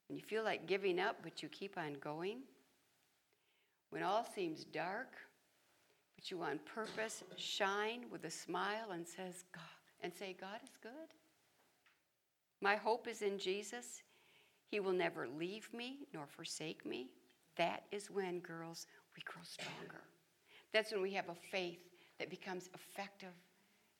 When 0.08 0.18
you 0.18 0.24
feel 0.24 0.43
like 0.43 0.68
giving 0.68 0.99
up, 0.99 1.18
but 1.24 1.41
you 1.41 1.49
keep 1.49 1.78
on 1.78 1.93
going. 2.01 2.39
When 3.89 4.03
all 4.03 4.28
seems 4.36 4.64
dark, 4.66 5.16
but 6.16 6.30
you 6.30 6.41
on 6.41 6.60
purpose 6.60 7.24
shine 7.38 8.06
with 8.12 8.26
a 8.26 8.32
smile 8.32 8.91
and 8.91 9.08
says, 9.08 9.45
God, 9.53 9.64
and 10.01 10.14
say, 10.14 10.36
God 10.39 10.60
is 10.64 10.78
good. 10.82 10.91
My 12.62 12.76
hope 12.76 13.08
is 13.08 13.22
in 13.22 13.38
Jesus. 13.38 14.01
He 14.72 14.80
will 14.80 14.93
never 14.93 15.28
leave 15.28 15.70
me 15.74 16.08
nor 16.14 16.26
forsake 16.26 16.86
me. 16.86 17.10
That 17.58 17.84
is 17.91 18.10
when, 18.10 18.39
girls, 18.39 18.88
we 19.16 19.24
grow 19.24 19.43
stronger. 19.43 20.01
That's 20.74 20.91
when 20.91 21.01
we 21.01 21.14
have 21.14 21.30
a 21.30 21.36
faith 21.51 21.80
that 22.20 22.30
becomes 22.30 22.70
effective 22.74 23.34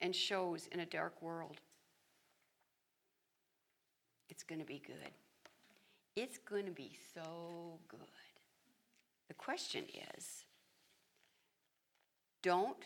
and 0.00 0.14
shows 0.14 0.68
in 0.72 0.80
a 0.80 0.86
dark 0.86 1.22
world. 1.22 1.60
It's 4.28 4.42
going 4.42 4.60
to 4.60 4.66
be 4.66 4.82
good. 4.86 5.12
It's 6.16 6.38
going 6.38 6.66
to 6.66 6.72
be 6.72 6.96
so 7.14 7.78
good. 7.88 8.00
The 9.28 9.34
question 9.34 9.84
is 10.16 10.44
don't 12.42 12.84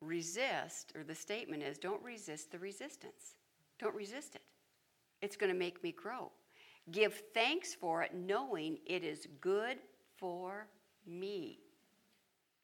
resist, 0.00 0.92
or 0.94 1.04
the 1.04 1.14
statement 1.14 1.62
is 1.62 1.78
don't 1.78 2.02
resist 2.02 2.52
the 2.52 2.58
resistance. 2.58 3.36
Don't 3.82 3.96
resist 3.96 4.36
it. 4.36 4.42
It's 5.22 5.36
going 5.36 5.52
to 5.52 5.58
make 5.58 5.82
me 5.82 5.90
grow. 5.90 6.30
Give 6.92 7.20
thanks 7.34 7.74
for 7.74 8.02
it, 8.02 8.14
knowing 8.14 8.78
it 8.86 9.02
is 9.02 9.26
good 9.40 9.78
for 10.16 10.68
me. 11.04 11.58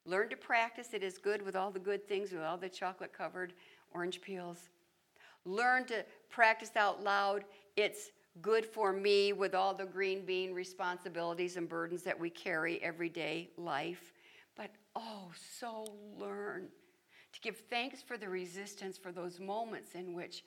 Learn 0.05 0.29
to 0.29 0.37
practice 0.37 0.93
it 0.93 1.03
is 1.03 1.17
good 1.17 1.41
with 1.41 1.57
all 1.57 1.71
the 1.71 1.79
good 1.79 2.07
things, 2.07 2.31
with 2.31 2.41
all 2.41 2.57
the 2.57 2.69
chocolate 2.69 3.11
covered 3.11 3.53
orange 3.93 4.21
peels. 4.21 4.69
Learn 5.43 5.85
to 5.87 6.05
practice 6.29 6.71
out 6.77 7.03
loud. 7.03 7.43
It's 7.75 8.11
good 8.41 8.65
for 8.65 8.93
me 8.93 9.33
with 9.33 9.53
all 9.53 9.73
the 9.73 9.85
green 9.85 10.25
bean 10.25 10.53
responsibilities 10.53 11.57
and 11.57 11.67
burdens 11.67 12.01
that 12.03 12.17
we 12.17 12.29
carry 12.29 12.81
everyday 12.81 13.49
life. 13.57 14.13
But 14.55 14.71
oh, 14.95 15.31
so 15.59 15.85
learn 16.17 16.69
to 17.33 17.41
give 17.41 17.57
thanks 17.69 18.01
for 18.01 18.17
the 18.17 18.29
resistance 18.29 18.97
for 18.97 19.11
those 19.11 19.39
moments 19.39 19.95
in 19.95 20.13
which 20.13 20.43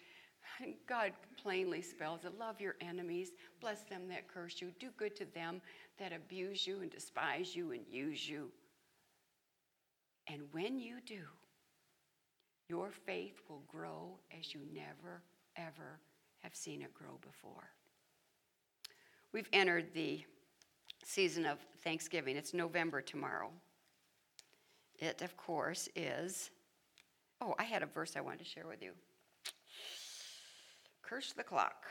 God 0.88 1.12
plainly 1.40 1.82
spells 1.82 2.24
it 2.24 2.38
love 2.38 2.60
your 2.60 2.76
enemies, 2.80 3.32
bless 3.60 3.82
them 3.82 4.08
that 4.08 4.28
curse 4.28 4.60
you, 4.60 4.72
do 4.78 4.88
good 4.96 5.16
to 5.16 5.24
them 5.34 5.60
that 5.98 6.12
abuse 6.12 6.66
you 6.66 6.80
and 6.80 6.90
despise 6.90 7.54
you 7.56 7.72
and 7.72 7.82
use 7.90 8.28
you. 8.28 8.50
And 10.28 10.42
when 10.52 10.78
you 10.78 10.96
do, 11.04 11.22
your 12.68 12.90
faith 12.90 13.40
will 13.48 13.62
grow 13.66 14.18
as 14.38 14.54
you 14.54 14.60
never, 14.72 15.22
ever 15.56 15.98
have 16.40 16.54
seen 16.54 16.82
it 16.82 16.94
grow 16.94 17.18
before. 17.20 17.70
We've 19.32 19.48
entered 19.52 19.92
the 19.94 20.22
season 21.04 21.46
of 21.46 21.58
Thanksgiving. 21.82 22.36
It's 22.36 22.54
November 22.54 23.00
tomorrow. 23.00 23.50
It, 24.98 25.22
of 25.22 25.36
course, 25.36 25.88
is. 25.96 26.50
Oh, 27.40 27.54
I 27.58 27.64
had 27.64 27.82
a 27.82 27.86
verse 27.86 28.14
I 28.16 28.20
wanted 28.20 28.40
to 28.40 28.44
share 28.44 28.66
with 28.66 28.82
you 28.82 28.92
curse 31.12 31.34
the 31.34 31.42
clock. 31.42 31.84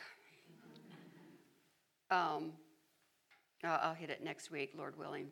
Um, 2.10 2.54
I'll 3.64 3.94
hit 3.94 4.10
it 4.10 4.24
next 4.24 4.50
week, 4.50 4.72
Lord 4.76 4.98
willing, 4.98 5.28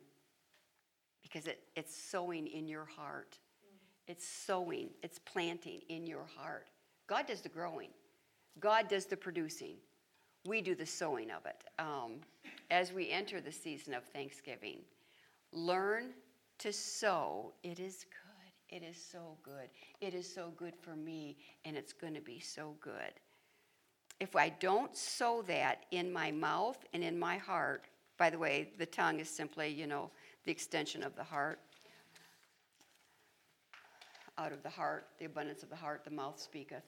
because 1.24 1.48
it, 1.48 1.64
it's 1.74 1.94
sowing 1.94 2.46
in 2.46 2.68
your 2.68 2.84
heart. 2.84 3.36
It's 4.06 4.26
sowing, 4.26 4.90
it's 5.02 5.18
planting 5.18 5.80
in 5.88 6.06
your 6.06 6.24
heart. 6.36 6.68
God 7.08 7.26
does 7.26 7.40
the 7.40 7.48
growing, 7.48 7.88
God 8.60 8.88
does 8.88 9.06
the 9.06 9.16
producing. 9.16 9.74
We 10.46 10.62
do 10.62 10.74
the 10.74 10.86
sowing 10.86 11.30
of 11.30 11.44
it. 11.44 11.64
Um, 11.78 12.20
as 12.70 12.92
we 12.92 13.10
enter 13.10 13.42
the 13.42 13.52
season 13.52 13.92
of 13.92 14.04
Thanksgiving, 14.04 14.78
learn 15.52 16.12
to 16.60 16.72
sow. 16.72 17.52
It 17.62 17.78
is 17.78 18.04
good. 18.04 18.76
It 18.76 18.82
is 18.82 18.96
so 18.96 19.36
good. 19.42 19.68
It 20.00 20.14
is 20.14 20.32
so 20.32 20.52
good 20.56 20.74
for 20.80 20.96
me, 20.96 21.36
and 21.64 21.76
it's 21.76 21.92
going 21.92 22.14
to 22.14 22.22
be 22.22 22.38
so 22.38 22.76
good. 22.80 23.12
If 24.20 24.36
I 24.36 24.50
don't 24.50 24.94
sow 24.94 25.42
that 25.48 25.86
in 25.90 26.12
my 26.12 26.30
mouth 26.30 26.78
and 26.92 27.02
in 27.02 27.18
my 27.18 27.38
heart, 27.38 27.84
by 28.18 28.28
the 28.28 28.38
way, 28.38 28.68
the 28.78 28.86
tongue 28.86 29.18
is 29.18 29.30
simply, 29.30 29.68
you 29.68 29.86
know, 29.86 30.10
the 30.44 30.52
extension 30.52 31.02
of 31.02 31.16
the 31.16 31.24
heart. 31.24 31.58
Out 34.36 34.52
of 34.52 34.62
the 34.62 34.68
heart, 34.68 35.06
the 35.18 35.24
abundance 35.24 35.62
of 35.62 35.70
the 35.70 35.76
heart, 35.76 36.04
the 36.04 36.10
mouth 36.10 36.38
speaketh. 36.38 36.84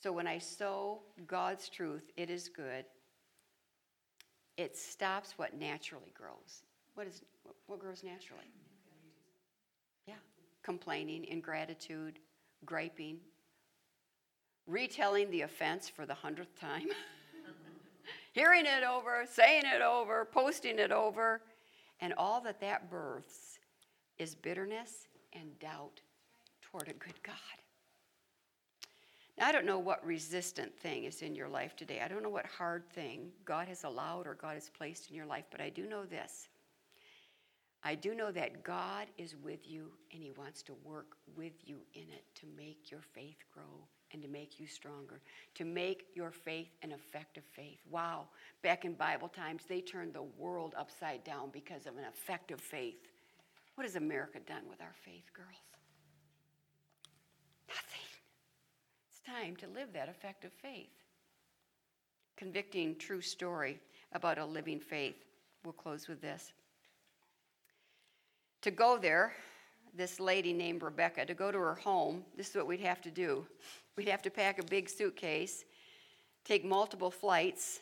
So 0.00 0.12
when 0.12 0.26
I 0.26 0.38
sow 0.38 1.00
God's 1.26 1.68
truth, 1.68 2.10
it 2.16 2.30
is 2.30 2.48
good. 2.48 2.84
It 4.56 4.76
stops 4.76 5.34
what 5.36 5.58
naturally 5.58 6.12
grows. 6.14 6.62
What 6.94 7.06
is 7.06 7.22
what 7.66 7.80
grows 7.80 8.02
naturally? 8.04 8.50
Yeah, 10.06 10.14
complaining, 10.62 11.24
ingratitude, 11.24 12.18
griping, 12.64 13.18
retelling 14.70 15.30
the 15.30 15.42
offense 15.42 15.88
for 15.88 16.06
the 16.06 16.14
hundredth 16.14 16.58
time, 16.58 16.86
hearing 18.32 18.64
it 18.66 18.84
over, 18.84 19.24
saying 19.30 19.64
it 19.66 19.82
over, 19.82 20.24
posting 20.24 20.78
it 20.78 20.92
over, 20.92 21.42
and 22.00 22.14
all 22.16 22.40
that 22.40 22.60
that 22.60 22.90
births 22.90 23.58
is 24.18 24.34
bitterness 24.34 25.08
and 25.32 25.58
doubt 25.58 26.00
toward 26.62 26.88
a 26.88 26.92
good 26.92 27.20
God. 27.22 27.34
Now, 29.38 29.48
I 29.48 29.52
don't 29.52 29.66
know 29.66 29.78
what 29.78 30.04
resistant 30.04 30.78
thing 30.78 31.04
is 31.04 31.22
in 31.22 31.34
your 31.34 31.48
life 31.48 31.74
today. 31.74 32.00
I 32.04 32.08
don't 32.08 32.22
know 32.22 32.28
what 32.28 32.46
hard 32.46 32.88
thing 32.90 33.30
God 33.44 33.68
has 33.68 33.84
allowed 33.84 34.26
or 34.26 34.34
God 34.34 34.54
has 34.54 34.68
placed 34.68 35.10
in 35.10 35.16
your 35.16 35.26
life, 35.26 35.44
but 35.50 35.60
I 35.60 35.70
do 35.70 35.86
know 35.86 36.04
this. 36.04 36.48
I 37.82 37.94
do 37.94 38.14
know 38.14 38.30
that 38.32 38.62
God 38.62 39.06
is 39.16 39.34
with 39.42 39.66
you 39.66 39.92
and 40.12 40.22
He 40.22 40.32
wants 40.32 40.62
to 40.64 40.74
work 40.84 41.16
with 41.34 41.54
you 41.64 41.78
in 41.94 42.02
it 42.02 42.24
to 42.36 42.46
make 42.56 42.90
your 42.90 43.00
faith 43.14 43.38
grow 43.52 43.86
and 44.12 44.22
to 44.22 44.28
make 44.28 44.58
you 44.58 44.66
stronger, 44.66 45.20
to 45.54 45.64
make 45.64 46.06
your 46.14 46.30
faith 46.30 46.68
an 46.82 46.92
effective 46.92 47.44
faith. 47.52 47.78
Wow, 47.90 48.24
back 48.62 48.84
in 48.84 48.94
Bible 48.94 49.28
times, 49.28 49.62
they 49.68 49.80
turned 49.80 50.12
the 50.12 50.24
world 50.38 50.74
upside 50.76 51.24
down 51.24 51.50
because 51.52 51.86
of 51.86 51.96
an 51.96 52.04
effective 52.04 52.60
faith. 52.60 53.08
What 53.74 53.84
has 53.84 53.96
America 53.96 54.38
done 54.46 54.62
with 54.68 54.80
our 54.80 54.94
faith, 55.04 55.24
girls? 55.32 55.48
Nothing. 57.68 58.00
It's 59.10 59.20
time 59.20 59.56
to 59.56 59.66
live 59.68 59.92
that 59.92 60.08
effective 60.08 60.52
faith. 60.60 60.90
Convicting 62.36 62.96
true 62.96 63.20
story 63.20 63.78
about 64.12 64.38
a 64.38 64.44
living 64.44 64.80
faith. 64.80 65.24
We'll 65.64 65.72
close 65.72 66.08
with 66.08 66.20
this. 66.20 66.52
To 68.62 68.70
go 68.70 68.98
there, 68.98 69.34
this 69.94 70.20
lady 70.20 70.52
named 70.52 70.82
Rebecca, 70.82 71.24
to 71.24 71.34
go 71.34 71.50
to 71.50 71.58
her 71.58 71.74
home, 71.74 72.24
this 72.36 72.50
is 72.50 72.56
what 72.56 72.66
we'd 72.66 72.80
have 72.80 73.00
to 73.02 73.10
do. 73.10 73.46
We'd 74.00 74.08
have 74.08 74.22
to 74.22 74.30
pack 74.30 74.58
a 74.58 74.64
big 74.64 74.88
suitcase, 74.88 75.66
take 76.46 76.64
multiple 76.64 77.10
flights, 77.10 77.80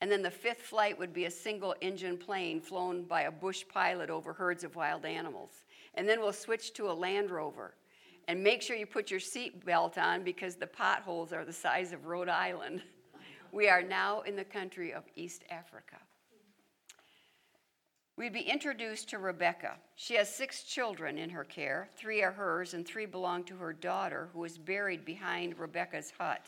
and 0.00 0.10
then 0.10 0.22
the 0.22 0.30
fifth 0.30 0.62
flight 0.62 0.98
would 0.98 1.12
be 1.12 1.26
a 1.26 1.30
single 1.30 1.74
engine 1.82 2.16
plane 2.16 2.58
flown 2.58 3.02
by 3.02 3.24
a 3.24 3.30
bush 3.30 3.62
pilot 3.70 4.08
over 4.08 4.32
herds 4.32 4.64
of 4.64 4.76
wild 4.76 5.04
animals. 5.04 5.50
And 5.92 6.08
then 6.08 6.20
we'll 6.20 6.32
switch 6.32 6.72
to 6.72 6.90
a 6.90 6.94
Land 6.94 7.30
Rover. 7.30 7.74
And 8.28 8.42
make 8.42 8.62
sure 8.62 8.76
you 8.76 8.86
put 8.86 9.10
your 9.10 9.20
seatbelt 9.20 9.98
on 9.98 10.22
because 10.22 10.56
the 10.56 10.66
potholes 10.66 11.34
are 11.34 11.44
the 11.44 11.52
size 11.52 11.92
of 11.92 12.06
Rhode 12.06 12.30
Island. 12.30 12.80
We 13.52 13.68
are 13.68 13.82
now 13.82 14.22
in 14.22 14.36
the 14.36 14.44
country 14.44 14.94
of 14.94 15.04
East 15.16 15.44
Africa. 15.50 15.96
We'd 18.18 18.32
be 18.32 18.40
introduced 18.40 19.10
to 19.10 19.18
Rebecca. 19.18 19.76
She 19.94 20.14
has 20.14 20.34
six 20.34 20.62
children 20.62 21.18
in 21.18 21.28
her 21.28 21.44
care. 21.44 21.90
Three 21.96 22.22
are 22.22 22.32
hers, 22.32 22.72
and 22.72 22.86
three 22.86 23.04
belong 23.04 23.44
to 23.44 23.56
her 23.56 23.74
daughter, 23.74 24.30
who 24.32 24.42
is 24.44 24.56
buried 24.56 25.04
behind 25.04 25.58
Rebecca's 25.58 26.14
hut, 26.18 26.46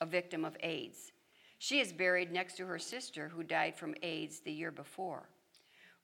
a 0.00 0.06
victim 0.06 0.46
of 0.46 0.56
AIDS. 0.62 1.12
She 1.58 1.78
is 1.78 1.92
buried 1.92 2.32
next 2.32 2.56
to 2.56 2.64
her 2.64 2.78
sister, 2.78 3.28
who 3.28 3.42
died 3.42 3.76
from 3.76 3.94
AIDS 4.02 4.40
the 4.40 4.52
year 4.52 4.70
before. 4.70 5.28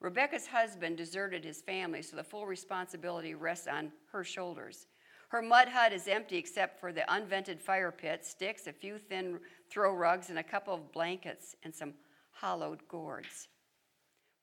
Rebecca's 0.01 0.47
husband 0.47 0.99
deserted 0.99 1.43
his 1.43 1.63
family, 1.63 2.03
so 2.03 2.17
the 2.17 2.23
full 2.23 2.47
responsibility 2.47 3.35
rests 3.35 3.67
on 3.67 3.93
her 4.13 4.23
shoulders. 4.23 4.87
Her 5.29 5.41
mud 5.41 5.69
hut 5.69 5.95
is 5.95 6.09
empty 6.09 6.37
except 6.37 6.79
for 6.79 6.93
the 6.93 7.11
unvented 7.11 7.63
fire 7.63 7.91
pit, 7.91 8.27
sticks, 8.27 8.67
a 8.67 8.73
few 8.73 8.99
thin 8.99 9.41
throw 9.71 9.95
rugs, 9.95 10.29
and 10.29 10.39
a 10.39 10.43
couple 10.43 10.75
of 10.75 10.93
blankets 10.93 11.57
and 11.63 11.75
some 11.75 11.95
hollowed 12.33 12.87
gourds. 12.87 13.49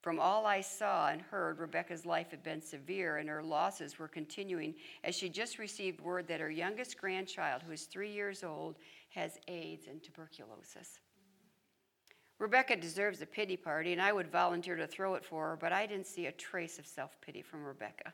From 0.04 0.20
all 0.20 0.44
I 0.44 0.60
saw 0.60 1.08
and 1.08 1.22
heard, 1.22 1.58
Rebecca's 1.58 2.04
life 2.04 2.30
had 2.30 2.42
been 2.42 2.60
severe 2.60 3.16
and 3.16 3.26
her 3.26 3.42
losses 3.42 3.98
were 3.98 4.06
continuing 4.06 4.74
as 5.02 5.14
she 5.14 5.30
just 5.30 5.58
received 5.58 5.98
word 6.02 6.28
that 6.28 6.40
her 6.40 6.50
youngest 6.50 6.98
grandchild, 6.98 7.62
who 7.62 7.72
is 7.72 7.84
three 7.84 8.12
years 8.12 8.44
old, 8.44 8.76
has 9.14 9.38
AIDS 9.48 9.86
and 9.86 10.02
tuberculosis. 10.02 10.98
Rebecca 12.38 12.76
deserves 12.76 13.22
a 13.22 13.26
pity 13.26 13.56
party, 13.56 13.94
and 13.94 14.02
I 14.02 14.12
would 14.12 14.30
volunteer 14.30 14.76
to 14.76 14.86
throw 14.86 15.14
it 15.14 15.24
for 15.24 15.48
her, 15.48 15.56
but 15.56 15.72
I 15.72 15.86
didn't 15.86 16.06
see 16.06 16.26
a 16.26 16.32
trace 16.32 16.78
of 16.78 16.86
self 16.86 17.18
pity 17.22 17.40
from 17.40 17.64
Rebecca. 17.64 18.12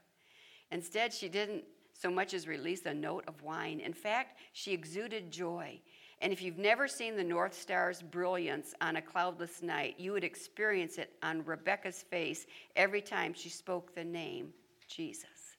Instead, 0.70 1.12
she 1.12 1.28
didn't 1.28 1.64
so 1.93 2.09
much 2.09 2.34
as 2.34 2.47
release 2.47 2.86
a 2.86 2.95
note 2.95 3.24
of 3.26 3.43
whine. 3.43 3.80
In 3.80 3.95
fact, 3.95 4.38
she 4.53 4.72
exuded 4.72 5.32
joy. 5.32 5.80
And 6.20 6.32
if 6.32 6.42
you've 6.42 6.58
never 6.58 6.86
seen 6.86 7.16
the 7.16 7.24
North 7.24 7.54
Star's 7.54 8.02
brilliance 8.02 8.74
on 8.80 8.96
a 8.96 9.02
cloudless 9.02 9.62
night, 9.62 9.94
you 9.98 10.12
would 10.12 10.24
experience 10.24 10.98
it 10.98 11.12
on 11.22 11.44
Rebecca's 11.44 12.02
face 12.02 12.46
every 12.76 13.00
time 13.00 13.32
she 13.32 13.48
spoke 13.48 13.94
the 13.94 14.04
name 14.04 14.52
Jesus. 14.86 15.56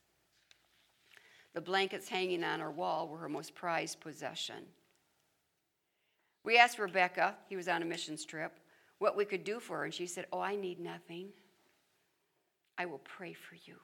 The 1.53 1.62
blankets 1.62 2.07
hanging 2.07 2.43
on 2.43 2.59
her 2.59 2.72
wall 2.72 3.07
were 3.07 3.18
her 3.18 3.30
most 3.30 3.55
prized 3.55 3.99
possession. 3.99 4.64
We 6.43 6.57
asked 6.57 6.80
Rebecca, 6.80 7.36
he 7.49 7.55
was 7.55 7.68
on 7.68 7.82
a 7.82 7.86
missions 7.86 8.24
trip, 8.24 8.59
what 8.99 9.18
we 9.18 9.26
could 9.26 9.43
do 9.43 9.59
for 9.59 9.80
her, 9.80 9.86
and 9.86 9.93
she 9.93 10.05
said, 10.05 10.28
Oh, 10.32 10.39
I 10.39 10.55
need 10.55 10.80
nothing. 10.80 11.30
I 12.78 12.86
will 12.86 12.99
pray 12.99 13.34
for 13.34 13.55
you. 13.66 13.76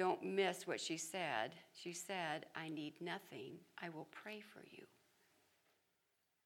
Don't 0.00 0.24
miss 0.24 0.66
what 0.66 0.80
she 0.80 0.96
said. 0.96 1.50
She 1.74 1.92
said, 1.92 2.46
I 2.56 2.70
need 2.70 2.94
nothing. 3.02 3.58
I 3.82 3.90
will 3.90 4.08
pray 4.10 4.40
for 4.40 4.64
you. 4.70 4.86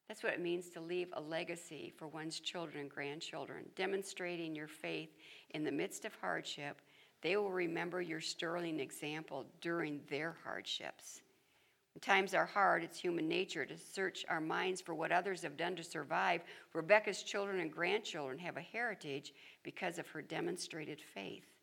That's 0.09 0.24
what 0.24 0.32
it 0.32 0.40
means 0.40 0.70
to 0.70 0.80
leave 0.80 1.11
a 1.12 1.20
legacy 1.20 1.92
for 1.96 2.09
one's 2.09 2.40
children 2.40 2.80
and 2.80 2.90
grandchildren, 2.90 3.66
demonstrating 3.76 4.57
your 4.57 4.66
faith 4.66 5.11
in 5.50 5.62
the 5.62 5.70
midst 5.70 6.05
of 6.05 6.16
hardship. 6.20 6.80
They 7.22 7.36
will 7.36 7.52
remember 7.52 8.02
your 8.02 8.20
sterling 8.20 8.80
example 8.80 9.46
during 9.61 10.00
their 10.11 10.34
hardships. 10.42 11.20
When 11.94 12.00
times 12.00 12.34
are 12.34 12.46
hard, 12.46 12.82
it's 12.82 12.98
human 12.98 13.28
nature 13.28 13.64
to 13.66 13.78
search 13.78 14.24
our 14.28 14.40
minds 14.40 14.80
for 14.80 14.96
what 14.96 15.12
others 15.12 15.42
have 15.42 15.57
done 15.57 15.76
to 15.76 15.84
survive. 15.84 16.40
Rebecca's 16.72 17.22
children 17.22 17.61
and 17.61 17.72
grandchildren 17.72 18.36
have 18.40 18.57
a 18.57 18.62
heritage 18.62 19.32
because 19.62 20.00
of 20.00 20.09
her 20.09 20.22
demonstrated 20.22 21.00
faith. 21.00 21.53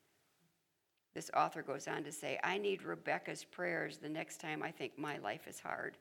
This 1.13 1.29
author 1.35 1.61
goes 1.61 1.87
on 1.87 2.03
to 2.03 2.11
say, 2.11 2.39
I 2.43 2.57
need 2.57 2.83
Rebecca's 2.83 3.43
prayers 3.43 3.97
the 3.97 4.09
next 4.09 4.39
time 4.39 4.63
I 4.63 4.71
think 4.71 4.97
my 4.97 5.17
life 5.17 5.47
is 5.47 5.59
hard. 5.59 5.97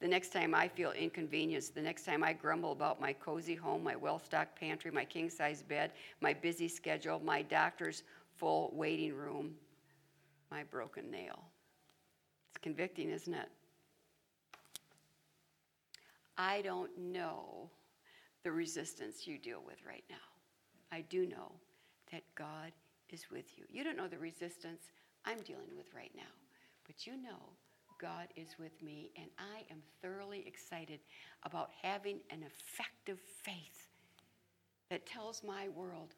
The 0.00 0.08
next 0.08 0.32
time 0.32 0.54
I 0.54 0.68
feel 0.68 0.92
inconvenienced, 0.92 1.74
the 1.74 1.82
next 1.82 2.04
time 2.04 2.22
I 2.22 2.32
grumble 2.32 2.72
about 2.72 3.00
my 3.00 3.12
cozy 3.12 3.54
home, 3.54 3.82
my 3.82 3.96
well 3.96 4.18
stocked 4.18 4.58
pantry, 4.58 4.90
my 4.90 5.04
king 5.04 5.30
size 5.30 5.62
bed, 5.62 5.92
my 6.20 6.32
busy 6.32 6.68
schedule, 6.68 7.20
my 7.24 7.42
doctor's 7.42 8.02
full 8.36 8.70
waiting 8.74 9.14
room, 9.14 9.54
my 10.50 10.62
broken 10.64 11.10
nail. 11.10 11.44
It's 12.50 12.58
convicting, 12.62 13.10
isn't 13.10 13.34
it? 13.34 13.48
I 16.36 16.62
don't 16.62 16.96
know 16.98 17.70
the 18.42 18.52
resistance 18.52 19.26
you 19.26 19.38
deal 19.38 19.62
with 19.64 19.78
right 19.86 20.04
now. 20.10 20.16
I 20.92 21.00
do 21.02 21.26
know 21.26 21.52
that 22.12 22.22
God 22.34 22.72
is 23.10 23.26
with 23.30 23.56
you. 23.56 23.64
You 23.68 23.84
don't 23.84 23.96
know 23.96 24.08
the 24.08 24.18
resistance 24.18 24.84
I'm 25.24 25.38
dealing 25.38 25.76
with 25.76 25.86
right 25.94 26.12
now, 26.14 26.22
but 26.86 27.06
you 27.06 27.16
know 27.16 27.54
God 28.00 28.28
is 28.36 28.56
with 28.58 28.82
me, 28.82 29.10
and 29.16 29.26
I 29.38 29.72
am 29.72 29.78
thoroughly 30.02 30.44
excited 30.46 31.00
about 31.44 31.70
having 31.82 32.20
an 32.30 32.42
effective 32.42 33.18
faith 33.42 33.88
that 34.90 35.06
tells 35.06 35.42
my 35.42 35.68
world, 35.68 36.14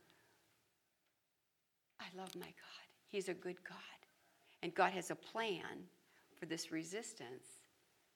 I 2.00 2.04
love 2.16 2.34
my 2.34 2.46
God. 2.46 2.86
He's 3.08 3.28
a 3.28 3.34
good 3.34 3.62
God. 3.68 3.78
And 4.62 4.74
God 4.74 4.92
has 4.92 5.10
a 5.10 5.14
plan 5.14 5.84
for 6.38 6.46
this 6.46 6.72
resistance. 6.72 7.46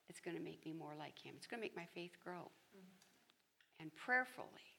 It's 0.09 0.21
going 0.21 0.37
to 0.37 0.43
make 0.43 0.65
me 0.65 0.73
more 0.73 0.95
like 0.99 1.19
Him, 1.19 1.35
it's 1.37 1.47
going 1.47 1.61
to 1.61 1.65
make 1.65 1.77
my 1.77 1.87
faith 1.95 2.17
grow. 2.23 2.51
Mm-hmm. 2.77 3.83
And 3.83 3.95
prayerfully, 3.95 4.75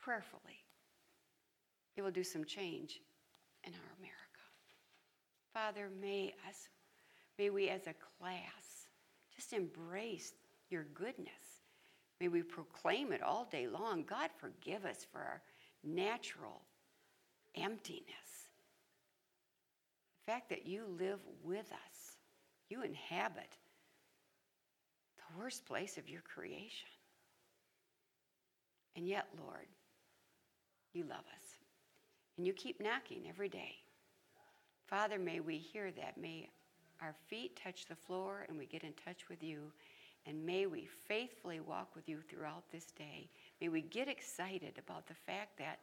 prayerfully, 0.00 0.64
it 1.96 2.02
will 2.02 2.10
do 2.10 2.24
some 2.24 2.44
change 2.44 3.00
in 3.64 3.72
our 3.72 3.92
America. 3.98 4.16
Father, 5.52 5.88
may 6.00 6.34
us, 6.48 6.68
may 7.38 7.50
we 7.50 7.68
as 7.68 7.86
a 7.86 7.94
class 8.18 8.88
just 9.34 9.52
embrace 9.52 10.32
your 10.70 10.84
goodness. 10.94 11.62
May 12.20 12.28
we 12.28 12.42
proclaim 12.42 13.12
it 13.12 13.22
all 13.22 13.46
day 13.50 13.66
long. 13.66 14.04
God, 14.08 14.30
forgive 14.38 14.84
us 14.84 15.06
for 15.10 15.18
our 15.18 15.42
natural 15.84 16.62
emptiness. 17.54 18.04
The 20.26 20.32
fact 20.32 20.48
that 20.48 20.66
you 20.66 20.84
live 20.98 21.20
with 21.44 21.70
us, 21.72 22.16
you 22.68 22.82
inhabit 22.82 23.56
the 25.18 25.38
worst 25.38 25.66
place 25.66 25.98
of 25.98 26.08
your 26.08 26.22
creation. 26.22 26.88
And 28.96 29.06
yet, 29.06 29.26
Lord, 29.38 29.66
you 30.94 31.04
love 31.04 31.18
us. 31.18 31.45
And 32.36 32.46
you 32.46 32.52
keep 32.52 32.80
knocking 32.80 33.22
every 33.28 33.48
day. 33.48 33.76
Father, 34.86 35.18
may 35.18 35.40
we 35.40 35.58
hear 35.58 35.90
that. 35.92 36.18
May 36.20 36.48
our 37.02 37.14
feet 37.28 37.58
touch 37.62 37.86
the 37.86 37.94
floor 37.94 38.46
and 38.48 38.58
we 38.58 38.66
get 38.66 38.82
in 38.82 38.92
touch 39.04 39.28
with 39.28 39.42
you. 39.42 39.72
And 40.26 40.44
may 40.44 40.66
we 40.66 40.88
faithfully 41.06 41.60
walk 41.60 41.94
with 41.94 42.08
you 42.08 42.20
throughout 42.20 42.64
this 42.72 42.86
day. 42.92 43.28
May 43.60 43.68
we 43.68 43.82
get 43.82 44.08
excited 44.08 44.74
about 44.78 45.06
the 45.06 45.14
fact 45.14 45.58
that 45.58 45.78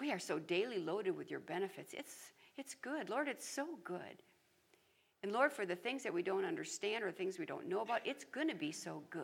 we 0.00 0.10
are 0.10 0.18
so 0.18 0.38
daily 0.38 0.78
loaded 0.78 1.16
with 1.16 1.30
your 1.30 1.40
benefits. 1.40 1.92
It's, 1.92 2.14
it's 2.56 2.74
good. 2.74 3.10
Lord, 3.10 3.28
it's 3.28 3.48
so 3.48 3.66
good. 3.84 4.22
And 5.22 5.32
Lord, 5.32 5.52
for 5.52 5.66
the 5.66 5.76
things 5.76 6.02
that 6.02 6.12
we 6.12 6.22
don't 6.22 6.44
understand 6.44 7.02
or 7.02 7.10
things 7.10 7.38
we 7.38 7.46
don't 7.46 7.68
know 7.68 7.80
about, 7.80 8.00
it's 8.04 8.24
going 8.24 8.48
to 8.48 8.54
be 8.54 8.72
so 8.72 9.02
good. 9.10 9.22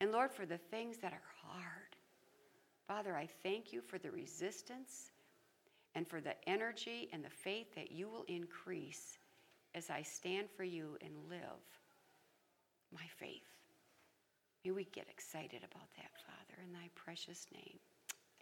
And 0.00 0.12
Lord, 0.12 0.30
for 0.30 0.46
the 0.46 0.58
things 0.58 0.98
that 0.98 1.12
are 1.12 1.22
hard, 1.42 1.87
Father, 2.88 3.14
I 3.14 3.28
thank 3.42 3.70
you 3.70 3.82
for 3.82 3.98
the 3.98 4.10
resistance 4.10 5.10
and 5.94 6.08
for 6.08 6.22
the 6.22 6.34
energy 6.48 7.10
and 7.12 7.22
the 7.22 7.28
faith 7.28 7.74
that 7.74 7.92
you 7.92 8.08
will 8.08 8.24
increase 8.28 9.18
as 9.74 9.90
I 9.90 10.00
stand 10.00 10.48
for 10.56 10.64
you 10.64 10.96
and 11.02 11.12
live 11.28 11.60
my 12.92 13.04
faith. 13.18 13.42
May 14.64 14.70
we 14.70 14.84
get 14.84 15.06
excited 15.10 15.58
about 15.58 15.88
that, 15.96 16.10
Father, 16.26 16.62
in 16.64 16.72
thy 16.72 16.88
precious 16.94 17.46
name. 17.52 17.78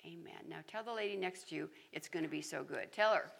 Amen. 0.07 0.49
Now 0.49 0.59
tell 0.69 0.85
the 0.85 0.93
lady 0.93 1.17
next 1.17 1.49
to 1.49 1.57
you 1.57 1.69
it's 1.93 2.09
going 2.09 2.25
to 2.25 2.31
be 2.31 2.41
so 2.41 2.63
good. 2.63 2.93
Tell 2.93 3.15
her. 3.15 3.33